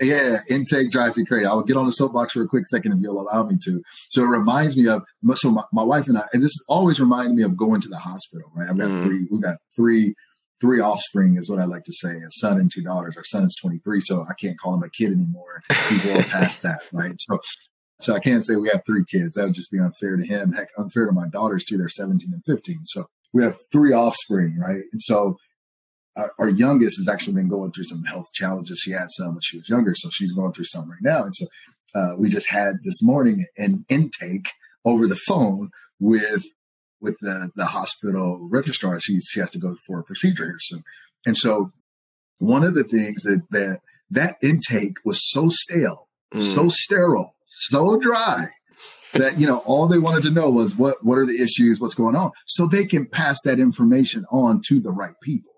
Yeah, 0.00 0.38
intake 0.50 0.90
drives 0.90 1.16
me 1.16 1.24
crazy. 1.24 1.46
I'll 1.46 1.62
get 1.62 1.76
on 1.76 1.86
the 1.86 1.92
soapbox 1.92 2.32
for 2.32 2.42
a 2.42 2.48
quick 2.48 2.66
second 2.66 2.92
if 2.92 2.98
you'll 3.00 3.20
allow 3.20 3.44
me 3.44 3.56
to. 3.64 3.82
So 4.10 4.22
it 4.22 4.28
reminds 4.28 4.76
me 4.76 4.88
of 4.88 5.02
so 5.34 5.50
my, 5.50 5.62
my 5.72 5.82
wife 5.82 6.08
and 6.08 6.18
I, 6.18 6.22
and 6.32 6.42
this 6.42 6.52
always 6.68 7.00
reminded 7.00 7.34
me 7.34 7.42
of 7.42 7.56
going 7.56 7.80
to 7.80 7.88
the 7.88 7.98
hospital. 7.98 8.50
Right, 8.54 8.68
I've 8.68 8.78
got 8.78 8.90
mm. 8.90 9.04
three. 9.04 9.26
We've 9.30 9.42
got 9.42 9.56
three 9.76 10.14
three 10.60 10.80
offspring 10.80 11.36
is 11.36 11.48
what 11.48 11.58
I 11.58 11.64
like 11.64 11.84
to 11.84 11.92
say, 11.92 12.08
a 12.08 12.30
son 12.30 12.58
and 12.58 12.70
two 12.72 12.82
daughters. 12.82 13.14
Our 13.16 13.24
son 13.24 13.44
is 13.44 13.56
23, 13.60 14.00
so 14.00 14.22
I 14.22 14.34
can't 14.40 14.58
call 14.58 14.74
him 14.74 14.82
a 14.82 14.90
kid 14.90 15.12
anymore. 15.12 15.62
He's 15.88 16.04
well 16.04 16.22
past 16.22 16.62
that, 16.62 16.80
right? 16.92 17.14
So, 17.16 17.38
so 18.00 18.14
I 18.14 18.20
can't 18.20 18.44
say 18.44 18.56
we 18.56 18.68
have 18.68 18.82
three 18.86 19.04
kids. 19.04 19.34
That 19.34 19.44
would 19.44 19.54
just 19.54 19.70
be 19.70 19.78
unfair 19.78 20.16
to 20.16 20.26
him. 20.26 20.52
Heck, 20.52 20.68
unfair 20.76 21.06
to 21.06 21.12
my 21.12 21.28
daughters 21.28 21.64
too. 21.64 21.78
They're 21.78 21.88
17 21.88 22.30
and 22.32 22.42
15. 22.44 22.86
So 22.86 23.04
we 23.32 23.42
have 23.44 23.56
three 23.72 23.92
offspring, 23.92 24.58
right? 24.58 24.82
And 24.92 25.02
so 25.02 25.36
our, 26.16 26.32
our 26.38 26.48
youngest 26.48 26.98
has 26.98 27.08
actually 27.12 27.34
been 27.34 27.48
going 27.48 27.72
through 27.72 27.84
some 27.84 28.04
health 28.04 28.32
challenges. 28.32 28.78
She 28.78 28.92
had 28.92 29.08
some 29.10 29.34
when 29.34 29.40
she 29.42 29.58
was 29.58 29.68
younger, 29.68 29.94
so 29.94 30.08
she's 30.10 30.32
going 30.32 30.52
through 30.52 30.64
some 30.64 30.90
right 30.90 31.02
now. 31.02 31.24
And 31.24 31.34
so 31.34 31.46
uh, 31.94 32.16
we 32.18 32.28
just 32.28 32.48
had 32.48 32.74
this 32.84 33.02
morning 33.02 33.46
an 33.56 33.84
intake 33.88 34.48
over 34.84 35.06
the 35.06 35.16
phone 35.16 35.70
with 35.98 36.44
with 37.00 37.16
the, 37.20 37.50
the 37.54 37.66
hospital 37.66 38.48
registrar. 38.50 38.98
She, 38.98 39.20
she 39.20 39.40
has 39.40 39.50
to 39.50 39.58
go 39.58 39.76
for 39.86 40.00
a 40.00 40.04
procedure 40.04 40.46
here 40.46 40.58
soon. 40.58 40.82
And 41.26 41.36
so 41.36 41.70
one 42.38 42.64
of 42.64 42.74
the 42.74 42.84
things 42.84 43.22
that 43.22 43.42
that, 43.50 43.80
that 44.10 44.36
intake 44.42 44.96
was 45.04 45.30
so 45.30 45.48
stale, 45.48 46.08
mm. 46.32 46.42
so 46.42 46.68
sterile, 46.68 47.34
so 47.46 47.98
dry 47.98 48.46
that, 49.12 49.38
you 49.38 49.46
know, 49.46 49.58
all 49.58 49.86
they 49.86 49.98
wanted 49.98 50.22
to 50.24 50.30
know 50.30 50.50
was 50.50 50.76
what, 50.76 51.04
what 51.04 51.18
are 51.18 51.26
the 51.26 51.40
issues, 51.40 51.80
what's 51.80 51.94
going 51.94 52.16
on. 52.16 52.30
So 52.46 52.66
they 52.66 52.84
can 52.84 53.06
pass 53.06 53.40
that 53.42 53.58
information 53.58 54.24
on 54.30 54.60
to 54.68 54.80
the 54.80 54.90
right 54.90 55.14
people. 55.22 55.52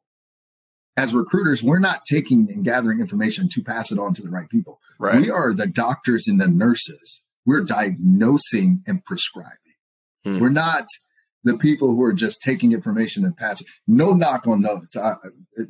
As 1.01 1.15
recruiters, 1.15 1.63
we're 1.63 1.79
not 1.79 2.01
taking 2.07 2.49
and 2.51 2.63
gathering 2.63 3.01
information 3.01 3.49
to 3.55 3.63
pass 3.63 3.91
it 3.91 3.99
on 3.99 4.13
to 4.15 4.23
the 4.23 4.29
right 4.29 4.49
people. 4.51 4.79
Right. 4.99 5.19
We 5.19 5.31
are 5.31 5.55
the 5.55 5.67
doctors 5.67 6.29
and 6.29 6.39
the 6.39 6.47
nurses. 6.47 7.23
We're 7.47 7.63
diagnosing 7.63 8.83
and 8.87 9.03
prescribing. 9.07 9.57
Hmm. 10.25 10.41
We're 10.41 10.51
not 10.51 10.85
the 11.43 11.57
people 11.57 11.89
who 11.89 12.03
are 12.03 12.13
just 12.13 12.43
taking 12.43 12.73
information 12.73 13.25
and 13.25 13.35
passing. 13.35 13.67
No 13.87 14.13
knock 14.13 14.47
on 14.47 14.61
those. 14.61 14.95
I, 14.95 15.15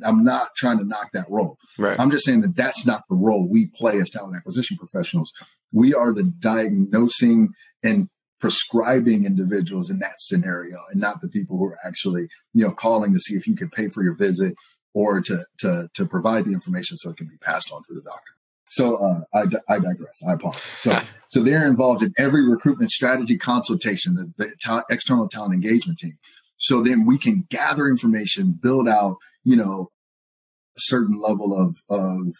am 0.03 0.25
not 0.25 0.49
trying 0.57 0.79
to 0.79 0.83
knock 0.83 1.11
that 1.13 1.27
role. 1.29 1.57
Right. 1.77 1.97
I'm 1.97 2.11
just 2.11 2.25
saying 2.25 2.41
that 2.41 2.57
that's 2.57 2.85
not 2.85 3.03
the 3.09 3.15
role 3.15 3.47
we 3.47 3.67
play 3.67 3.99
as 3.99 4.09
talent 4.09 4.35
acquisition 4.35 4.75
professionals. 4.75 5.31
We 5.71 5.93
are 5.93 6.13
the 6.13 6.23
diagnosing 6.23 7.53
and 7.81 8.09
prescribing 8.41 9.23
individuals 9.23 9.89
in 9.89 9.99
that 9.99 10.15
scenario, 10.17 10.75
and 10.91 10.99
not 10.99 11.21
the 11.21 11.29
people 11.29 11.57
who 11.57 11.65
are 11.65 11.77
actually, 11.85 12.27
you 12.53 12.65
know, 12.65 12.71
calling 12.71 13.13
to 13.13 13.19
see 13.19 13.35
if 13.35 13.47
you 13.47 13.55
could 13.55 13.71
pay 13.71 13.87
for 13.87 14.03
your 14.03 14.15
visit 14.15 14.55
or 14.93 15.21
to 15.21 15.37
to 15.59 15.87
to 15.93 16.05
provide 16.05 16.45
the 16.45 16.53
information 16.53 16.97
so 16.97 17.09
it 17.09 17.17
can 17.17 17.27
be 17.27 17.37
passed 17.37 17.71
on 17.71 17.81
to 17.83 17.93
the 17.93 18.01
doctor. 18.01 18.31
So 18.71 18.95
uh, 18.95 19.21
I, 19.33 19.73
I 19.73 19.79
digress. 19.79 20.21
I 20.27 20.33
apologize. 20.33 20.61
So 20.75 20.97
so 21.27 21.41
they're 21.41 21.67
involved 21.67 22.03
in 22.03 22.13
every 22.17 22.47
recruitment 22.47 22.91
strategy 22.91 23.37
consultation, 23.37 24.15
the, 24.15 24.33
the 24.37 24.55
ta- 24.63 24.85
external 24.89 25.27
talent 25.27 25.53
engagement 25.53 25.99
team. 25.99 26.17
So 26.57 26.81
then 26.81 27.05
we 27.05 27.17
can 27.17 27.47
gather 27.49 27.87
information, 27.87 28.57
build 28.61 28.87
out, 28.87 29.17
you 29.43 29.55
know, 29.55 29.89
a 30.77 30.79
certain 30.79 31.19
level 31.19 31.53
of 31.53 31.81
of 31.89 32.33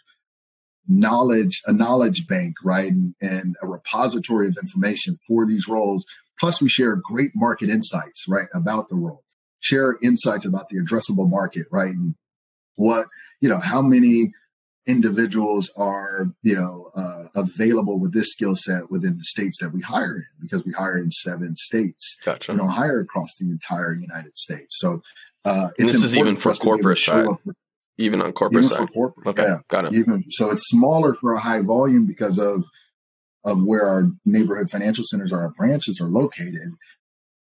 knowledge, 0.88 1.60
a 1.66 1.72
knowledge 1.72 2.26
bank, 2.26 2.56
right, 2.64 2.90
and, 2.90 3.14
and 3.20 3.56
a 3.62 3.66
repository 3.66 4.48
of 4.48 4.56
information 4.60 5.14
for 5.14 5.46
these 5.46 5.68
roles. 5.68 6.04
Plus, 6.38 6.60
we 6.60 6.68
share 6.68 6.96
great 6.96 7.32
market 7.34 7.68
insights, 7.68 8.26
right, 8.28 8.48
about 8.54 8.88
the 8.88 8.96
role. 8.96 9.22
Share 9.60 9.96
insights 10.02 10.44
about 10.44 10.68
the 10.68 10.78
addressable 10.78 11.30
market, 11.30 11.66
right, 11.70 11.94
and 11.94 12.14
what 12.76 13.06
you 13.40 13.48
know, 13.48 13.58
how 13.58 13.82
many 13.82 14.32
individuals 14.86 15.70
are 15.76 16.32
you 16.42 16.56
know 16.56 16.90
uh, 16.96 17.24
available 17.36 18.00
with 18.00 18.12
this 18.12 18.32
skill 18.32 18.56
set 18.56 18.90
within 18.90 19.16
the 19.16 19.24
states 19.24 19.58
that 19.60 19.72
we 19.72 19.80
hire 19.80 20.16
in 20.16 20.26
because 20.40 20.64
we 20.64 20.72
hire 20.72 20.98
in 20.98 21.10
seven 21.10 21.54
states 21.56 22.18
gotcha. 22.24 22.50
we 22.50 22.58
don't 22.58 22.70
hire 22.70 22.98
across 22.98 23.36
the 23.38 23.48
entire 23.48 23.94
united 23.94 24.36
states. 24.36 24.76
So 24.80 25.02
uh, 25.44 25.68
this 25.78 26.02
is 26.02 26.16
even 26.16 26.36
for 26.36 26.52
corporate 26.54 26.98
side? 26.98 27.26
even 27.98 28.20
on 28.20 28.32
corporate 28.32 28.64
even 28.64 28.76
side? 28.76 28.92
corporate, 28.92 29.26
okay 29.28 29.42
yeah. 29.44 29.58
got 29.68 29.84
it. 29.84 29.92
Even 29.92 30.24
so 30.30 30.50
it's 30.50 30.68
smaller 30.68 31.14
for 31.14 31.34
a 31.34 31.40
high 31.40 31.60
volume 31.60 32.06
because 32.06 32.38
of 32.38 32.64
of 33.44 33.62
where 33.62 33.86
our 33.86 34.08
neighborhood 34.24 34.70
financial 34.70 35.04
centers 35.04 35.32
or 35.32 35.40
our 35.40 35.50
branches 35.50 36.00
are 36.00 36.08
located 36.08 36.72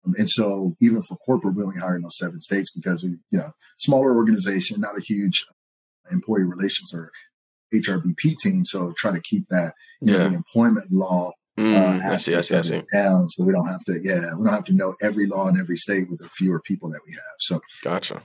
and 0.03 0.29
so 0.29 0.75
even 0.81 1.01
for 1.01 1.15
corporate 1.17 1.55
we 1.55 1.63
only 1.63 1.79
hire 1.79 1.95
in 1.95 2.01
those 2.01 2.17
seven 2.17 2.39
states 2.39 2.71
because 2.71 3.03
we 3.03 3.17
you 3.29 3.37
know 3.39 3.51
smaller 3.77 4.15
organization 4.15 4.81
not 4.81 4.97
a 4.97 5.01
huge 5.01 5.45
employee 6.11 6.43
relations 6.43 6.93
or 6.93 7.11
HRBP 7.73 8.37
team. 8.37 8.65
So 8.65 8.93
try 8.97 9.11
to 9.11 9.21
keep 9.21 9.47
that 9.49 9.73
yeah. 10.01 10.17
know, 10.17 10.29
the 10.29 10.35
employment 10.35 10.91
law 10.91 11.31
mm, 11.57 11.75
uh, 11.75 12.13
I 12.13 12.17
see, 12.17 12.35
I 12.35 12.41
see, 12.41 12.57
I 12.57 12.61
see. 12.61 12.83
down, 12.93 13.29
so 13.29 13.43
we 13.43 13.53
don't 13.53 13.67
have 13.67 13.83
to. 13.85 13.99
Yeah, 14.01 14.35
we 14.35 14.45
don't 14.45 14.53
have 14.53 14.65
to 14.65 14.73
know 14.73 14.95
every 15.01 15.27
law 15.27 15.47
in 15.47 15.59
every 15.59 15.77
state 15.77 16.09
with 16.09 16.19
the 16.19 16.29
fewer 16.29 16.61
people 16.61 16.89
that 16.89 17.01
we 17.05 17.13
have. 17.13 17.35
So 17.39 17.59
gotcha. 17.83 18.23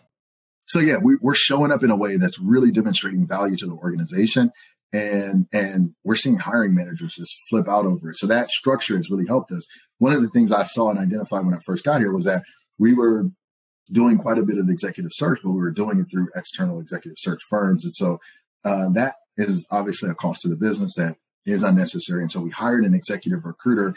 So 0.66 0.80
yeah, 0.80 0.96
we, 1.02 1.16
we're 1.20 1.34
showing 1.34 1.70
up 1.70 1.84
in 1.84 1.90
a 1.90 1.96
way 1.96 2.16
that's 2.16 2.40
really 2.40 2.72
demonstrating 2.72 3.26
value 3.26 3.56
to 3.56 3.66
the 3.66 3.74
organization, 3.74 4.50
and 4.92 5.46
and 5.52 5.94
we're 6.04 6.16
seeing 6.16 6.38
hiring 6.38 6.74
managers 6.74 7.14
just 7.14 7.36
flip 7.48 7.68
out 7.68 7.86
over 7.86 8.10
it. 8.10 8.16
So 8.16 8.26
that 8.26 8.48
structure 8.48 8.96
has 8.96 9.10
really 9.10 9.26
helped 9.26 9.52
us. 9.52 9.66
One 9.98 10.12
of 10.12 10.22
the 10.22 10.28
things 10.28 10.52
I 10.52 10.62
saw 10.62 10.90
and 10.90 10.98
identified 10.98 11.44
when 11.44 11.54
I 11.54 11.58
first 11.64 11.84
got 11.84 12.00
here 12.00 12.12
was 12.12 12.24
that 12.24 12.42
we 12.78 12.94
were 12.94 13.30
doing 13.92 14.18
quite 14.18 14.38
a 14.38 14.42
bit 14.42 14.58
of 14.58 14.68
executive 14.68 15.12
search, 15.14 15.40
but 15.42 15.50
we 15.50 15.60
were 15.60 15.70
doing 15.70 16.00
it 16.00 16.06
through 16.10 16.28
external 16.34 16.80
executive 16.80 17.16
search 17.18 17.40
firms, 17.48 17.84
and 17.84 17.94
so 17.94 18.18
uh, 18.64 18.88
that 18.90 19.14
is 19.36 19.66
obviously 19.70 20.10
a 20.10 20.14
cost 20.14 20.42
to 20.42 20.48
the 20.48 20.56
business 20.56 20.94
that 20.94 21.16
is 21.44 21.62
unnecessary. 21.62 22.22
And 22.22 22.32
so 22.32 22.40
we 22.40 22.50
hired 22.50 22.84
an 22.84 22.94
executive 22.94 23.44
recruiter. 23.44 23.94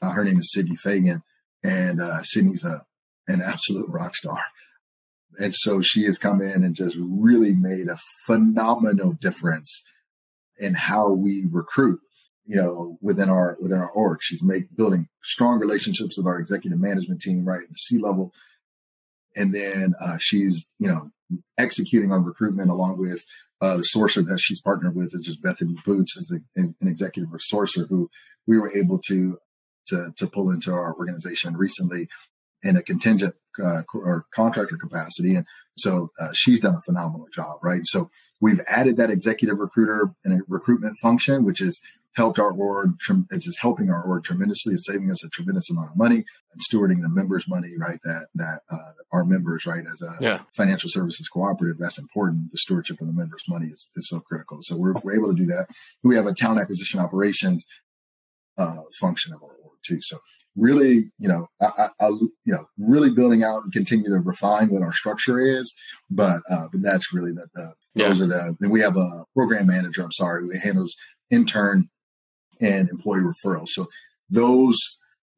Uh, 0.00 0.12
her 0.12 0.24
name 0.24 0.38
is 0.38 0.52
Sydney 0.52 0.76
Fagan, 0.76 1.22
and 1.64 2.00
uh, 2.00 2.22
Sydney's 2.22 2.64
a, 2.64 2.84
an 3.26 3.40
absolute 3.40 3.88
rock 3.88 4.14
star. 4.14 4.38
And 5.38 5.52
so 5.54 5.80
she 5.80 6.04
has 6.04 6.18
come 6.18 6.40
in 6.40 6.62
and 6.62 6.74
just 6.74 6.96
really 7.00 7.54
made 7.54 7.88
a 7.88 7.98
phenomenal 8.26 9.12
difference 9.14 9.82
in 10.58 10.74
how 10.74 11.12
we 11.12 11.44
recruit. 11.50 12.00
You 12.44 12.56
know, 12.56 12.98
within 13.00 13.28
our 13.28 13.56
within 13.60 13.78
our 13.78 13.90
org, 13.90 14.18
she's 14.20 14.42
make 14.42 14.74
building 14.76 15.08
strong 15.22 15.60
relationships 15.60 16.18
with 16.18 16.26
our 16.26 16.40
executive 16.40 16.80
management 16.80 17.20
team, 17.20 17.44
right, 17.44 17.62
at 17.62 17.68
the 17.68 17.74
C 17.76 18.00
level, 18.00 18.34
and 19.36 19.54
then 19.54 19.94
uh, 20.00 20.16
she's 20.18 20.68
you 20.78 20.88
know 20.88 21.12
executing 21.56 22.10
on 22.10 22.24
recruitment 22.24 22.68
along 22.68 22.98
with 22.98 23.24
uh, 23.60 23.76
the 23.76 23.86
sourcer 23.96 24.26
that 24.26 24.40
she's 24.40 24.60
partnered 24.60 24.96
with 24.96 25.14
is 25.14 25.22
just 25.22 25.42
Bethany 25.42 25.76
Boots, 25.86 26.16
as 26.18 26.32
a, 26.32 26.60
an 26.60 26.74
executive 26.88 27.30
sourcer 27.52 27.88
who 27.88 28.10
we 28.46 28.58
were 28.58 28.72
able 28.76 28.98
to 29.06 29.38
to 29.86 30.12
to 30.16 30.26
pull 30.26 30.50
into 30.50 30.72
our 30.72 30.94
organization 30.94 31.56
recently 31.56 32.08
in 32.62 32.76
a 32.76 32.82
contingent 32.82 33.34
uh, 33.62 33.82
or 33.94 34.26
contractor 34.34 34.76
capacity, 34.76 35.36
and 35.36 35.46
so 35.78 36.08
uh, 36.20 36.32
she's 36.32 36.60
done 36.60 36.74
a 36.74 36.80
phenomenal 36.80 37.28
job, 37.32 37.58
right? 37.62 37.82
So 37.84 38.10
we've 38.42 38.60
added 38.68 38.96
that 38.98 39.08
executive 39.08 39.58
recruiter 39.58 40.10
and 40.24 40.40
a 40.40 40.44
recruitment 40.48 40.96
function, 41.00 41.44
which 41.44 41.60
has 41.60 41.80
helped 42.14 42.38
our 42.38 42.52
org. 42.52 42.90
It's 43.30 43.46
just 43.46 43.60
helping 43.60 43.88
our 43.90 44.02
org 44.02 44.24
tremendously. 44.24 44.74
It's 44.74 44.86
saving 44.86 45.10
us 45.10 45.24
a 45.24 45.30
tremendous 45.30 45.70
amount 45.70 45.92
of 45.92 45.96
money 45.96 46.16
and 46.52 46.60
stewarding 46.60 47.00
the 47.00 47.08
members' 47.08 47.48
money, 47.48 47.70
right? 47.78 48.00
That 48.04 48.26
that 48.34 48.60
uh, 48.70 48.92
our 49.12 49.24
members, 49.24 49.64
right, 49.64 49.84
as 49.90 50.02
a 50.02 50.22
yeah. 50.22 50.40
financial 50.54 50.90
services 50.90 51.28
cooperative, 51.28 51.78
that's 51.78 51.98
important. 51.98 52.52
The 52.52 52.58
stewardship 52.58 53.00
of 53.00 53.06
the 53.06 53.14
members' 53.14 53.44
money 53.48 53.68
is, 53.68 53.88
is 53.96 54.08
so 54.10 54.20
critical. 54.20 54.58
So 54.62 54.76
we're, 54.76 54.94
we're 55.02 55.16
able 55.16 55.34
to 55.34 55.40
do 55.40 55.46
that. 55.46 55.68
We 56.04 56.16
have 56.16 56.26
a 56.26 56.34
talent 56.34 56.60
acquisition 56.60 57.00
operations 57.00 57.64
uh, 58.58 58.82
function 59.00 59.32
of 59.32 59.42
our 59.42 59.56
org 59.64 59.78
too. 59.86 60.00
So 60.02 60.18
really, 60.54 61.12
you 61.16 61.28
know, 61.28 61.46
I, 61.62 61.70
I, 61.78 61.88
I, 62.00 62.08
you 62.08 62.52
know, 62.52 62.66
really 62.76 63.10
building 63.10 63.42
out 63.42 63.62
and 63.62 63.72
continue 63.72 64.10
to 64.10 64.18
refine 64.18 64.68
what 64.68 64.82
our 64.82 64.92
structure 64.92 65.40
is. 65.40 65.72
But 66.10 66.40
uh, 66.50 66.66
but 66.70 66.82
that's 66.82 67.14
really 67.14 67.32
the, 67.32 67.46
the 67.54 67.72
yeah. 67.94 68.08
those 68.08 68.20
are 68.20 68.26
the. 68.26 68.56
Then 68.60 68.70
we 68.70 68.80
have 68.80 68.96
a 68.96 69.24
program 69.34 69.66
manager. 69.66 70.02
I'm 70.02 70.12
sorry, 70.12 70.42
who 70.42 70.58
handles 70.58 70.96
intern 71.30 71.88
and 72.60 72.88
employee 72.88 73.20
referrals. 73.20 73.68
So 73.68 73.86
those 74.30 74.78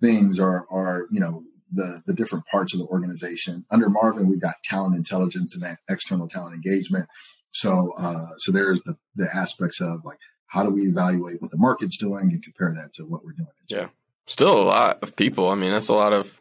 things 0.01 0.39
are 0.39 0.67
are 0.71 1.07
you 1.11 1.21
know 1.21 1.45
the 1.71 2.03
the 2.07 2.15
different 2.15 2.47
parts 2.47 2.73
of 2.73 2.81
the 2.81 2.87
organization. 2.87 3.65
Under 3.71 3.89
Marvin, 3.89 4.29
we've 4.29 4.41
got 4.41 4.55
talent 4.63 4.97
intelligence 4.97 5.55
and 5.55 5.63
that 5.63 5.79
external 5.89 6.29
talent 6.29 6.55
engagement. 6.55 7.09
So 7.51 7.93
uh, 7.99 8.29
so 8.39 8.53
there's 8.53 8.83
the 8.83 8.97
the 9.15 9.29
aspects 9.35 9.81
of 9.81 10.05
like 10.05 10.19
how 10.47 10.63
do 10.63 10.71
we 10.71 10.83
evaluate 10.83 11.43
what 11.43 11.51
the 11.51 11.59
market's 11.59 11.97
doing 11.97 12.31
and 12.33 12.43
compare 12.43 12.73
that 12.75 12.93
to 12.95 13.03
what 13.05 13.25
we're 13.25 13.33
doing? 13.33 13.49
Yeah, 13.69 13.89
still 14.27 14.57
a 14.57 14.63
lot 14.63 15.03
of 15.03 15.17
people. 15.17 15.49
I 15.49 15.55
mean, 15.57 15.71
that's 15.71 15.89
a 15.89 15.95
lot 15.95 16.13
of 16.13 16.41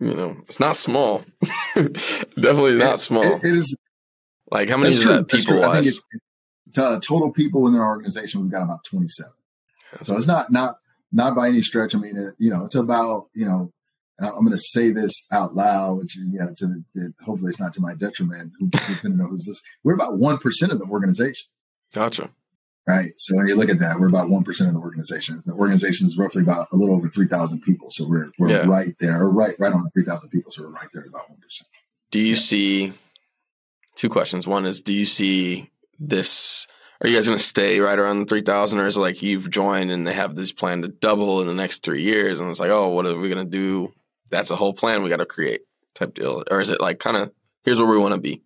you 0.00 0.14
know, 0.14 0.36
it's 0.42 0.60
not 0.60 0.76
small. 0.76 1.24
Definitely 1.74 2.78
not 2.78 3.00
small. 3.00 3.22
it, 3.22 3.44
it 3.44 3.54
is. 3.54 3.76
Like 4.54 4.68
how 4.68 4.76
many 4.76 4.94
is 4.94 5.02
true. 5.02 5.14
that 5.14 5.28
people 5.28 5.60
wise? 5.60 6.00
Uh, 6.76 6.98
total 7.00 7.30
people 7.32 7.66
in 7.66 7.72
their 7.72 7.84
organization, 7.84 8.40
we've 8.40 8.50
got 8.50 8.62
about 8.62 8.84
27. 8.84 9.30
So 10.02 10.16
it's 10.16 10.28
not 10.28 10.50
not 10.50 10.76
not 11.12 11.34
by 11.34 11.48
any 11.48 11.60
stretch. 11.60 11.94
I 11.94 11.98
mean, 11.98 12.16
it, 12.16 12.34
you 12.38 12.50
know, 12.50 12.64
it's 12.64 12.74
about 12.74 13.28
you 13.34 13.44
know. 13.44 13.70
I'm 14.20 14.44
going 14.44 14.52
to 14.52 14.58
say 14.58 14.90
this 14.90 15.26
out 15.32 15.56
loud, 15.56 15.98
which 15.98 16.14
you 16.14 16.38
know, 16.38 16.54
to 16.56 16.66
the, 16.94 17.12
hopefully 17.24 17.50
it's 17.50 17.58
not 17.58 17.74
to 17.74 17.80
my 17.80 17.94
detriment. 17.94 18.52
Who, 18.60 18.70
who 19.02 19.08
know 19.08 19.26
who's 19.26 19.44
this? 19.44 19.60
We're 19.82 19.94
about 19.94 20.18
one 20.18 20.38
percent 20.38 20.70
of 20.70 20.78
the 20.78 20.86
organization. 20.86 21.48
Gotcha. 21.92 22.30
Right. 22.86 23.10
So 23.16 23.36
when 23.36 23.48
you 23.48 23.56
look 23.56 23.70
at 23.70 23.80
that, 23.80 23.98
we're 23.98 24.08
about 24.08 24.30
one 24.30 24.44
percent 24.44 24.68
of 24.68 24.74
the 24.74 24.80
organization. 24.80 25.42
The 25.44 25.54
organization 25.54 26.06
is 26.06 26.16
roughly 26.16 26.42
about 26.42 26.68
a 26.72 26.76
little 26.76 26.94
over 26.94 27.08
three 27.08 27.26
thousand 27.26 27.62
people. 27.62 27.88
So 27.90 28.06
we're 28.08 28.30
we're 28.38 28.50
yeah. 28.50 28.66
right 28.66 28.94
there, 29.00 29.26
right 29.26 29.56
right 29.58 29.72
on 29.72 29.82
the 29.82 29.90
three 29.90 30.04
thousand 30.04 30.30
people. 30.30 30.52
So 30.52 30.62
we're 30.62 30.70
right 30.70 30.88
there 30.92 31.06
about 31.06 31.28
one 31.28 31.40
percent. 31.40 31.68
Do 32.12 32.20
you 32.20 32.34
yeah. 32.34 32.34
see 32.36 32.92
two 33.94 34.08
questions? 34.08 34.46
One 34.46 34.64
is, 34.66 34.82
do 34.82 34.92
you 34.92 35.04
see 35.04 35.70
this 35.98 36.66
are 37.00 37.08
you 37.08 37.16
guys 37.16 37.26
going 37.26 37.38
to 37.38 37.44
stay 37.44 37.80
right 37.80 37.98
around 37.98 38.20
the 38.20 38.26
3000 38.26 38.78
or 38.78 38.86
is 38.86 38.96
it 38.96 39.00
like 39.00 39.20
you've 39.20 39.50
joined 39.50 39.90
and 39.90 40.06
they 40.06 40.12
have 40.12 40.36
this 40.36 40.52
plan 40.52 40.82
to 40.82 40.88
double 40.88 41.40
in 41.40 41.46
the 41.46 41.54
next 41.54 41.82
three 41.82 42.02
years 42.02 42.40
and 42.40 42.48
it's 42.50 42.60
like 42.60 42.70
oh 42.70 42.88
what 42.88 43.06
are 43.06 43.16
we 43.16 43.28
going 43.28 43.44
to 43.44 43.50
do? 43.50 43.92
That's 44.30 44.50
a 44.50 44.56
whole 44.56 44.72
plan 44.72 45.02
we 45.02 45.10
got 45.10 45.18
to 45.18 45.26
create 45.26 45.62
type 45.94 46.14
deal. 46.14 46.44
Or 46.50 46.60
is 46.60 46.70
it 46.70 46.80
like 46.80 46.98
kind 46.98 47.16
of 47.16 47.32
here's 47.64 47.78
where 47.78 47.88
we 47.88 47.98
want 47.98 48.14
to 48.14 48.20
be? 48.20 48.42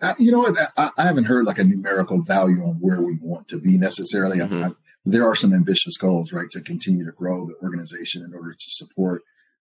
Uh, 0.00 0.14
you 0.18 0.32
know 0.32 0.40
what? 0.40 0.56
I, 0.76 0.90
I, 0.98 1.02
haven't 1.04 1.24
heard 1.24 1.44
like 1.44 1.58
a 1.58 1.64
numerical 1.64 2.22
value 2.22 2.60
on 2.62 2.76
where 2.80 3.00
we 3.00 3.18
want 3.22 3.46
to 3.48 3.60
be 3.60 3.78
necessarily. 3.78 4.38
Mm-hmm. 4.38 4.64
I, 4.64 4.70
there 5.04 5.24
are 5.24 5.36
some 5.36 5.52
ambitious 5.52 5.96
goals 5.96 6.32
right 6.32 6.50
to 6.50 6.60
continue 6.60 7.04
to 7.04 7.12
grow 7.12 7.46
the 7.46 7.54
organization 7.62 8.24
in 8.24 8.34
order 8.34 8.52
to 8.52 8.70
support 8.70 9.22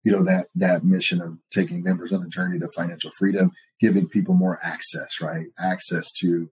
you 0.06 0.12
know 0.13 0.24
that 0.24 0.46
that 0.56 0.86
mission 0.86 1.20
of 1.22 1.39
taking 1.54 1.84
members 1.84 2.13
on 2.13 2.24
a 2.24 2.30
journey 2.30 2.58
to 2.60 2.70
financial 2.70 3.12
freedom 3.18 3.52
giving 3.82 4.08
people 4.08 4.34
more 4.34 4.58
access 4.63 5.20
right 5.20 5.48
access 5.60 6.10
to 6.13 6.50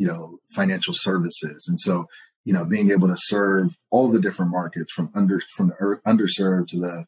you 0.00 0.06
know, 0.06 0.38
financial 0.50 0.94
services. 0.96 1.66
And 1.68 1.78
so, 1.78 2.06
you 2.46 2.54
know, 2.54 2.64
being 2.64 2.90
able 2.90 3.08
to 3.08 3.16
serve 3.18 3.76
all 3.90 4.10
the 4.10 4.18
different 4.18 4.50
markets 4.50 4.94
from 4.94 5.10
under, 5.14 5.42
from 5.54 5.68
the 5.68 6.00
underserved 6.06 6.68
to 6.68 6.78
the 6.78 7.04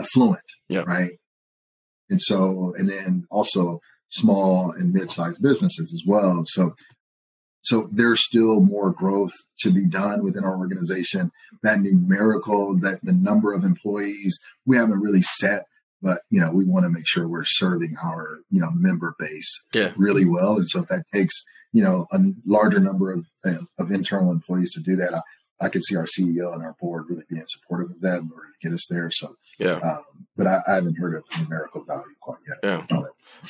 affluent. 0.00 0.42
Yeah. 0.68 0.82
Right. 0.84 1.12
And 2.10 2.20
so, 2.20 2.74
and 2.76 2.88
then 2.88 3.24
also 3.30 3.78
small 4.08 4.72
and 4.72 4.92
mid-sized 4.92 5.40
businesses 5.40 5.92
as 5.94 6.02
well. 6.04 6.42
So, 6.46 6.74
so 7.66 7.88
there's 7.92 8.24
still 8.24 8.60
more 8.60 8.90
growth 8.90 9.32
to 9.60 9.70
be 9.70 9.86
done 9.86 10.24
within 10.24 10.44
our 10.44 10.56
organization. 10.56 11.30
That 11.62 11.80
numerical, 11.80 12.76
that 12.78 13.00
the 13.02 13.12
number 13.12 13.52
of 13.52 13.64
employees, 13.64 14.38
we 14.64 14.76
haven't 14.76 15.00
really 15.00 15.22
set, 15.22 15.64
but 16.00 16.20
you 16.30 16.40
know, 16.40 16.50
we 16.50 16.64
want 16.64 16.84
to 16.84 16.90
make 16.90 17.06
sure 17.06 17.28
we're 17.28 17.44
serving 17.44 17.96
our, 18.04 18.40
you 18.50 18.60
know, 18.60 18.70
member 18.72 19.14
base 19.18 19.68
yeah. 19.74 19.92
really 19.96 20.24
well. 20.24 20.56
And 20.56 20.68
so 20.68 20.80
if 20.80 20.88
that 20.88 21.04
takes 21.12 21.42
you 21.76 21.82
know 21.82 22.06
a 22.10 22.18
larger 22.46 22.80
number 22.80 23.12
of 23.12 23.26
of 23.78 23.90
internal 23.90 24.30
employees 24.32 24.72
to 24.72 24.80
do 24.80 24.96
that. 24.96 25.12
I, 25.14 25.66
I 25.66 25.68
could 25.68 25.84
see 25.84 25.96
our 25.96 26.06
CEO 26.06 26.52
and 26.54 26.62
our 26.62 26.74
board 26.80 27.04
really 27.08 27.24
being 27.28 27.44
supportive 27.46 27.90
of 27.90 28.00
that 28.00 28.18
in 28.20 28.30
order 28.32 28.48
to 28.48 28.68
get 28.68 28.74
us 28.74 28.86
there. 28.88 29.10
So 29.10 29.28
yeah, 29.58 29.80
um, 29.82 30.02
but 30.36 30.46
I, 30.46 30.58
I, 30.68 30.74
haven't 30.76 30.96
heard 30.98 31.14
of 31.14 31.24
numerical 31.38 31.84
value 31.84 32.14
quite 32.20 32.38
yet. 32.46 32.86
Yeah. 32.90 32.96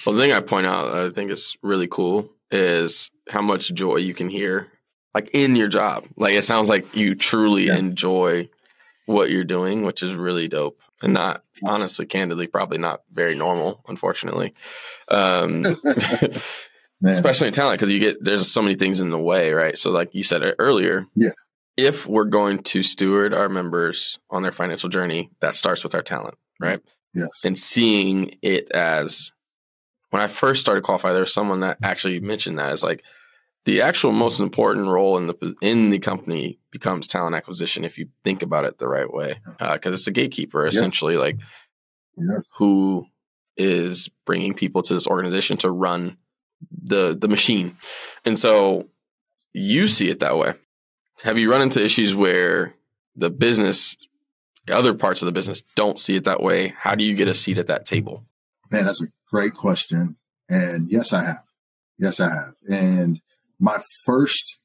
Well, 0.05 0.15
the 0.15 0.23
thing 0.23 0.33
I 0.33 0.41
point 0.41 0.67
out, 0.67 0.93
I 0.93 1.11
think 1.11 1.31
it's 1.31 1.57
really 1.63 1.87
cool, 1.89 2.31
is 2.51 3.11
how 3.29 3.43
much 3.43 3.73
joy 3.75 3.97
you 3.97 4.15
can 4.15 4.29
hear, 4.29 4.69
like 5.15 5.31
in 5.33 5.57
your 5.57 5.69
job. 5.69 6.07
Like 6.17 6.35
it 6.35 6.45
sounds 6.45 6.69
like 6.69 6.95
you 6.95 7.15
truly 7.15 7.67
yeah. 7.67 7.77
enjoy 7.77 8.49
what 9.07 9.31
you're 9.31 9.45
doing, 9.45 9.83
which 9.83 10.03
is 10.03 10.15
really 10.15 10.49
dope, 10.49 10.81
and 11.03 11.13
not 11.13 11.43
honestly, 11.65 12.07
candidly, 12.07 12.47
probably 12.47 12.79
not 12.79 13.03
very 13.13 13.35
normal, 13.35 13.85
unfortunately. 13.89 14.55
Um, 15.09 15.65
especially 17.05 17.49
in 17.49 17.53
talent 17.53 17.79
because 17.79 17.91
you 17.91 18.01
get 18.01 18.23
there's 18.23 18.51
so 18.51 18.63
many 18.63 18.75
things 18.75 19.01
in 19.01 19.11
the 19.11 19.19
way, 19.19 19.53
right? 19.53 19.79
So, 19.79 19.91
like 19.91 20.15
you 20.15 20.23
said 20.23 20.55
earlier, 20.59 21.07
yeah. 21.15 21.31
If 21.77 22.07
we're 22.07 22.25
going 22.25 22.63
to 22.63 22.83
steward 22.83 23.35
our 23.35 23.51
members 23.51 24.19
on 24.31 24.43
their 24.43 24.51
financial 24.51 24.89
journey, 24.89 25.29
that 25.41 25.57
starts 25.57 25.85
with 25.85 25.95
our 25.95 26.01
talent, 26.01 26.39
right? 26.59 26.81
Yes. 27.13 27.45
And 27.45 27.59
seeing 27.59 28.35
it 28.41 28.71
as 28.73 29.33
when 30.11 30.23
I 30.23 30.29
first 30.29 30.61
started 30.61 30.85
qualify, 30.85 31.13
there 31.13 31.21
was 31.21 31.35
someone 31.35 31.61
that 31.61 31.79
actually 31.83 32.21
mentioned 32.21 32.59
that 32.59 32.71
as 32.71 32.83
like 32.85 33.03
the 33.65 33.83
actual 33.83 34.13
most 34.13 34.39
important 34.39 34.87
role 34.87 35.19
in 35.19 35.27
the 35.27 35.55
in 35.61 35.91
the 35.91 35.99
company 35.99 36.59
becomes 36.71 37.09
talent 37.09 37.35
acquisition 37.35 37.85
if 37.85 37.99
you 37.99 38.09
think 38.25 38.43
about 38.43 38.65
it 38.65 38.79
the 38.79 38.89
right 38.89 39.13
way, 39.13 39.41
because 39.59 39.87
uh, 39.87 39.93
it's 39.93 40.07
a 40.07 40.13
gatekeeper 40.13 40.67
essentially, 40.67 41.17
like 41.17 41.37
yes. 42.17 42.49
who 42.57 43.07
is 43.57 44.09
bringing 44.25 44.55
people 44.55 44.83
to 44.83 44.95
this 44.95 45.07
organization 45.07 45.57
to 45.59 45.71
run 45.71 46.17
the 46.71 47.17
the 47.19 47.29
machine. 47.29 47.77
And 48.25 48.39
so 48.39 48.89
you 49.53 49.89
see 49.89 50.11
it 50.11 50.21
that 50.21 50.39
way. 50.39 50.55
Have 51.23 51.39
you 51.39 51.51
run 51.51 51.63
into 51.63 51.85
issues 51.85 52.15
where 52.15 52.75
the 53.17 53.31
business 53.31 53.97
other 54.71 54.95
parts 54.95 55.23
of 55.23 55.27
the 55.27 55.33
business 55.33 55.63
don't 55.75 55.99
see 55.99 56.17
it 56.17 56.25
that 56.25 56.43
way? 56.43 56.75
How 56.79 56.95
do 56.95 57.05
you 57.05 57.15
get 57.15 57.29
a 57.29 57.35
seat 57.35 57.59
at 57.59 57.67
that 57.67 57.85
table? 57.85 58.25
Man, 58.71 58.85
that's 58.85 59.03
a 59.03 59.07
great 59.31 59.55
question. 59.55 60.17
And 60.49 60.91
yes, 60.91 61.13
I 61.13 61.25
have. 61.25 61.45
Yes, 61.99 62.21
I 62.21 62.29
have. 62.29 62.55
And 62.69 63.21
my 63.59 63.79
first 64.05 64.65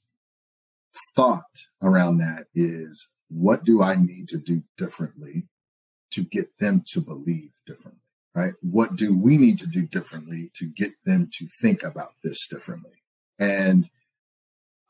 thought 1.15 1.43
around 1.81 2.17
that 2.17 2.45
is 2.53 3.09
what 3.29 3.63
do 3.63 3.81
I 3.81 3.95
need 3.95 4.27
to 4.29 4.37
do 4.37 4.63
differently 4.77 5.47
to 6.11 6.21
get 6.21 6.57
them 6.59 6.83
to 6.87 6.99
believe 6.99 7.51
differently? 7.65 8.01
right? 8.35 8.53
What 8.61 8.95
do 8.95 9.17
we 9.17 9.37
need 9.37 9.59
to 9.59 9.67
do 9.67 9.85
differently 9.85 10.51
to 10.55 10.65
get 10.65 10.91
them 11.05 11.29
to 11.33 11.47
think 11.61 11.83
about 11.83 12.11
this 12.23 12.47
differently? 12.47 13.03
And 13.39 13.89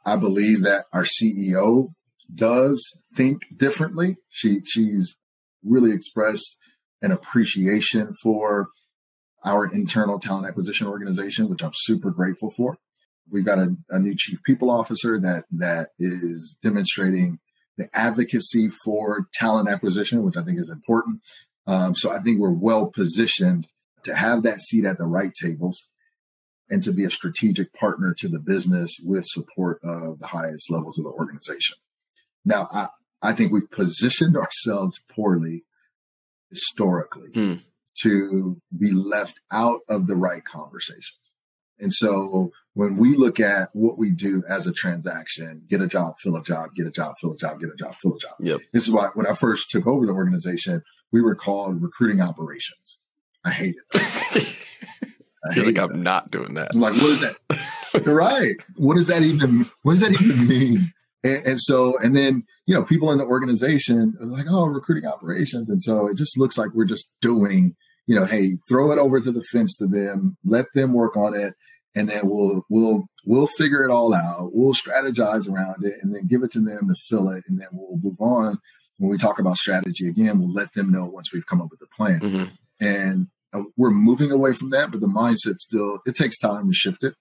I 0.06 0.16
believe 0.16 0.64
that 0.64 0.86
our 0.94 1.06
CEO 1.06 1.94
does 2.34 3.04
think 3.16 3.42
differently. 3.58 4.18
She, 4.30 4.62
she's 4.64 5.18
really 5.64 5.92
expressed 5.92 6.58
an 7.02 7.12
appreciation 7.12 8.12
for 8.22 8.70
our 9.44 9.66
internal 9.66 10.20
talent 10.20 10.48
acquisition 10.48 10.88
organization, 10.88 11.50
which 11.50 11.64
I'm 11.64 11.72
super 11.74 12.12
grateful 12.12 12.52
for. 12.52 12.78
We've 13.30 13.46
got 13.46 13.60
a, 13.60 13.76
a 13.90 14.00
new 14.00 14.14
chief 14.16 14.44
people 14.44 14.70
officer 14.70 15.20
that, 15.20 15.46
that 15.52 15.90
is 16.00 16.58
demonstrating 16.62 17.40
the 17.78 17.90
advocacy 17.94 18.68
for 18.84 19.28
talent 19.34 19.70
acquisition, 19.70 20.24
which 20.24 20.38
I 20.38 20.44
think 20.44 20.60
is 20.60 20.70
important. 20.70 21.22
Um, 21.66 21.96
so 21.96 22.12
I 22.12 22.20
think 22.20 22.40
we're 22.40 22.52
well 22.52 22.92
positioned 22.92 23.68
to 24.04 24.16
have 24.16 24.44
that 24.44 24.62
seat 24.62 24.86
at 24.86 24.98
the 24.98 25.06
right 25.06 25.32
tables 25.34 25.90
and 26.70 26.84
to 26.84 26.92
be 26.92 27.04
a 27.04 27.12
strategic 27.12 27.74
partner 27.74 28.16
to 28.18 28.28
the 28.28 28.40
business 28.40 28.96
with 29.06 29.26
support 29.26 29.80
of 29.84 30.20
the 30.20 30.28
highest 30.28 30.72
levels 30.72 30.98
of 30.98 31.06
the 31.06 31.12
organization. 31.12 31.78
Now, 32.46 32.68
I, 32.74 32.88
I 33.22 33.34
think 33.34 33.52
we've 33.52 33.70
positioned 33.70 34.38
ourselves 34.38 35.00
poorly 35.10 35.64
historically 36.50 37.30
mm. 37.30 37.62
To 38.00 38.60
be 38.78 38.92
left 38.92 39.40
out 39.52 39.80
of 39.90 40.08
the 40.08 40.16
right 40.16 40.44
conversations. 40.44 41.34
And 41.80 41.92
so 41.92 42.52
when 42.74 42.96
we 42.96 43.16
look 43.18 43.40
at 43.40 43.70
what 43.74 43.98
we 43.98 44.12
do 44.12 44.44
as 44.48 44.68
a 44.68 44.72
transaction, 44.72 45.64
get 45.68 45.82
a 45.82 45.88
job, 45.88 46.16
fill 46.20 46.36
a 46.36 46.44
job, 46.44 46.70
get 46.76 46.88
a 46.88 46.92
job, 46.92 47.16
fill 47.20 47.34
a 47.34 47.38
job, 47.38 47.60
get 47.60 47.70
a 47.70 47.76
job, 47.76 47.96
fill 48.02 48.16
a 48.16 48.20
job. 48.20 48.32
Yep. 48.40 48.62
This 48.72 48.88
is 48.88 48.94
why 48.94 49.10
when 49.14 49.26
I 49.26 49.34
first 49.34 49.72
took 49.72 49.88
over 49.88 50.06
the 50.06 50.14
organization, 50.14 50.84
we 51.12 51.22
were 51.22 51.36
called 51.36 51.82
recruiting 51.82 52.22
operations. 52.22 53.02
I 53.44 53.52
hate 53.52 53.76
it. 53.76 54.56
I 55.44 55.54
feel 55.56 55.66
like 55.66 55.80
I'm 55.80 55.94
that. 55.94 55.98
not 55.98 56.32
doing 56.32 56.54
that. 56.54 56.70
I'm 56.74 56.80
like, 56.80 56.94
what 56.94 57.04
is 57.04 57.22
that? 57.22 58.06
right. 58.06 58.54
What 58.78 58.96
does 58.96 59.08
that 59.08 59.24
even 59.24 59.70
what 59.82 59.94
does 59.94 60.02
that 60.02 60.12
even 60.12 60.48
mean? 60.48 60.94
And, 61.24 61.46
and, 61.46 61.60
so, 61.60 61.98
and 62.00 62.16
then, 62.16 62.44
you 62.66 62.76
know, 62.76 62.84
people 62.84 63.12
in 63.12 63.18
the 63.18 63.26
organization 63.26 64.16
are 64.20 64.26
like, 64.26 64.46
oh, 64.50 64.66
recruiting 64.66 65.10
operations. 65.10 65.70
And 65.70 65.82
so 65.82 66.08
it 66.08 66.18
just 66.18 66.38
looks 66.38 66.58
like 66.58 66.74
we're 66.74 66.86
just 66.86 67.16
doing, 67.22 67.76
you 68.08 68.16
know, 68.16 68.26
hey, 68.26 68.58
throw 68.70 68.92
it 68.92 69.00
over 69.00 69.20
to 69.20 69.32
the 69.32 69.42
fence 69.52 69.76
to 69.78 69.88
them, 69.88 70.38
let 70.46 70.68
them 70.74 70.94
work 70.94 71.18
on 71.18 71.34
it, 71.34 71.54
and 71.96 72.08
then 72.08 72.22
we'll 72.24 72.64
we'll 72.70 73.06
we'll 73.26 73.48
figure 73.48 73.84
it 73.84 73.92
all 73.92 74.14
out. 74.14 74.52
We'll 74.54 74.74
strategize 74.74 75.50
around 75.50 75.84
it 75.84 75.96
and 76.02 76.16
then 76.16 76.28
give 76.28 76.44
it 76.44 76.52
to 76.52 76.60
them 76.60 76.88
to 76.88 76.96
fill 77.10 77.30
it, 77.30 77.44
and 77.48 77.60
then 77.60 77.68
we'll 77.74 78.00
move 78.02 78.20
on 78.20 78.60
when 79.02 79.10
we 79.10 79.18
talk 79.18 79.40
about 79.40 79.58
strategy 79.58 80.08
again, 80.08 80.40
we'll 80.40 80.54
let 80.54 80.74
them 80.74 80.92
know 80.92 81.06
once 81.06 81.34
we've 81.34 81.48
come 81.48 81.60
up 81.60 81.72
with 81.72 81.82
a 81.82 81.88
plan. 81.88 82.20
Mm-hmm. 82.20 82.44
And 82.80 83.28
uh, 83.52 83.64
we're 83.76 83.90
moving 83.90 84.32
away 84.32 84.54
from 84.54 84.70
that, 84.70 84.92
but 84.92 85.02
the 85.02 85.08
mindset 85.08 85.56
still, 85.56 86.00
it 86.06 86.16
takes 86.16 86.38
time 86.38 86.68
to 86.68 86.74
shift 86.74 87.04
it. 87.04 87.16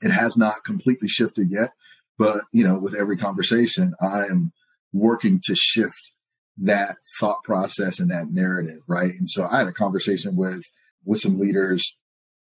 It 0.00 0.10
has 0.10 0.38
not 0.38 0.64
completely 0.64 1.08
shifted 1.08 1.50
yet, 1.50 1.72
but 2.18 2.38
you 2.50 2.64
know, 2.64 2.78
with 2.78 2.94
every 2.94 3.18
conversation, 3.18 3.92
I 4.00 4.24
am 4.24 4.52
working 4.92 5.40
to 5.44 5.54
shift 5.54 6.12
that 6.58 6.96
thought 7.18 7.42
process 7.44 7.98
and 7.98 8.10
that 8.10 8.30
narrative, 8.30 8.80
right? 8.86 9.12
And 9.18 9.28
so 9.28 9.44
I 9.50 9.58
had 9.58 9.68
a 9.68 9.72
conversation 9.72 10.36
with 10.36 10.64
with 11.04 11.20
some 11.20 11.38
leaders 11.38 11.98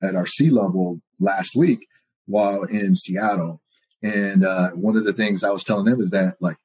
at 0.02 0.14
our 0.14 0.26
C 0.26 0.50
level 0.50 1.00
last 1.18 1.54
week 1.56 1.86
while 2.26 2.64
in 2.64 2.94
Seattle, 2.94 3.60
and 4.02 4.44
uh, 4.44 4.70
one 4.70 4.96
of 4.96 5.04
the 5.04 5.12
things 5.12 5.44
I 5.44 5.50
was 5.50 5.64
telling 5.64 5.86
them 5.86 6.00
is 6.00 6.10
that 6.10 6.36
like 6.40 6.56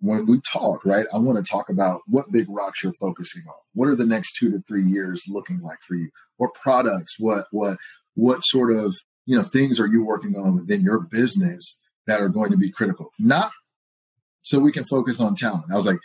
when 0.00 0.26
we 0.26 0.40
talk, 0.40 0.84
right, 0.84 1.06
I 1.14 1.18
want 1.18 1.44
to 1.44 1.48
talk 1.48 1.68
about 1.68 2.00
what 2.06 2.32
big 2.32 2.46
rocks 2.48 2.82
you're 2.82 2.92
focusing 2.92 3.42
on. 3.46 3.54
What 3.72 3.88
are 3.88 3.94
the 3.94 4.04
next 4.04 4.32
two 4.32 4.50
to 4.50 4.58
three 4.58 4.84
years 4.84 5.24
looking 5.28 5.60
like 5.60 5.78
for 5.86 5.94
you? 5.94 6.10
What 6.36 6.54
products? 6.54 7.16
What 7.18 7.46
what 7.52 7.78
what 8.14 8.40
sort 8.44 8.72
of 8.76 8.94
you 9.24 9.36
know 9.36 9.42
things 9.42 9.78
are 9.78 9.86
you 9.86 10.04
working 10.04 10.36
on 10.36 10.56
within 10.56 10.82
your 10.82 11.00
business 11.00 11.80
that 12.06 12.20
are 12.20 12.28
going 12.28 12.50
to 12.50 12.56
be 12.56 12.70
critical? 12.70 13.10
Not 13.18 13.52
so 14.42 14.58
we 14.58 14.72
can 14.72 14.84
focus 14.84 15.20
on 15.20 15.34
talent. 15.34 15.64
I 15.72 15.76
was 15.76 15.86
like, 15.86 15.98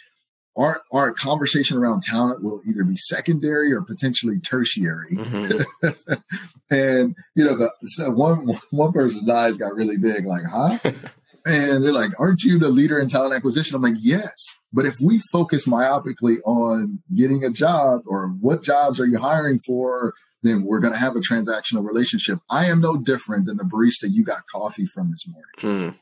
our 0.57 0.81
our 0.91 1.13
conversation 1.13 1.77
around 1.77 2.01
talent 2.01 2.43
will 2.43 2.61
either 2.67 2.83
be 2.83 2.95
secondary 2.95 3.71
or 3.71 3.81
potentially 3.81 4.39
tertiary. 4.39 5.15
Mm-hmm. 5.15 6.13
and 6.71 7.15
you 7.35 7.45
know, 7.45 7.55
the 7.55 7.71
so 7.85 8.11
one 8.11 8.47
one 8.71 8.91
person's 8.91 9.29
eyes 9.29 9.57
got 9.57 9.75
really 9.75 9.97
big, 9.97 10.25
like, 10.25 10.43
huh? 10.49 10.79
and 11.45 11.83
they're 11.83 11.93
like, 11.93 12.19
"Aren't 12.19 12.43
you 12.43 12.57
the 12.57 12.69
leader 12.69 12.99
in 12.99 13.07
talent 13.07 13.33
acquisition?" 13.33 13.75
I'm 13.75 13.83
like, 13.83 13.95
"Yes." 13.99 14.33
But 14.73 14.85
if 14.85 14.95
we 15.01 15.19
focus 15.31 15.65
myopically 15.65 16.37
on 16.45 16.99
getting 17.15 17.43
a 17.43 17.49
job 17.49 18.01
or 18.05 18.27
what 18.27 18.63
jobs 18.63 18.99
are 18.99 19.05
you 19.05 19.17
hiring 19.17 19.59
for, 19.59 20.13
then 20.43 20.65
we're 20.65 20.79
going 20.79 20.93
to 20.93 20.99
have 20.99 21.15
a 21.15 21.19
transactional 21.19 21.85
relationship. 21.85 22.39
I 22.51 22.65
am 22.65 22.81
no 22.81 22.97
different 22.97 23.45
than 23.45 23.57
the 23.57 23.63
barista 23.63 24.11
you 24.11 24.25
got 24.25 24.41
coffee 24.53 24.85
from 24.85 25.11
this 25.11 25.25
morning. 25.25 25.93
Mm. 25.93 25.95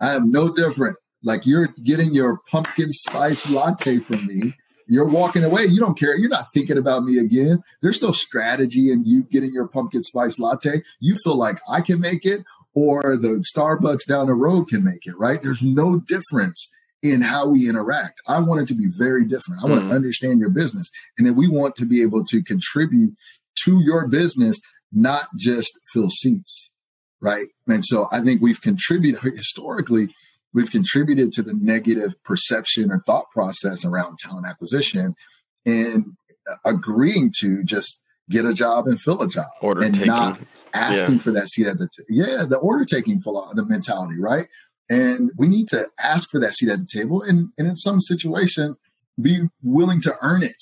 I 0.00 0.14
am 0.14 0.30
no 0.30 0.52
different 0.52 0.96
like 1.26 1.44
you're 1.44 1.74
getting 1.82 2.14
your 2.14 2.38
pumpkin 2.50 2.92
spice 2.92 3.50
latte 3.50 3.98
from 3.98 4.24
me. 4.26 4.54
You're 4.86 5.08
walking 5.08 5.42
away. 5.42 5.64
You 5.64 5.80
don't 5.80 5.98
care. 5.98 6.16
You're 6.16 6.30
not 6.30 6.52
thinking 6.54 6.78
about 6.78 7.02
me 7.02 7.18
again. 7.18 7.64
There's 7.82 8.00
no 8.00 8.12
strategy 8.12 8.92
in 8.92 9.04
you 9.04 9.24
getting 9.24 9.52
your 9.52 9.66
pumpkin 9.66 10.04
spice 10.04 10.38
latte. 10.38 10.82
You 11.00 11.16
feel 11.16 11.36
like 11.36 11.56
I 11.70 11.80
can 11.80 12.00
make 12.00 12.24
it 12.24 12.44
or 12.74 13.16
the 13.16 13.44
Starbucks 13.52 14.06
down 14.06 14.28
the 14.28 14.34
road 14.34 14.68
can 14.68 14.84
make 14.84 15.04
it, 15.04 15.18
right? 15.18 15.42
There's 15.42 15.62
no 15.62 15.98
difference 15.98 16.70
in 17.02 17.22
how 17.22 17.48
we 17.48 17.68
interact. 17.68 18.20
I 18.28 18.38
want 18.40 18.60
it 18.60 18.68
to 18.68 18.74
be 18.74 18.86
very 18.86 19.24
different. 19.24 19.64
I 19.64 19.66
want 19.66 19.80
mm-hmm. 19.80 19.90
to 19.90 19.96
understand 19.96 20.38
your 20.38 20.50
business. 20.50 20.90
And 21.18 21.26
then 21.26 21.34
we 21.34 21.48
want 21.48 21.74
to 21.76 21.86
be 21.86 22.02
able 22.02 22.24
to 22.24 22.42
contribute 22.44 23.14
to 23.64 23.80
your 23.80 24.06
business, 24.06 24.60
not 24.92 25.24
just 25.36 25.72
fill 25.92 26.08
seats, 26.08 26.72
right? 27.20 27.46
And 27.66 27.84
so 27.84 28.06
I 28.12 28.20
think 28.20 28.40
we've 28.40 28.60
contributed 28.60 29.22
historically 29.22 30.14
we've 30.52 30.70
contributed 30.70 31.32
to 31.32 31.42
the 31.42 31.54
negative 31.54 32.14
perception 32.24 32.90
or 32.90 33.02
thought 33.06 33.30
process 33.30 33.84
around 33.84 34.18
talent 34.18 34.46
acquisition 34.46 35.14
and 35.64 36.04
agreeing 36.64 37.32
to 37.40 37.62
just 37.64 38.04
get 38.30 38.44
a 38.44 38.54
job 38.54 38.86
and 38.86 39.00
fill 39.00 39.22
a 39.22 39.28
job 39.28 39.46
order 39.60 39.84
and 39.84 39.94
taking. 39.94 40.08
not 40.08 40.38
asking 40.72 41.14
yeah. 41.14 41.20
for 41.20 41.30
that 41.30 41.48
seat 41.48 41.66
at 41.66 41.78
the 41.78 41.88
t- 41.88 42.04
yeah 42.08 42.44
the 42.44 42.58
order 42.58 42.84
taking 42.84 43.20
the 43.20 43.64
mentality 43.68 44.18
right 44.18 44.46
and 44.88 45.30
we 45.36 45.48
need 45.48 45.68
to 45.68 45.84
ask 46.02 46.30
for 46.30 46.38
that 46.38 46.54
seat 46.54 46.68
at 46.68 46.78
the 46.78 46.86
table 46.86 47.22
and, 47.22 47.50
and 47.58 47.66
in 47.66 47.76
some 47.76 48.00
situations 48.00 48.80
be 49.20 49.48
willing 49.62 50.00
to 50.00 50.12
earn 50.22 50.42
it 50.42 50.56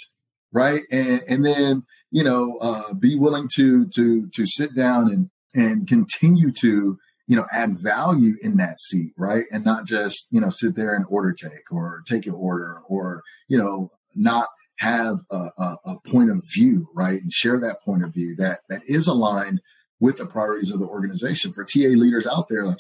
right 0.53 0.83
and 0.91 1.21
and 1.29 1.45
then 1.45 1.83
you 2.11 2.23
know 2.23 2.57
uh, 2.61 2.95
be 2.95 3.19
willing 3.19 3.49
to 3.55 3.87
to 3.89 4.29
to 4.29 4.47
sit 4.47 4.75
down 4.75 5.11
and 5.11 5.31
and 5.55 5.89
continue 5.89 6.51
to 6.51 6.99
you 7.27 7.37
know, 7.37 7.47
add 7.53 7.79
value 7.79 8.35
in 8.43 8.57
that 8.59 8.79
seat, 8.79 9.13
right? 9.17 9.45
And 9.51 9.65
not 9.65 9.87
just, 9.87 10.29
you 10.31 10.41
know, 10.41 10.51
sit 10.51 10.77
there 10.77 10.95
and 10.95 11.07
order 11.09 11.33
take 11.33 11.71
or 11.71 12.03
take 12.07 12.27
your 12.27 12.37
order 12.37 12.81
or, 12.89 13.23
you 13.49 13.57
know, 13.57 13.91
not 14.15 14.49
have 14.79 15.21
a, 15.31 15.49
a, 15.59 15.77
a, 15.87 16.01
point 16.07 16.31
of 16.31 16.43
view, 16.55 16.89
right? 16.95 17.21
And 17.21 17.33
share 17.33 17.59
that 17.61 17.81
point 17.83 18.05
of 18.05 18.13
view 18.13 18.35
that 18.37 18.61
that 18.69 18.83
is 18.87 19.07
aligned 19.07 19.61
with 20.01 20.19
the 20.19 20.27
priorities 20.27 20.71
of 20.71 20.81
the 20.81 20.87
organization. 20.87 21.53
For 21.53 21.65
TA 21.65 21.95
leaders 21.97 22.27
out 22.27 22.49
there, 22.49 22.67
like 22.67 22.79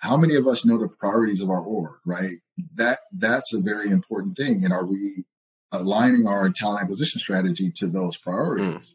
how 0.00 0.16
many 0.16 0.34
of 0.34 0.46
us 0.46 0.64
know 0.64 0.78
the 0.78 0.88
priorities 0.88 1.40
of 1.40 1.50
our 1.50 1.60
org, 1.60 1.98
right? 2.04 2.36
That 2.74 2.98
that's 3.12 3.54
a 3.54 3.62
very 3.62 3.90
important 3.90 4.36
thing. 4.36 4.64
And 4.64 4.72
are 4.72 4.86
we 4.86 5.24
aligning 5.70 6.26
our 6.26 6.48
talent 6.50 6.82
acquisition 6.82 7.20
strategy 7.20 7.70
to 7.76 7.86
those 7.86 8.16
priorities? 8.16 8.94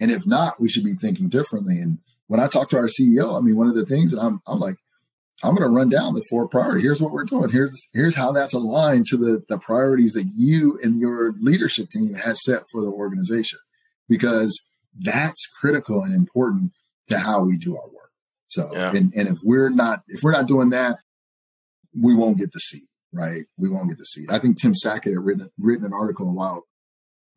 And 0.00 0.10
if 0.10 0.26
not, 0.26 0.60
we 0.60 0.68
should 0.68 0.84
be 0.84 0.94
thinking 0.94 1.28
differently. 1.28 1.80
And 1.80 1.98
when 2.28 2.40
I 2.40 2.46
talk 2.46 2.68
to 2.70 2.76
our 2.76 2.86
CEO, 2.86 3.36
I 3.36 3.40
mean, 3.40 3.56
one 3.56 3.66
of 3.66 3.74
the 3.74 3.86
things 3.86 4.12
that 4.12 4.20
I'm, 4.20 4.40
I'm 4.46 4.60
like, 4.60 4.76
I'm 5.42 5.54
going 5.54 5.68
to 5.68 5.74
run 5.74 5.88
down 5.88 6.14
the 6.14 6.24
four 6.28 6.48
priorities. 6.48 6.84
Here's 6.84 7.02
what 7.02 7.12
we're 7.12 7.24
doing. 7.24 7.50
Here's 7.50 7.72
here's 7.92 8.16
how 8.16 8.32
that's 8.32 8.54
aligned 8.54 9.06
to 9.06 9.16
the 9.16 9.44
the 9.48 9.58
priorities 9.58 10.12
that 10.14 10.28
you 10.36 10.78
and 10.82 11.00
your 11.00 11.34
leadership 11.40 11.88
team 11.90 12.14
has 12.14 12.42
set 12.42 12.64
for 12.72 12.82
the 12.82 12.90
organization, 12.90 13.60
because 14.08 14.58
that's 14.98 15.46
critical 15.60 16.02
and 16.02 16.12
important 16.12 16.72
to 17.08 17.18
how 17.18 17.44
we 17.44 17.56
do 17.56 17.76
our 17.76 17.86
work. 17.86 18.10
So, 18.48 18.70
yeah. 18.72 18.90
and 18.90 19.12
and 19.14 19.28
if 19.28 19.38
we're 19.44 19.70
not 19.70 20.00
if 20.08 20.22
we're 20.24 20.32
not 20.32 20.46
doing 20.46 20.70
that, 20.70 20.98
we 21.94 22.16
won't 22.16 22.38
get 22.38 22.50
the 22.50 22.60
seat, 22.60 22.88
right? 23.12 23.44
We 23.56 23.68
won't 23.68 23.90
get 23.90 23.98
the 23.98 24.06
seat. 24.06 24.30
I 24.30 24.40
think 24.40 24.60
Tim 24.60 24.74
Sackett 24.74 25.12
had 25.12 25.24
written 25.24 25.50
written 25.56 25.86
an 25.86 25.92
article 25.92 26.28
a 26.28 26.32
while 26.32 26.64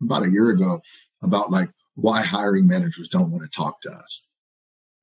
about 0.01 0.23
a 0.23 0.31
year 0.31 0.49
ago 0.49 0.81
about 1.21 1.51
like 1.51 1.69
why 1.93 2.23
hiring 2.23 2.65
managers 2.65 3.07
don't 3.09 3.29
want 3.29 3.43
to 3.43 3.49
talk 3.55 3.79
to 3.81 3.91
us 3.91 4.27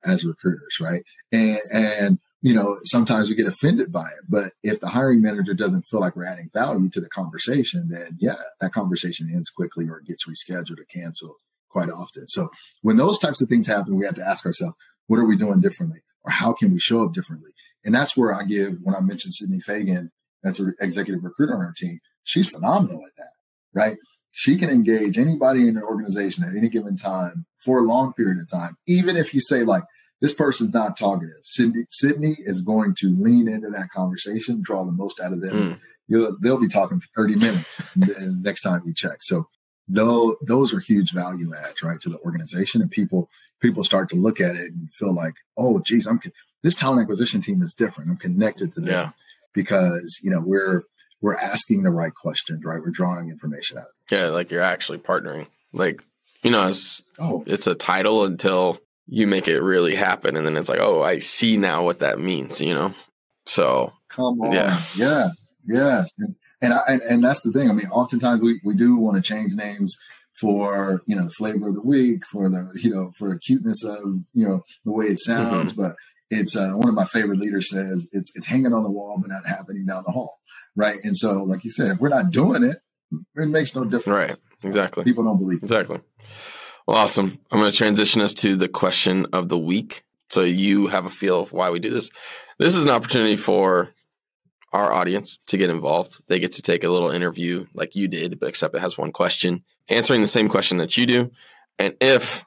as 0.05 0.23
recruiters, 0.23 0.77
right? 0.79 1.03
And 1.31 1.59
and 1.73 2.19
you 2.41 2.53
know, 2.53 2.77
sometimes 2.85 3.27
we 3.27 3.35
get 3.35 3.47
offended 3.47 3.91
by 3.91 4.05
it. 4.05 4.23
But 4.29 4.53
if 4.63 4.79
the 4.79 4.87
hiring 4.87 5.21
manager 5.21 5.53
doesn't 5.53 5.83
feel 5.83 5.99
like 5.99 6.15
we're 6.15 6.25
adding 6.25 6.49
value 6.53 6.89
to 6.89 7.01
the 7.01 7.09
conversation, 7.09 7.89
then 7.89 8.17
yeah, 8.19 8.35
that 8.61 8.71
conversation 8.71 9.27
ends 9.33 9.49
quickly 9.49 9.89
or 9.89 10.01
gets 10.01 10.25
rescheduled 10.25 10.79
or 10.79 10.85
canceled 10.93 11.35
quite 11.69 11.89
often. 11.89 12.27
So 12.27 12.49
when 12.81 12.97
those 12.97 13.19
types 13.19 13.41
of 13.41 13.49
things 13.49 13.67
happen, 13.67 13.97
we 13.97 14.05
have 14.05 14.15
to 14.15 14.25
ask 14.25 14.45
ourselves, 14.45 14.75
what 15.07 15.19
are 15.19 15.25
we 15.25 15.35
doing 15.35 15.59
differently? 15.59 15.99
Or 16.23 16.31
how 16.31 16.53
can 16.53 16.71
we 16.71 16.79
show 16.79 17.03
up 17.03 17.13
differently? 17.13 17.51
And 17.85 17.93
that's 17.93 18.17
where 18.17 18.33
I 18.33 18.43
give, 18.43 18.77
when 18.83 18.95
I 18.95 19.01
mentioned 19.01 19.33
Sydney 19.33 19.59
Fagan, 19.59 20.11
that's 20.43 20.59
an 20.59 20.73
executive 20.79 21.23
recruiter 21.23 21.55
on 21.55 21.61
our 21.61 21.73
team, 21.75 21.99
she's 22.23 22.49
phenomenal 22.49 23.01
at 23.05 23.15
that, 23.17 23.31
right? 23.73 23.97
She 24.31 24.57
can 24.57 24.69
engage 24.69 25.17
anybody 25.17 25.67
in 25.67 25.75
an 25.75 25.83
organization 25.83 26.43
at 26.43 26.55
any 26.55 26.69
given 26.69 26.95
time 26.95 27.45
for 27.57 27.79
a 27.79 27.83
long 27.83 28.13
period 28.13 28.39
of 28.39 28.49
time. 28.49 28.77
Even 28.87 29.17
if 29.17 29.33
you 29.33 29.41
say 29.41 29.63
like, 29.63 29.83
this 30.21 30.33
person's 30.33 30.73
not 30.73 30.97
talkative. 30.97 31.35
Sydney, 31.43 31.85
Sydney 31.89 32.35
is 32.39 32.61
going 32.61 32.93
to 32.99 33.15
lean 33.17 33.47
into 33.47 33.69
that 33.69 33.89
conversation, 33.89 34.61
draw 34.61 34.83
the 34.83 34.91
most 34.91 35.19
out 35.19 35.33
of 35.33 35.41
them. 35.41 35.53
Mm. 35.53 35.79
You'll, 36.07 36.37
they'll 36.41 36.59
be 36.59 36.67
talking 36.67 36.99
for 36.99 37.07
30 37.15 37.35
minutes 37.35 37.81
next 37.95 38.61
time 38.61 38.81
you 38.85 38.93
check. 38.93 39.21
So 39.21 39.47
those, 39.87 40.35
those 40.45 40.73
are 40.73 40.79
huge 40.79 41.13
value 41.13 41.51
adds, 41.65 41.81
right, 41.83 42.01
to 42.01 42.09
the 42.09 42.19
organization. 42.19 42.81
And 42.81 42.91
people, 42.91 43.29
people 43.61 43.83
start 43.83 44.09
to 44.09 44.15
look 44.15 44.41
at 44.41 44.55
it 44.55 44.71
and 44.71 44.93
feel 44.93 45.13
like, 45.13 45.35
oh, 45.57 45.79
geez, 45.79 46.05
I'm, 46.05 46.19
this 46.63 46.75
talent 46.75 47.01
acquisition 47.01 47.41
team 47.41 47.61
is 47.61 47.73
different. 47.73 48.09
I'm 48.09 48.17
connected 48.17 48.73
to 48.73 48.81
them 48.81 48.91
yeah. 48.91 49.11
because, 49.53 50.19
you 50.21 50.31
know, 50.31 50.41
we're, 50.41 50.83
we're 51.21 51.35
asking 51.35 51.83
the 51.83 51.91
right 51.91 52.13
questions, 52.13 52.63
right? 52.65 52.81
We're 52.81 52.91
drawing 52.91 53.29
information 53.29 53.77
out. 53.77 53.85
Yeah, 54.11 54.27
like 54.27 54.51
you're 54.51 54.61
actually 54.61 54.99
partnering. 54.99 55.47
Like 55.73 56.03
you 56.43 56.51
know, 56.51 56.67
it's 56.67 57.03
oh. 57.19 57.43
it's 57.45 57.67
a 57.67 57.75
title 57.75 58.25
until 58.25 58.77
you 59.07 59.27
make 59.27 59.47
it 59.47 59.61
really 59.61 59.95
happen, 59.95 60.35
and 60.35 60.45
then 60.45 60.57
it's 60.57 60.69
like, 60.69 60.79
oh, 60.79 61.01
I 61.01 61.19
see 61.19 61.57
now 61.57 61.83
what 61.83 61.99
that 61.99 62.19
means. 62.19 62.61
You 62.61 62.73
know, 62.73 62.93
so 63.45 63.93
come 64.09 64.39
on, 64.41 64.51
yeah, 64.53 64.81
yes, 64.95 65.55
yes, 65.67 66.09
and 66.19 66.35
and, 66.61 66.73
I, 66.73 66.79
and, 66.87 67.01
and 67.03 67.23
that's 67.23 67.41
the 67.41 67.51
thing. 67.51 67.69
I 67.69 67.73
mean, 67.73 67.87
oftentimes 67.87 68.41
we 68.41 68.59
we 68.63 68.75
do 68.75 68.95
want 68.95 69.17
to 69.17 69.21
change 69.21 69.53
names 69.53 69.97
for 70.39 71.01
you 71.05 71.15
know 71.15 71.25
the 71.25 71.31
flavor 71.31 71.69
of 71.69 71.75
the 71.75 71.81
week, 71.81 72.25
for 72.25 72.49
the 72.49 72.69
you 72.81 72.89
know 72.89 73.11
for 73.17 73.29
the 73.29 73.39
cuteness 73.39 73.83
of 73.83 74.21
you 74.33 74.47
know 74.47 74.63
the 74.85 74.91
way 74.91 75.05
it 75.05 75.19
sounds, 75.19 75.73
mm-hmm. 75.73 75.83
but 75.83 75.95
it's 76.29 76.55
uh, 76.55 76.71
one 76.71 76.89
of 76.89 76.95
my 76.95 77.05
favorite 77.05 77.39
leaders 77.39 77.69
says 77.69 78.07
it's 78.11 78.31
it's 78.35 78.47
hanging 78.47 78.73
on 78.73 78.83
the 78.83 78.89
wall 78.89 79.17
but 79.19 79.29
not 79.29 79.45
happening 79.45 79.85
down 79.85 80.03
the 80.05 80.11
hall 80.11 80.39
right 80.75 80.97
and 81.03 81.17
so 81.17 81.43
like 81.43 81.63
you 81.63 81.71
said 81.71 81.91
if 81.91 81.99
we're 81.99 82.09
not 82.09 82.31
doing 82.31 82.63
it 82.63 82.77
it 83.11 83.47
makes 83.47 83.75
no 83.75 83.83
difference 83.83 84.29
right 84.29 84.37
Exactly. 84.63 85.03
People 85.03 85.23
don't 85.23 85.39
believe. 85.39 85.59
It. 85.59 85.63
Exactly. 85.63 85.99
Well, 86.87 86.97
awesome. 86.97 87.39
I'm 87.51 87.59
going 87.59 87.71
to 87.71 87.77
transition 87.77 88.21
us 88.21 88.33
to 88.35 88.55
the 88.55 88.67
question 88.67 89.27
of 89.31 89.49
the 89.49 89.57
week. 89.57 90.03
So 90.29 90.41
you 90.41 90.87
have 90.87 91.05
a 91.05 91.09
feel 91.09 91.41
of 91.41 91.53
why 91.53 91.69
we 91.69 91.79
do 91.79 91.89
this. 91.89 92.09
This 92.57 92.75
is 92.75 92.83
an 92.83 92.89
opportunity 92.89 93.35
for 93.35 93.89
our 94.73 94.91
audience 94.91 95.39
to 95.47 95.57
get 95.57 95.69
involved. 95.69 96.21
They 96.27 96.39
get 96.39 96.51
to 96.53 96.61
take 96.61 96.83
a 96.83 96.89
little 96.89 97.09
interview 97.09 97.65
like 97.73 97.95
you 97.95 98.07
did, 98.07 98.39
but 98.39 98.49
except 98.49 98.75
it 98.75 98.81
has 98.81 98.97
one 98.97 99.11
question, 99.11 99.63
answering 99.87 100.21
the 100.21 100.27
same 100.27 100.49
question 100.49 100.77
that 100.77 100.97
you 100.97 101.05
do. 101.05 101.31
And 101.79 101.95
if 102.01 102.45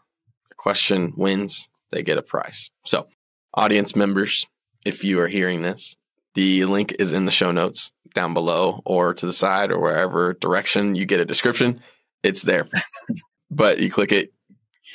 the 0.49 0.55
question 0.55 1.15
wins, 1.17 1.69
they 1.91 2.03
get 2.03 2.19
a 2.19 2.23
prize. 2.23 2.71
So, 2.85 3.09
audience 3.55 3.97
members, 3.97 4.47
if 4.85 5.03
you 5.03 5.19
are 5.21 5.29
hearing 5.29 5.63
this, 5.63 5.97
The 6.35 6.65
link 6.65 6.95
is 6.99 7.13
in 7.13 7.25
the 7.25 7.31
show 7.31 7.51
notes 7.51 7.93
down 8.15 8.35
below 8.35 8.83
or 8.85 9.15
to 9.15 9.27
the 9.27 9.33
side 9.33 9.71
or 9.71 9.81
wherever 9.81 10.35
direction 10.35 10.95
you 10.95 11.07
get 11.07 11.21
a 11.21 11.25
description. 11.25 11.81
It's 12.23 12.43
there. 12.43 12.67
but 13.51 13.79
you 13.81 13.91
click 13.91 14.13
it 14.13 14.33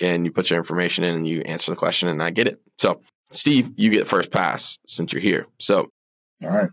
and 0.01 0.25
you 0.25 0.31
put 0.31 0.49
your 0.49 0.59
information 0.59 1.03
in 1.03 1.15
and 1.15 1.27
you 1.27 1.41
answer 1.41 1.71
the 1.71 1.77
question 1.77 2.09
and 2.09 2.21
I 2.21 2.31
get 2.31 2.47
it. 2.47 2.59
So, 2.77 3.01
Steve, 3.31 3.71
you 3.75 3.89
get 3.89 4.07
first 4.07 4.31
pass 4.31 4.77
since 4.85 5.11
you're 5.11 5.21
here. 5.21 5.47
So, 5.59 5.89
all 6.43 6.49
right. 6.49 6.69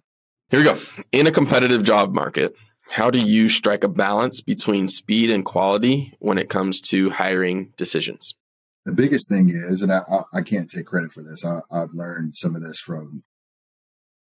Here 0.51 0.61
we 0.61 0.65
go. 0.65 0.79
In 1.13 1.27
a 1.27 1.33
competitive 1.33 1.83
job 1.83 2.15
market, 2.15 2.55
how 2.91 3.11
do 3.11 3.19
you 3.19 3.49
strike 3.49 3.83
a 3.83 3.89
balance 3.89 4.41
between 4.41 4.89
speed 4.89 5.31
and 5.31 5.45
quality 5.45 6.15
when 6.21 6.39
it 6.39 6.51
comes 6.51 6.81
to 6.83 7.11
hiring 7.11 7.73
decisions? 7.77 8.35
The 8.85 8.93
biggest 8.93 9.29
thing 9.29 9.49
is, 9.49 9.81
and 9.81 9.91
I, 9.91 10.03
I 10.33 10.43
can't 10.43 10.71
take 10.71 10.87
credit 10.87 11.11
for 11.11 11.23
this, 11.23 11.45
I, 11.45 11.61
have 11.73 11.95
learned 11.95 12.37
some 12.37 12.55
of 12.55 12.63
this 12.63 12.79
from 12.79 13.25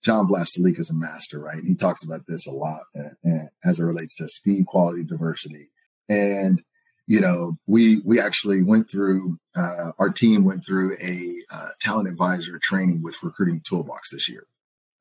John 0.06 0.28
Vlastelica 0.28 0.80
is 0.80 0.92
a 0.92 0.94
master, 0.94 1.40
right? 1.40 1.64
He 1.66 1.74
talks 1.74 2.04
about 2.04 2.28
this 2.28 2.46
a 2.46 2.52
lot 2.52 2.82
uh, 2.96 3.28
uh, 3.28 3.46
as 3.66 3.80
it 3.80 3.84
relates 3.84 4.14
to 4.16 4.30
speed, 4.30 4.68
quality, 4.68 5.04
diversity. 5.04 5.72
And, 6.08 6.62
you 7.08 7.20
know, 7.20 7.58
we, 7.66 8.02
we 8.06 8.20
actually 8.20 8.62
went 8.62 8.88
through, 8.88 9.40
uh, 9.56 9.94
our 9.98 10.12
team 10.12 10.44
went 10.44 10.64
through 10.64 10.96
a 11.04 11.34
uh, 11.52 11.70
talent 11.82 12.08
advisor 12.08 12.60
training 12.62 13.02
with 13.02 13.18
Recruiting 13.24 13.64
Toolbox 13.68 14.12
this 14.12 14.30
year. 14.30 14.46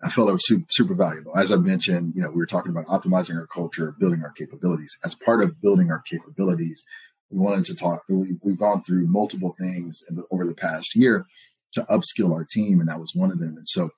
I 0.03 0.09
felt 0.09 0.31
it 0.31 0.33
was 0.33 0.47
super, 0.47 0.65
super, 0.71 0.95
valuable. 0.95 1.37
As 1.37 1.53
I 1.53 1.57
mentioned, 1.57 2.15
you 2.15 2.23
know, 2.23 2.31
we 2.31 2.37
were 2.37 2.47
talking 2.47 2.73
about 2.73 2.87
optimizing 2.87 3.37
our 3.37 3.47
culture, 3.47 3.95
building 3.99 4.23
our 4.23 4.33
capabilities. 4.33 4.97
As 5.05 5.15
part 5.15 5.43
of 5.43 5.61
building 5.61 5.91
our 5.91 6.01
capabilities, 6.01 6.83
we 7.31 7.39
wanted 7.39 7.67
to 7.67 7.75
talk. 7.75 8.03
We, 8.09 8.37
we've 8.43 8.59
gone 8.59 8.83
through 8.83 9.07
multiple 9.07 9.55
things 9.59 10.03
the, 10.09 10.25
over 10.31 10.47
the 10.47 10.55
past 10.55 10.95
year 10.97 11.27
to 11.73 11.83
upskill 11.83 12.33
our 12.33 12.47
team, 12.51 12.81
and 12.81 12.89
that 12.89 13.01
was 13.01 13.13
one 13.15 13.31
of 13.31 13.39
them. 13.39 13.57
And 13.57 13.69
so, 13.69 13.91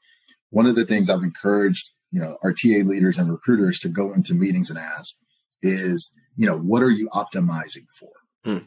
one 0.51 0.66
of 0.66 0.74
the 0.74 0.84
things 0.84 1.11
I've 1.11 1.22
encouraged, 1.22 1.90
you 2.11 2.20
know, 2.20 2.38
our 2.42 2.53
TA 2.53 2.84
leaders 2.84 3.18
and 3.18 3.30
recruiters 3.30 3.78
to 3.80 3.88
go 3.88 4.12
into 4.12 4.34
meetings 4.34 4.70
and 4.70 4.78
ask 4.78 5.14
is, 5.62 6.14
you 6.36 6.47
know, 6.47 6.59
what 6.59 6.82
are 6.82 6.90
you 6.90 7.09
optimizing 7.11 7.86
for? 7.99 8.11
Hmm. 8.44 8.66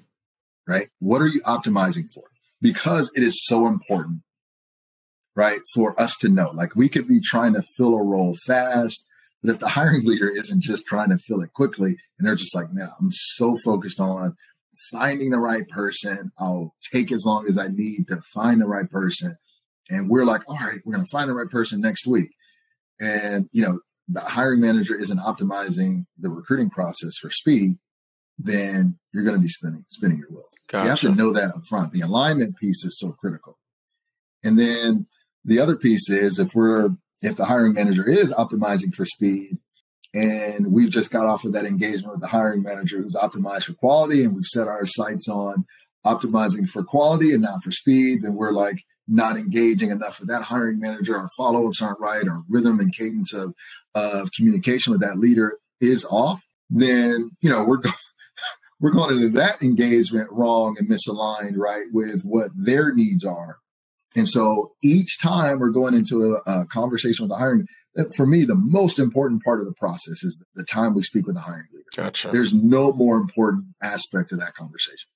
Right? 0.67 0.87
What 0.99 1.21
are 1.21 1.27
you 1.27 1.41
optimizing 1.41 2.05
for? 2.13 2.23
Because 2.61 3.11
it 3.15 3.23
is 3.23 3.45
so 3.45 3.67
important 3.67 4.21
right? 5.39 5.61
For 5.73 5.99
us 5.99 6.17
to 6.17 6.27
know, 6.27 6.51
like 6.51 6.75
we 6.75 6.89
could 6.89 7.07
be 7.07 7.21
trying 7.23 7.53
to 7.53 7.63
fill 7.77 7.95
a 7.95 8.03
role 8.03 8.35
fast, 8.45 9.05
but 9.41 9.51
if 9.51 9.59
the 9.59 9.69
hiring 9.79 10.05
leader 10.05 10.29
isn't 10.29 10.61
just 10.61 10.85
trying 10.85 11.09
to 11.09 11.17
fill 11.17 11.41
it 11.41 11.53
quickly 11.53 11.95
and 12.17 12.27
they're 12.27 12.35
just 12.35 12.53
like, 12.53 12.73
man, 12.73 12.89
I'm 12.99 13.11
so 13.11 13.55
focused 13.63 14.01
on 14.01 14.35
finding 14.91 15.29
the 15.29 15.37
right 15.37 15.67
person, 15.69 16.31
I'll 16.39 16.75
take 16.93 17.11
as 17.13 17.23
long 17.25 17.47
as 17.47 17.57
I 17.57 17.67
need 17.67 18.09
to 18.09 18.19
find 18.33 18.61
the 18.61 18.67
right 18.67 18.89
person. 18.89 19.37
And 19.89 20.09
we're 20.09 20.25
like, 20.25 20.47
all 20.47 20.55
right, 20.55 20.79
we're 20.85 20.93
going 20.93 21.05
to 21.05 21.11
find 21.11 21.29
the 21.29 21.33
right 21.33 21.49
person 21.49 21.81
next 21.81 22.05
week. 22.05 22.29
And, 22.99 23.49
you 23.51 23.63
know, 23.63 23.79
the 24.07 24.21
hiring 24.21 24.59
manager 24.59 24.95
isn't 24.95 25.19
optimizing 25.19 26.05
the 26.17 26.29
recruiting 26.29 26.69
process 26.69 27.17
for 27.19 27.29
speed, 27.29 27.77
then 28.37 28.99
you're 29.13 29.23
going 29.23 29.35
to 29.35 29.41
be 29.41 29.47
spinning, 29.47 29.85
spinning 29.89 30.17
your 30.17 30.29
wheels. 30.29 30.45
Gotcha. 30.67 30.83
You 30.83 30.89
have 30.89 30.99
to 31.01 31.15
know 31.15 31.33
that 31.33 31.55
up 31.55 31.65
front. 31.67 31.91
The 31.91 32.01
alignment 32.01 32.57
piece 32.57 32.83
is 32.83 32.97
so 32.97 33.11
critical. 33.11 33.57
And 34.43 34.57
then 34.57 35.07
the 35.43 35.59
other 35.59 35.75
piece 35.75 36.09
is 36.09 36.39
if 36.39 36.53
we're 36.55 36.91
if 37.21 37.35
the 37.35 37.45
hiring 37.45 37.73
manager 37.73 38.07
is 38.07 38.33
optimizing 38.33 38.93
for 38.95 39.05
speed 39.05 39.57
and 40.13 40.71
we've 40.71 40.89
just 40.89 41.11
got 41.11 41.25
off 41.25 41.43
of 41.43 41.51
that 41.53 41.65
engagement 41.65 42.11
with 42.11 42.21
the 42.21 42.27
hiring 42.27 42.63
manager 42.63 43.01
who's 43.01 43.15
optimized 43.15 43.65
for 43.65 43.73
quality 43.73 44.23
and 44.23 44.33
we've 44.33 44.45
set 44.45 44.67
our 44.67 44.85
sights 44.85 45.27
on 45.27 45.65
optimizing 46.05 46.67
for 46.67 46.83
quality 46.83 47.33
and 47.33 47.41
not 47.41 47.61
for 47.61 47.71
speed, 47.71 48.21
then 48.21 48.35
we're 48.35 48.53
like 48.53 48.83
not 49.09 49.37
engaging 49.37 49.91
enough 49.91 50.19
with 50.19 50.29
that 50.29 50.43
hiring 50.43 50.79
manager. 50.79 51.17
Our 51.17 51.29
follow-ups 51.35 51.81
aren't 51.81 51.99
right. 51.99 52.27
Our 52.27 52.43
rhythm 52.47 52.79
and 52.79 52.95
cadence 52.95 53.33
of, 53.33 53.53
of 53.95 54.31
communication 54.31 54.91
with 54.91 55.01
that 55.01 55.17
leader 55.17 55.57
is 55.81 56.05
off. 56.05 56.43
Then, 56.69 57.31
you 57.41 57.49
know, 57.49 57.63
we're 57.63 57.77
going, 57.77 57.95
we're 58.79 58.91
going 58.91 59.15
into 59.15 59.29
that 59.29 59.61
engagement 59.61 60.29
wrong 60.31 60.77
and 60.77 60.89
misaligned, 60.89 61.57
right, 61.57 61.85
with 61.91 62.21
what 62.23 62.51
their 62.55 62.93
needs 62.93 63.25
are 63.25 63.57
and 64.15 64.27
so 64.27 64.71
each 64.83 65.19
time 65.19 65.59
we're 65.59 65.69
going 65.69 65.93
into 65.93 66.35
a, 66.45 66.51
a, 66.51 66.65
conversation 66.67 67.23
with 67.23 67.29
the 67.29 67.37
hiring, 67.37 67.67
eh, 67.97 68.05
for 68.15 68.25
me, 68.25 68.43
the 68.43 68.55
most 68.55 68.97
important 68.97 69.43
part 69.43 69.59
of 69.59 69.65
the 69.65 69.73
process 69.73 70.23
is 70.23 70.43
the 70.55 70.63
time 70.63 70.95
we 70.95 71.03
speak 71.03 71.27
with 71.27 71.35
the 71.35 71.41
hiring 71.41 71.67
leader. 71.73 71.85
Gotcha. 71.95 72.29
There's 72.31 72.53
no 72.53 72.91
more 72.91 73.17
important 73.17 73.65
aspect 73.83 74.31
of 74.31 74.39
that 74.39 74.55
conversation 74.55 75.09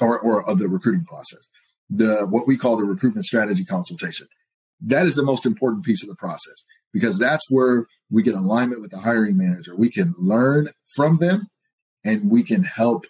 or, 0.00 0.18
or 0.18 0.48
of 0.48 0.58
the 0.58 0.68
recruiting 0.68 1.04
process. 1.04 1.48
The 1.90 2.26
what 2.28 2.46
we 2.46 2.56
call 2.56 2.76
the 2.76 2.84
recruitment 2.84 3.26
strategy 3.26 3.64
consultation. 3.64 4.26
That 4.80 5.06
is 5.06 5.14
the 5.14 5.22
most 5.22 5.46
important 5.46 5.84
piece 5.84 6.02
of 6.02 6.08
the 6.08 6.16
process 6.16 6.64
because 6.92 7.18
that's 7.18 7.44
where 7.50 7.86
we 8.10 8.22
get 8.22 8.34
alignment 8.34 8.80
with 8.80 8.90
the 8.90 9.00
hiring 9.00 9.36
manager. 9.36 9.74
We 9.76 9.90
can 9.90 10.14
learn 10.18 10.70
from 10.94 11.18
them 11.18 11.48
and 12.04 12.30
we 12.30 12.42
can 12.42 12.64
help 12.64 13.06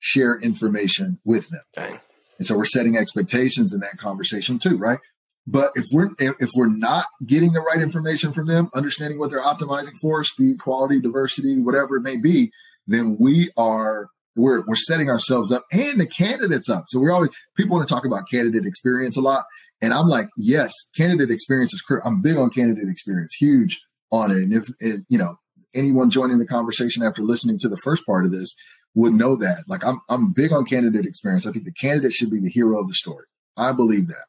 share 0.00 0.40
information 0.40 1.20
with 1.24 1.48
them. 1.48 1.62
Dang. 1.74 2.00
And 2.38 2.46
so 2.46 2.56
we're 2.56 2.66
setting 2.66 2.96
expectations 2.96 3.72
in 3.72 3.80
that 3.80 3.98
conversation 3.98 4.58
too, 4.58 4.76
right? 4.76 4.98
But 5.46 5.70
if 5.74 5.86
we're 5.92 6.10
if 6.18 6.50
we're 6.54 6.68
not 6.68 7.06
getting 7.26 7.52
the 7.52 7.60
right 7.60 7.80
information 7.80 8.32
from 8.32 8.46
them, 8.46 8.68
understanding 8.74 9.18
what 9.18 9.30
they're 9.30 9.40
optimizing 9.40 9.94
for, 10.00 10.22
speed, 10.22 10.58
quality, 10.58 11.00
diversity, 11.00 11.60
whatever 11.60 11.96
it 11.96 12.02
may 12.02 12.16
be, 12.16 12.50
then 12.86 13.16
we 13.18 13.50
are 13.56 14.08
we're 14.38 14.64
we're 14.66 14.76
setting 14.76 15.10
ourselves 15.10 15.52
up 15.52 15.64
and 15.72 16.00
the 16.00 16.06
candidates 16.06 16.68
up. 16.68 16.84
So 16.88 17.00
we're 17.00 17.12
always 17.12 17.30
people 17.56 17.76
want 17.76 17.88
to 17.88 17.94
talk 17.94 18.04
about 18.04 18.28
candidate 18.30 18.66
experience 18.66 19.16
a 19.16 19.20
lot, 19.20 19.44
and 19.82 19.92
I'm 19.92 20.06
like, 20.06 20.28
yes, 20.36 20.72
candidate 20.96 21.30
experience 21.30 21.74
is 21.74 21.82
critical. 21.82 22.10
I'm 22.10 22.22
big 22.22 22.36
on 22.36 22.50
candidate 22.50 22.88
experience, 22.88 23.34
huge 23.34 23.80
on 24.10 24.30
it. 24.30 24.38
And 24.38 24.52
if 24.52 24.68
it, 24.80 25.00
you 25.08 25.18
know 25.18 25.36
anyone 25.74 26.10
joining 26.10 26.38
the 26.38 26.46
conversation 26.46 27.02
after 27.02 27.22
listening 27.22 27.58
to 27.60 27.68
the 27.68 27.76
first 27.76 28.06
part 28.06 28.24
of 28.24 28.32
this, 28.32 28.54
would 28.94 29.12
know 29.12 29.36
that. 29.36 29.64
Like 29.68 29.84
I'm 29.84 30.00
I'm 30.08 30.32
big 30.32 30.52
on 30.52 30.64
candidate 30.64 31.06
experience. 31.06 31.46
I 31.46 31.52
think 31.52 31.64
the 31.64 31.72
candidate 31.72 32.12
should 32.12 32.30
be 32.30 32.40
the 32.40 32.50
hero 32.50 32.80
of 32.80 32.88
the 32.88 32.94
story. 32.94 33.26
I 33.56 33.72
believe 33.72 34.08
that. 34.08 34.26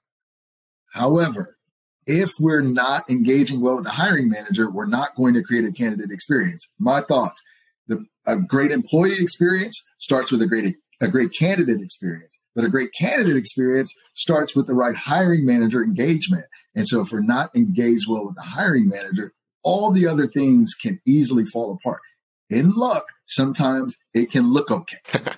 However, 0.93 1.57
if 2.05 2.31
we're 2.39 2.61
not 2.61 3.09
engaging 3.09 3.61
well 3.61 3.75
with 3.75 3.85
the 3.85 3.91
hiring 3.91 4.29
manager, 4.29 4.69
we're 4.69 4.87
not 4.87 5.15
going 5.15 5.35
to 5.35 5.43
create 5.43 5.65
a 5.65 5.71
candidate 5.71 6.11
experience. 6.11 6.67
My 6.79 7.01
thoughts. 7.01 7.41
The, 7.89 8.05
a 8.25 8.37
great 8.37 8.71
employee 8.71 9.19
experience 9.19 9.77
starts 9.97 10.31
with 10.31 10.41
a 10.41 10.47
great 10.47 10.75
a 11.01 11.07
great 11.07 11.31
candidate 11.37 11.81
experience. 11.81 12.37
But 12.55 12.65
a 12.65 12.69
great 12.69 12.89
candidate 12.97 13.37
experience 13.37 13.93
starts 14.15 14.55
with 14.55 14.67
the 14.67 14.73
right 14.73 14.95
hiring 14.95 15.45
manager 15.45 15.83
engagement. 15.83 16.45
And 16.75 16.87
so 16.87 17.01
if 17.01 17.11
we're 17.11 17.21
not 17.21 17.55
engaged 17.55 18.05
well 18.09 18.25
with 18.25 18.35
the 18.35 18.41
hiring 18.41 18.89
manager, 18.89 19.33
all 19.63 19.91
the 19.91 20.07
other 20.07 20.25
things 20.25 20.73
can 20.73 20.99
easily 21.05 21.45
fall 21.45 21.71
apart 21.71 22.01
in 22.49 22.71
luck, 22.71 23.03
sometimes 23.25 23.95
it 24.13 24.31
can 24.31 24.51
look 24.51 24.71
okay, 24.71 24.97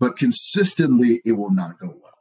but 0.00 0.16
consistently 0.16 1.20
it 1.24 1.32
will 1.32 1.52
not 1.52 1.78
go 1.78 1.88
well. 1.88 2.12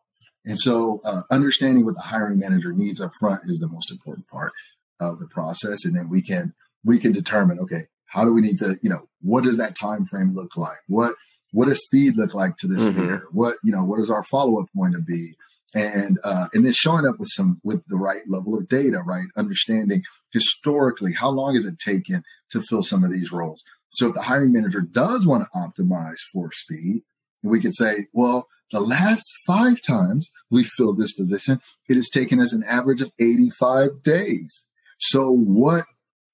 And 0.46 0.58
so, 0.58 1.02
uh, 1.04 1.22
understanding 1.30 1.86
what 1.86 1.96
the 1.96 2.02
hiring 2.02 2.40
manager 2.40 2.72
needs 2.72 3.00
up 3.00 3.12
front 3.20 3.42
is 3.46 3.60
the 3.60 3.68
most 3.68 3.92
important 3.92 4.28
part 4.28 4.54
of 5.00 5.20
the 5.20 5.28
process, 5.28 5.86
and 5.86 5.96
then 5.96 6.10
we 6.10 6.22
can 6.22 6.54
we 6.84 6.98
can 6.98 7.12
determine 7.12 7.60
okay, 7.60 7.84
how 8.12 8.24
do 8.26 8.34
we 8.34 8.42
need 8.42 8.60
to 8.60 8.76
you 8.82 8.90
know 8.90 9.08
what 9.22 9.44
does 9.44 9.58
that 9.58 9.76
time 9.76 10.06
frame 10.06 10.34
look 10.34 10.56
like? 10.58 10.80
What 10.88 11.16
what 11.52 11.68
does 11.68 11.86
speed 11.86 12.16
look 12.16 12.34
like 12.34 12.58
to 12.58 12.68
this 12.68 12.88
mm-hmm. 12.88 13.02
leader? 13.02 13.24
What 13.32 13.58
you 13.64 13.72
know 13.72 13.84
what 13.84 14.00
is 14.00 14.10
our 14.10 14.24
follow 14.24 14.62
up 14.62 14.68
going 14.78 14.94
to 14.94 15.02
be? 15.02 15.34
And 15.74 16.18
uh, 16.24 16.48
and 16.54 16.66
then 16.66 16.74
showing 16.74 17.08
up 17.08 17.20
with 17.20 17.30
some 17.32 17.62
with 17.64 17.84
the 17.88 17.98
right 17.98 18.22
level 18.28 18.58
of 18.58 18.68
data, 18.68 19.02
right? 19.06 19.28
Understanding 19.38 20.04
historically 20.34 21.14
how 21.14 21.30
long 21.30 21.56
has 21.56 21.66
it 21.66 21.80
taken 21.80 22.24
to 22.52 22.62
fill 22.62 22.84
some 22.84 23.04
of 23.04 23.12
these 23.12 23.32
roles 23.32 23.64
so 23.92 24.08
if 24.08 24.14
the 24.14 24.22
hiring 24.22 24.54
manager 24.54 24.82
does 24.82 25.28
want 25.28 25.44
to 25.44 25.50
optimize 25.58 26.20
for 26.32 26.52
speed, 26.52 27.02
we 27.44 27.60
could 27.60 27.76
say, 27.76 28.08
well, 28.14 28.48
the 28.72 28.80
last 28.80 29.26
five 29.46 29.82
times 29.82 30.32
we 30.50 30.64
filled 30.64 30.98
this 30.98 31.12
position, 31.12 31.60
it 31.90 31.96
has 31.96 32.10
taken 32.10 32.40
us 32.40 32.54
an 32.54 32.64
average 32.64 33.02
of 33.02 33.12
85 33.20 34.02
days. 34.04 34.66
So 34.98 35.30
what, 35.30 35.86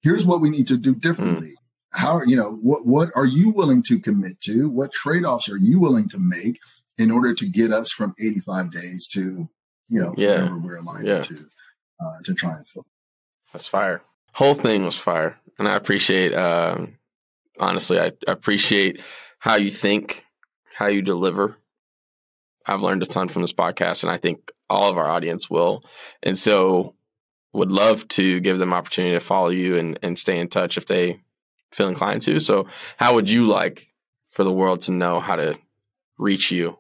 here's 0.04 0.26
what 0.26 0.40
we 0.40 0.52
need 0.52 0.68
to 0.68 0.78
do 0.78 0.94
differently. 0.94 1.50
Mm. 1.50 1.54
How, 1.98 2.22
you 2.24 2.36
know, 2.36 2.54
what, 2.62 2.86
what 2.86 3.10
are 3.16 3.26
you 3.26 3.50
willing 3.50 3.84
to 3.84 4.00
commit 4.00 4.40
to? 4.42 4.70
What 4.70 4.92
trade-offs 4.92 5.50
are 5.50 5.58
you 5.58 5.80
willing 5.80 6.08
to 6.10 6.20
make 6.20 6.60
in 6.98 7.12
order 7.12 7.34
to 7.34 7.46
get 7.46 7.72
us 7.72 7.92
from 7.92 8.14
85 8.20 8.72
days 8.72 9.08
to, 9.10 9.50
you 9.88 10.02
know, 10.02 10.14
yeah. 10.18 10.44
whatever 10.44 10.58
we're 10.60 10.78
aligned 10.78 11.08
yeah. 11.08 11.22
to, 11.22 11.50
uh, 12.00 12.18
to 12.24 12.34
try 12.34 12.54
and 12.54 12.68
fill. 12.68 12.86
That's 13.52 13.68
fire. 13.68 14.02
Whole 14.34 14.54
thing 14.54 14.86
was 14.86 14.98
fire. 14.98 15.40
And 15.58 15.68
I 15.68 15.76
appreciate, 15.76 16.34
um, 16.34 16.98
honestly, 17.60 18.00
I 18.00 18.12
appreciate 18.28 19.02
how 19.40 19.56
you 19.56 19.72
think, 19.72 20.24
how 20.76 20.88
you 20.88 21.02
deliver. 21.02 21.58
I've 22.66 22.82
learned 22.82 23.04
a 23.04 23.08
ton 23.08 23.30
from 23.30 23.42
this 23.42 23.54
podcast, 23.54 24.04
and 24.04 24.12
I 24.12 24.18
think 24.18 24.52
all 24.70 24.90
of 24.90 24.98
our 24.98 25.08
audience 25.08 25.50
will. 25.50 25.84
And 26.22 26.38
so, 26.38 26.96
would 27.54 27.72
love 27.72 28.08
to 28.10 28.40
give 28.42 28.60
them 28.60 28.74
opportunity 28.74 29.16
to 29.16 29.20
follow 29.20 29.50
you 29.50 29.78
and, 29.78 29.98
and 30.04 30.20
stay 30.20 30.38
in 30.38 30.48
touch 30.48 30.78
if 30.78 30.86
they 30.86 31.22
feel 31.72 31.88
inclined 31.88 32.22
to. 32.24 32.40
So, 32.40 32.68
how 32.98 33.16
would 33.16 33.30
you 33.30 33.46
like 33.46 33.94
for 34.32 34.44
the 34.44 34.54
world 34.54 34.82
to 34.82 34.92
know 34.92 35.20
how 35.20 35.36
to 35.36 35.58
reach 36.18 36.52
you 36.52 36.80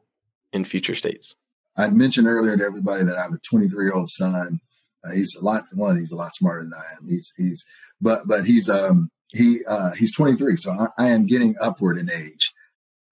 in 0.53 0.65
future 0.65 0.95
states? 0.95 1.35
I 1.77 1.89
mentioned 1.89 2.27
earlier 2.27 2.57
to 2.57 2.63
everybody 2.63 3.03
that 3.03 3.15
I 3.17 3.23
have 3.23 3.33
a 3.33 3.39
23 3.47 3.85
year 3.85 3.93
old 3.93 4.09
son 4.09 4.59
Uh, 5.05 5.11
he's 5.13 5.35
a 5.39 5.45
lot 5.45 5.63
one. 5.73 5.97
He's 5.97 6.11
a 6.11 6.15
lot 6.15 6.35
smarter 6.35 6.63
than 6.63 6.73
I 6.73 6.97
am. 6.97 7.07
He's 7.07 7.31
he's 7.37 7.65
but 8.01 8.21
but 8.27 8.45
he's 8.45 8.69
um 8.69 9.09
he 9.29 9.59
uh 9.67 9.91
he's 9.91 10.15
23, 10.15 10.55
so 10.55 10.71
I, 10.71 10.87
I 10.97 11.07
am 11.09 11.25
getting 11.25 11.55
upward 11.61 11.97
in 11.97 12.11
age. 12.11 12.51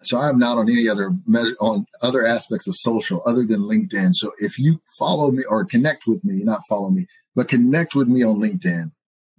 So 0.02 0.20
I'm 0.20 0.38
not 0.38 0.58
on 0.58 0.70
any 0.70 0.88
other 0.88 1.12
measure 1.26 1.56
on 1.60 1.86
other 2.02 2.26
aspects 2.26 2.68
of 2.68 2.76
social 2.78 3.22
other 3.26 3.46
than 3.46 3.62
LinkedIn. 3.62 4.14
So 4.14 4.32
if 4.40 4.60
you 4.60 4.82
follow 5.00 5.32
me 5.32 5.44
or 5.44 5.66
connect 5.66 6.06
with 6.06 6.24
me, 6.24 6.44
not 6.44 6.62
follow 6.70 6.90
me, 6.90 7.08
but 7.36 7.48
connect 7.48 7.96
with 7.96 8.08
me 8.08 8.24
on 8.24 8.38
LinkedIn, 8.38 8.92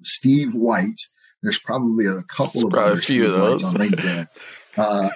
Steve 0.03 0.55
White. 0.55 1.01
There's 1.43 1.59
probably 1.59 2.07
a 2.07 2.22
couple 2.22 2.66
of 2.66 2.72
probably 2.72 2.95
a 2.95 2.97
few 2.97 3.26
of 3.26 3.32
those 3.32 3.74
on 3.74 3.80
LinkedIn. 3.80 4.28
Uh, 4.76 5.09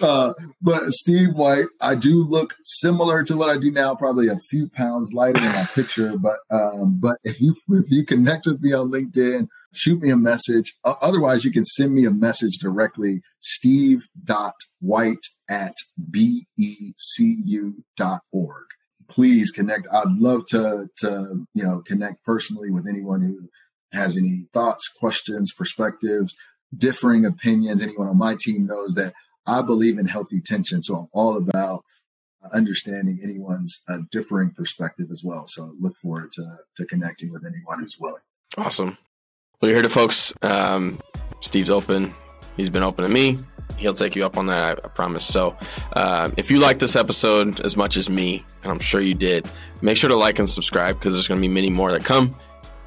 uh, 0.00 0.32
but 0.60 0.82
Steve 0.92 1.34
White, 1.34 1.66
I 1.80 1.94
do 1.94 2.24
look 2.24 2.54
similar 2.62 3.22
to 3.24 3.36
what 3.36 3.48
I 3.48 3.58
do 3.58 3.70
now, 3.70 3.94
probably 3.94 4.28
a 4.28 4.36
few 4.36 4.68
pounds 4.68 5.12
lighter 5.12 5.40
in 5.40 5.52
my 5.52 5.66
picture. 5.74 6.16
But 6.18 6.38
um, 6.50 6.98
but 7.00 7.16
if 7.24 7.40
you 7.40 7.54
if 7.70 7.90
you 7.90 8.04
connect 8.04 8.46
with 8.46 8.60
me 8.62 8.72
on 8.72 8.90
LinkedIn, 8.90 9.48
shoot 9.72 10.00
me 10.00 10.10
a 10.10 10.16
message. 10.16 10.74
Uh, 10.84 10.94
otherwise, 11.00 11.44
you 11.44 11.50
can 11.50 11.64
send 11.64 11.94
me 11.94 12.04
a 12.04 12.10
message 12.10 12.58
directly, 12.58 13.22
steve.white 13.40 15.26
at 15.48 15.74
becu.org. 16.10 16.36
Please 19.08 19.52
connect. 19.52 19.86
I'd 19.92 20.18
love 20.18 20.46
to 20.48 20.88
to 20.98 21.46
you 21.54 21.64
know 21.64 21.80
connect 21.80 22.24
personally 22.24 22.70
with 22.70 22.88
anyone 22.88 23.22
who 23.22 23.48
has 23.96 24.16
any 24.16 24.46
thoughts, 24.52 24.88
questions, 24.88 25.52
perspectives 25.52 26.36
differing 26.76 27.24
opinions. 27.24 27.82
Anyone 27.82 28.08
on 28.08 28.18
my 28.18 28.36
team 28.38 28.66
knows 28.66 28.94
that 28.94 29.12
I 29.46 29.62
believe 29.62 29.98
in 29.98 30.06
healthy 30.06 30.40
tension. 30.40 30.82
So 30.82 30.94
I'm 30.94 31.08
all 31.12 31.36
about 31.36 31.84
understanding 32.52 33.18
anyone's 33.22 33.82
uh, 33.88 33.98
differing 34.12 34.50
perspective 34.50 35.06
as 35.10 35.22
well. 35.24 35.46
So 35.48 35.74
look 35.80 35.96
forward 35.96 36.32
to, 36.32 36.44
to 36.76 36.84
connecting 36.86 37.32
with 37.32 37.44
anyone 37.44 37.80
who's 37.80 37.96
willing. 37.98 38.22
Awesome. 38.56 38.96
Well, 39.60 39.70
you 39.70 39.76
heard 39.76 39.84
it, 39.84 39.90
folks. 39.90 40.32
Um, 40.42 41.00
Steve's 41.40 41.70
open. 41.70 42.12
He's 42.56 42.68
been 42.68 42.82
open 42.82 43.04
to 43.04 43.10
me. 43.10 43.38
He'll 43.78 43.94
take 43.94 44.14
you 44.14 44.24
up 44.24 44.36
on 44.36 44.46
that, 44.46 44.78
I, 44.78 44.86
I 44.86 44.88
promise. 44.88 45.24
So, 45.24 45.56
uh, 45.94 46.30
if 46.36 46.52
you 46.52 46.60
like 46.60 46.78
this 46.78 46.94
episode 46.94 47.60
as 47.60 47.76
much 47.76 47.96
as 47.96 48.08
me, 48.08 48.44
and 48.62 48.70
I'm 48.70 48.78
sure 48.78 49.00
you 49.00 49.12
did, 49.12 49.50
make 49.82 49.96
sure 49.96 50.08
to 50.08 50.14
like 50.14 50.38
and 50.38 50.48
subscribe 50.48 50.98
because 50.98 51.14
there's 51.14 51.26
going 51.26 51.40
to 51.40 51.46
be 51.46 51.52
many 51.52 51.68
more 51.68 51.90
that 51.90 52.04
come 52.04 52.30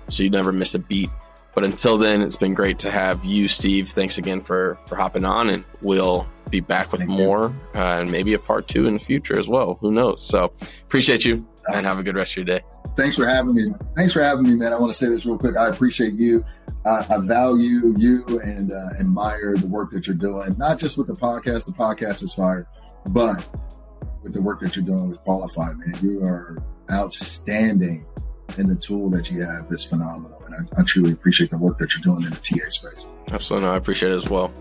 so 0.10 0.24
you 0.24 0.30
never 0.30 0.52
miss 0.52 0.74
a 0.76 0.80
beat. 0.80 1.10
But 1.56 1.64
until 1.64 1.98
then, 1.98 2.22
it's 2.22 2.36
been 2.36 2.54
great 2.54 2.80
to 2.80 2.92
have 2.92 3.26
you, 3.26 3.48
Steve. 3.48 3.90
Thanks 3.90 4.18
again 4.18 4.42
for 4.42 4.78
for 4.86 4.96
hopping 4.96 5.26
on, 5.26 5.50
and 5.50 5.64
we'll 5.82 6.28
be 6.50 6.60
back 6.60 6.92
with 6.92 7.02
Thank 7.02 7.12
more 7.12 7.46
uh, 7.76 8.00
and 8.00 8.12
maybe 8.12 8.34
a 8.34 8.40
part 8.40 8.68
two 8.68 8.88
in 8.88 8.94
the 8.94 9.00
future 9.00 9.38
as 9.38 9.48
well. 9.48 9.78
Who 9.82 9.92
knows? 9.92 10.26
So 10.26 10.52
appreciate 10.84 11.26
you 11.26 11.48
and 11.74 11.86
have 11.86 12.00
a 12.00 12.04
good 12.04 12.16
rest 12.16 12.34
of 12.34 12.38
your 12.38 12.46
day. 12.46 12.62
Thanks 12.96 13.16
for 13.16 13.28
having 13.28 13.54
me. 13.54 13.74
Thanks 13.96 14.14
for 14.14 14.22
having 14.22 14.44
me, 14.44 14.56
man. 14.56 14.74
I 14.74 14.80
want 14.80 14.92
to 14.92 14.98
say 14.98 15.08
this 15.08 15.26
real 15.26 15.38
quick. 15.38 15.56
I 15.58 15.68
appreciate 15.68 16.14
you. 16.14 16.44
I, 16.86 17.06
I 17.10 17.18
value 17.20 17.94
you 17.98 18.40
and 18.44 18.72
uh, 18.72 18.90
admire 19.00 19.56
the 19.58 19.68
work 19.68 19.92
that 19.92 20.08
you're 20.08 20.16
doing, 20.16 20.58
not 20.58 20.80
just 20.80 20.98
with 20.98 21.08
the 21.08 21.14
podcast. 21.14 21.66
The 21.66 21.72
podcast 21.72 22.24
is 22.24 22.34
fire, 22.34 22.68
but 23.12 23.48
with 24.24 24.34
the 24.34 24.42
work 24.42 24.60
that 24.62 24.76
you're 24.76 24.86
doing 24.86 25.08
with 25.08 25.24
Qualifi, 25.24 25.78
man. 25.78 26.00
You 26.02 26.24
are 26.24 26.58
outstanding 26.92 28.06
and 28.58 28.70
the 28.70 28.76
tool 28.76 29.10
that 29.12 29.30
you 29.30 29.42
have 29.42 29.72
is 29.72 29.84
phenomenal. 29.84 30.42
And 30.46 30.56
I, 30.56 30.82
I 30.82 30.84
truly 30.84 31.12
appreciate 31.12 31.50
the 31.50 31.58
work 31.58 31.78
that 31.78 31.94
you're 31.94 32.02
doing 32.02 32.26
in 32.26 32.32
the 32.32 32.36
TA 32.36 32.70
space. 32.70 33.08
Absolutely. 33.32 33.68
No, 33.68 33.74
I 33.74 33.78
appreciate 33.78 34.12
it 34.12 34.16
as 34.16 34.30
well. 34.30 34.52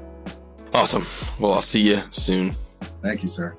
Awesome. 0.74 1.06
Well, 1.38 1.52
I'll 1.52 1.62
see 1.62 1.80
you 1.80 2.02
soon. 2.10 2.54
Thank 3.02 3.22
you, 3.22 3.28
sir. 3.28 3.56